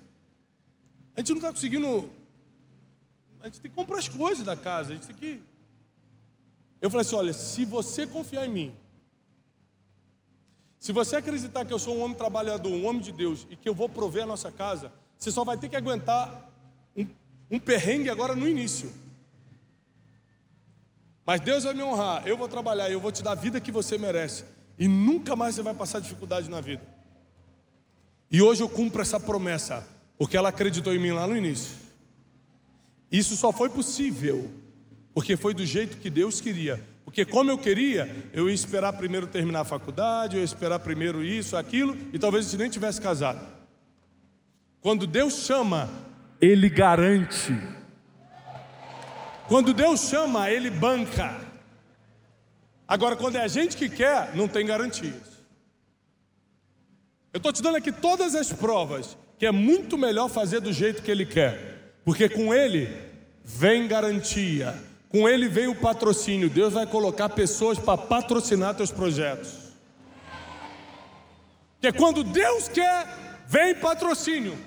A 1.15 1.19
gente 1.19 1.29
não 1.29 1.37
está 1.37 1.51
conseguindo. 1.51 2.09
A 3.41 3.45
gente 3.45 3.61
tem 3.61 3.69
que 3.69 3.75
comprar 3.75 3.99
as 3.99 4.07
coisas 4.07 4.45
da 4.45 4.55
casa, 4.55 4.91
a 4.91 4.95
gente 4.95 5.07
tem 5.07 5.15
que. 5.15 5.41
Eu 6.81 6.89
falei 6.89 7.05
assim: 7.05 7.15
olha, 7.15 7.33
se 7.33 7.65
você 7.65 8.07
confiar 8.07 8.45
em 8.45 8.49
mim, 8.49 8.75
se 10.79 10.93
você 10.93 11.17
acreditar 11.17 11.65
que 11.65 11.73
eu 11.73 11.79
sou 11.79 11.97
um 11.97 12.01
homem 12.01 12.15
trabalhador, 12.15 12.71
um 12.71 12.85
homem 12.85 13.01
de 13.01 13.11
Deus 13.11 13.45
e 13.49 13.55
que 13.55 13.67
eu 13.67 13.73
vou 13.73 13.89
prover 13.89 14.23
a 14.23 14.25
nossa 14.25 14.49
casa, 14.49 14.91
você 15.17 15.29
só 15.29 15.43
vai 15.43 15.57
ter 15.57 15.67
que 15.67 15.75
aguentar 15.75 16.49
um, 16.95 17.05
um 17.51 17.59
perrengue 17.59 18.09
agora 18.09 18.33
no 18.33 18.47
início. 18.47 18.91
Mas 21.25 21.41
Deus 21.41 21.65
vai 21.65 21.73
me 21.73 21.83
honrar, 21.83 22.25
eu 22.25 22.37
vou 22.37 22.47
trabalhar, 22.47 22.89
eu 22.89 22.99
vou 22.99 23.11
te 23.11 23.21
dar 23.21 23.33
a 23.33 23.35
vida 23.35 23.59
que 23.59 23.71
você 23.71 23.97
merece. 23.97 24.45
E 24.79 24.87
nunca 24.87 25.35
mais 25.35 25.55
você 25.55 25.61
vai 25.61 25.73
passar 25.73 25.99
dificuldade 25.99 26.49
na 26.49 26.61
vida. 26.61 26.81
E 28.31 28.41
hoje 28.41 28.63
eu 28.63 28.69
cumpro 28.69 29.01
essa 29.01 29.19
promessa, 29.19 29.85
porque 30.17 30.37
ela 30.37 30.49
acreditou 30.49 30.95
em 30.95 30.99
mim 30.99 31.11
lá 31.11 31.27
no 31.27 31.35
início. 31.35 31.75
Isso 33.11 33.35
só 33.35 33.51
foi 33.51 33.69
possível, 33.69 34.49
porque 35.13 35.35
foi 35.35 35.53
do 35.53 35.65
jeito 35.65 35.97
que 35.97 36.09
Deus 36.09 36.39
queria. 36.39 36.81
Porque 37.03 37.25
como 37.25 37.49
eu 37.49 37.57
queria, 37.57 38.29
eu 38.31 38.47
ia 38.47 38.53
esperar 38.53 38.93
primeiro 38.93 39.27
terminar 39.27 39.61
a 39.61 39.65
faculdade, 39.65 40.35
eu 40.35 40.41
ia 40.41 40.45
esperar 40.45 40.79
primeiro 40.79 41.23
isso, 41.23 41.57
aquilo, 41.57 41.97
e 42.13 42.19
talvez 42.19 42.45
a 42.45 42.49
gente 42.49 42.59
nem 42.59 42.69
tivesse 42.69 43.01
casado. 43.01 43.45
Quando 44.79 45.05
Deus 45.05 45.45
chama, 45.45 45.89
Ele 46.39 46.69
garante. 46.69 47.53
Quando 49.47 49.73
Deus 49.73 50.01
chama, 50.07 50.49
Ele 50.49 50.69
banca. 50.69 51.48
Agora, 52.89 53.15
quando 53.15 53.35
é 53.35 53.43
a 53.43 53.47
gente 53.47 53.77
que 53.77 53.87
quer, 53.87 54.35
não 54.35 54.47
tem 54.47 54.65
garantias. 54.65 55.21
Eu 57.31 57.37
estou 57.37 57.53
te 57.53 57.61
dando 57.61 57.75
aqui 57.75 57.91
todas 57.91 58.33
as 58.33 58.51
provas 58.51 59.15
que 59.37 59.45
é 59.45 59.51
muito 59.51 59.95
melhor 59.95 60.27
fazer 60.27 60.59
do 60.59 60.73
jeito 60.73 61.03
que 61.03 61.11
Ele 61.11 61.23
quer, 61.23 61.93
porque 62.03 62.27
com 62.27 62.51
Ele 62.51 62.89
vem 63.43 63.87
garantia, 63.87 64.75
com 65.07 65.29
Ele 65.29 65.47
vem 65.47 65.67
o 65.67 65.75
patrocínio. 65.75 66.49
Deus 66.49 66.73
vai 66.73 66.87
colocar 66.87 67.29
pessoas 67.29 67.77
para 67.77 67.95
patrocinar 67.95 68.73
teus 68.73 68.89
projetos. 68.89 69.69
Porque 71.79 71.95
quando 71.95 72.23
Deus 72.23 72.67
quer, 72.67 73.07
vem 73.45 73.75
patrocínio. 73.75 74.57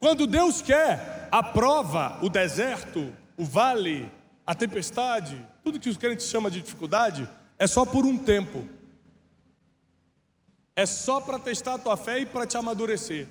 Quando 0.00 0.26
Deus 0.26 0.60
quer, 0.60 1.28
a 1.30 1.40
prova, 1.40 2.18
o 2.20 2.28
deserto, 2.28 3.12
o 3.36 3.44
vale, 3.44 4.10
a 4.46 4.54
tempestade, 4.54 5.44
tudo 5.64 5.80
que 5.80 5.88
os 5.88 5.96
crentes 5.96 6.26
chamam 6.26 6.50
de 6.50 6.60
dificuldade, 6.60 7.28
é 7.58 7.66
só 7.66 7.84
por 7.84 8.06
um 8.06 8.16
tempo. 8.16 8.64
É 10.76 10.86
só 10.86 11.20
para 11.20 11.38
testar 11.38 11.74
a 11.74 11.78
tua 11.78 11.96
fé 11.96 12.20
e 12.20 12.26
para 12.26 12.46
te 12.46 12.56
amadurecer. 12.56 13.26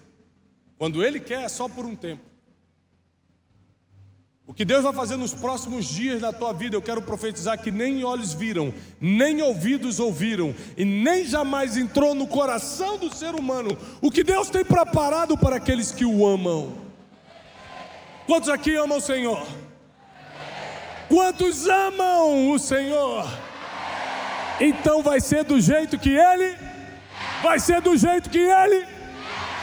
Quando 0.77 1.03
Ele 1.03 1.19
quer, 1.19 1.43
é 1.43 1.47
só 1.47 1.69
por 1.69 1.85
um 1.85 1.95
tempo. 1.95 2.23
O 4.47 4.53
que 4.53 4.65
Deus 4.65 4.83
vai 4.83 4.93
fazer 4.93 5.15
nos 5.15 5.33
próximos 5.33 5.85
dias 5.85 6.21
da 6.21 6.31
tua 6.31 6.53
vida, 6.53 6.75
eu 6.75 6.81
quero 6.81 7.01
profetizar 7.01 7.59
que 7.59 7.71
nem 7.71 8.03
olhos 8.03 8.33
viram, 8.33 8.71
nem 9.01 9.41
ouvidos 9.41 9.99
ouviram, 9.99 10.53
e 10.77 10.85
nem 10.85 11.25
jamais 11.25 11.77
entrou 11.77 12.13
no 12.13 12.27
coração 12.27 12.97
do 12.97 13.13
ser 13.13 13.33
humano 13.33 13.75
o 14.01 14.11
que 14.11 14.23
Deus 14.23 14.49
tem 14.49 14.63
preparado 14.63 15.35
para 15.35 15.55
aqueles 15.55 15.91
que 15.91 16.05
o 16.05 16.27
amam. 16.27 16.77
Quantos 18.27 18.49
aqui 18.49 18.75
amam 18.75 18.99
o 18.99 19.01
Senhor? 19.01 19.47
Quantos 21.15 21.65
amam 21.65 22.51
o 22.51 22.59
Senhor? 22.59 23.25
Então 24.59 25.01
vai 25.01 25.21
ser 25.21 25.45
do 25.45 25.61
jeito 25.61 25.97
que 25.97 26.09
Ele, 26.09 26.57
vai 27.41 27.57
ser 27.57 27.79
do 27.79 27.95
jeito 27.95 28.29
que 28.29 28.37
Ele. 28.37 28.85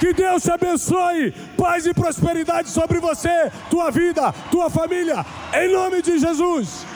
Que 0.01 0.15
Deus 0.15 0.43
te 0.43 0.51
abençoe, 0.51 1.31
paz 1.59 1.85
e 1.85 1.93
prosperidade 1.93 2.71
sobre 2.71 2.99
você, 3.01 3.53
tua 3.69 3.91
vida, 3.91 4.33
tua 4.51 4.71
família, 4.71 5.27
em 5.53 5.71
nome 5.71 6.01
de 6.01 6.19
Jesus. 6.19 6.87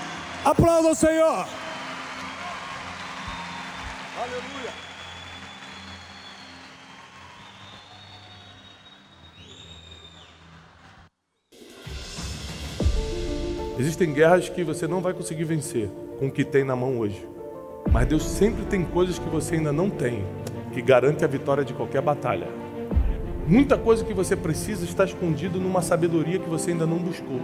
Aplauda 0.42 0.88
o 0.88 0.94
Senhor. 0.94 1.46
Aleluia. 4.18 4.55
Existem 13.78 14.10
guerras 14.10 14.48
que 14.48 14.64
você 14.64 14.86
não 14.86 15.02
vai 15.02 15.12
conseguir 15.12 15.44
vencer 15.44 15.90
com 16.18 16.28
o 16.28 16.30
que 16.30 16.42
tem 16.46 16.64
na 16.64 16.74
mão 16.74 16.98
hoje. 16.98 17.28
Mas 17.92 18.06
Deus 18.06 18.22
sempre 18.22 18.64
tem 18.64 18.82
coisas 18.82 19.18
que 19.18 19.28
você 19.28 19.56
ainda 19.56 19.70
não 19.70 19.90
tem, 19.90 20.24
que 20.72 20.80
garante 20.80 21.22
a 21.22 21.28
vitória 21.28 21.62
de 21.62 21.74
qualquer 21.74 22.00
batalha. 22.00 22.48
Muita 23.46 23.76
coisa 23.76 24.02
que 24.02 24.14
você 24.14 24.34
precisa 24.34 24.86
está 24.86 25.04
escondido 25.04 25.60
numa 25.60 25.82
sabedoria 25.82 26.38
que 26.38 26.48
você 26.48 26.70
ainda 26.70 26.86
não 26.86 26.96
buscou. 26.96 27.38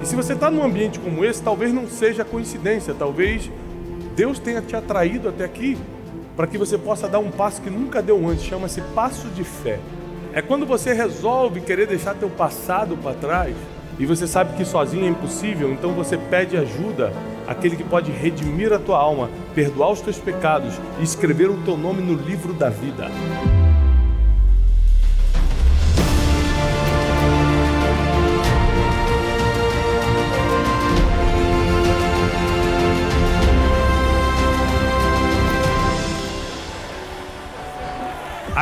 E 0.00 0.06
se 0.06 0.16
você 0.16 0.32
está 0.32 0.50
num 0.50 0.64
ambiente 0.64 0.98
como 0.98 1.26
esse, 1.26 1.42
talvez 1.42 1.74
não 1.74 1.86
seja 1.86 2.24
coincidência, 2.24 2.94
talvez 2.94 3.50
Deus 4.16 4.38
tenha 4.38 4.62
te 4.62 4.74
atraído 4.74 5.28
até 5.28 5.44
aqui 5.44 5.76
para 6.34 6.46
que 6.46 6.56
você 6.56 6.78
possa 6.78 7.06
dar 7.06 7.18
um 7.18 7.30
passo 7.30 7.60
que 7.60 7.68
nunca 7.68 8.00
deu 8.00 8.26
antes, 8.26 8.44
chama-se 8.44 8.80
passo 8.94 9.28
de 9.28 9.44
fé. 9.44 9.78
É 10.34 10.42
quando 10.42 10.66
você 10.66 10.92
resolve 10.92 11.60
querer 11.60 11.86
deixar 11.86 12.12
teu 12.14 12.28
passado 12.28 12.96
para 12.96 13.14
trás 13.14 13.54
e 14.00 14.04
você 14.04 14.26
sabe 14.26 14.56
que 14.56 14.64
sozinho 14.64 15.04
é 15.04 15.08
impossível, 15.08 15.72
então 15.72 15.92
você 15.92 16.18
pede 16.18 16.56
ajuda 16.56 17.12
àquele 17.46 17.76
que 17.76 17.84
pode 17.84 18.10
redimir 18.10 18.72
a 18.72 18.78
tua 18.80 18.98
alma, 18.98 19.30
perdoar 19.54 19.92
os 19.92 20.00
teus 20.00 20.18
pecados 20.18 20.74
e 20.98 21.04
escrever 21.04 21.50
o 21.50 21.62
teu 21.62 21.76
nome 21.76 22.02
no 22.02 22.14
livro 22.14 22.52
da 22.52 22.68
vida. 22.68 23.08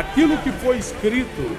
Aquilo 0.03 0.37
que 0.39 0.51
foi 0.51 0.79
escrito 0.79 1.57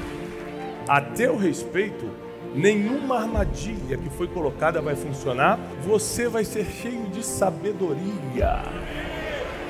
a 0.85 0.99
teu 0.99 1.37
respeito, 1.37 2.05
nenhuma 2.53 3.19
armadilha 3.19 3.97
que 3.97 4.09
foi 4.09 4.27
colocada 4.27 4.81
vai 4.81 4.97
funcionar. 4.97 5.57
Você 5.81 6.27
vai 6.27 6.43
ser 6.43 6.65
cheio 6.65 7.07
de 7.07 7.25
sabedoria 7.25 8.61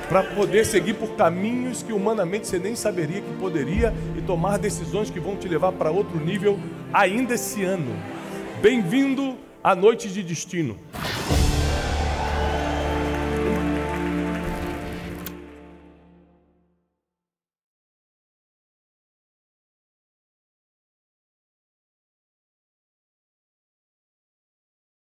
para 0.09 0.23
poder 0.23 0.65
seguir 0.65 0.95
por 0.95 1.09
caminhos 1.11 1.83
que 1.83 1.93
humanamente 1.93 2.47
você 2.47 2.57
nem 2.57 2.75
saberia 2.75 3.21
que 3.21 3.33
poderia 3.35 3.93
e 4.17 4.21
tomar 4.23 4.57
decisões 4.57 5.11
que 5.11 5.19
vão 5.19 5.35
te 5.35 5.47
levar 5.47 5.71
para 5.73 5.91
outro 5.91 6.19
nível 6.19 6.59
ainda 6.91 7.35
esse 7.35 7.63
ano. 7.63 7.95
Bem-vindo 8.59 9.37
à 9.63 9.75
noite 9.75 10.09
de 10.09 10.23
destino. 10.23 10.75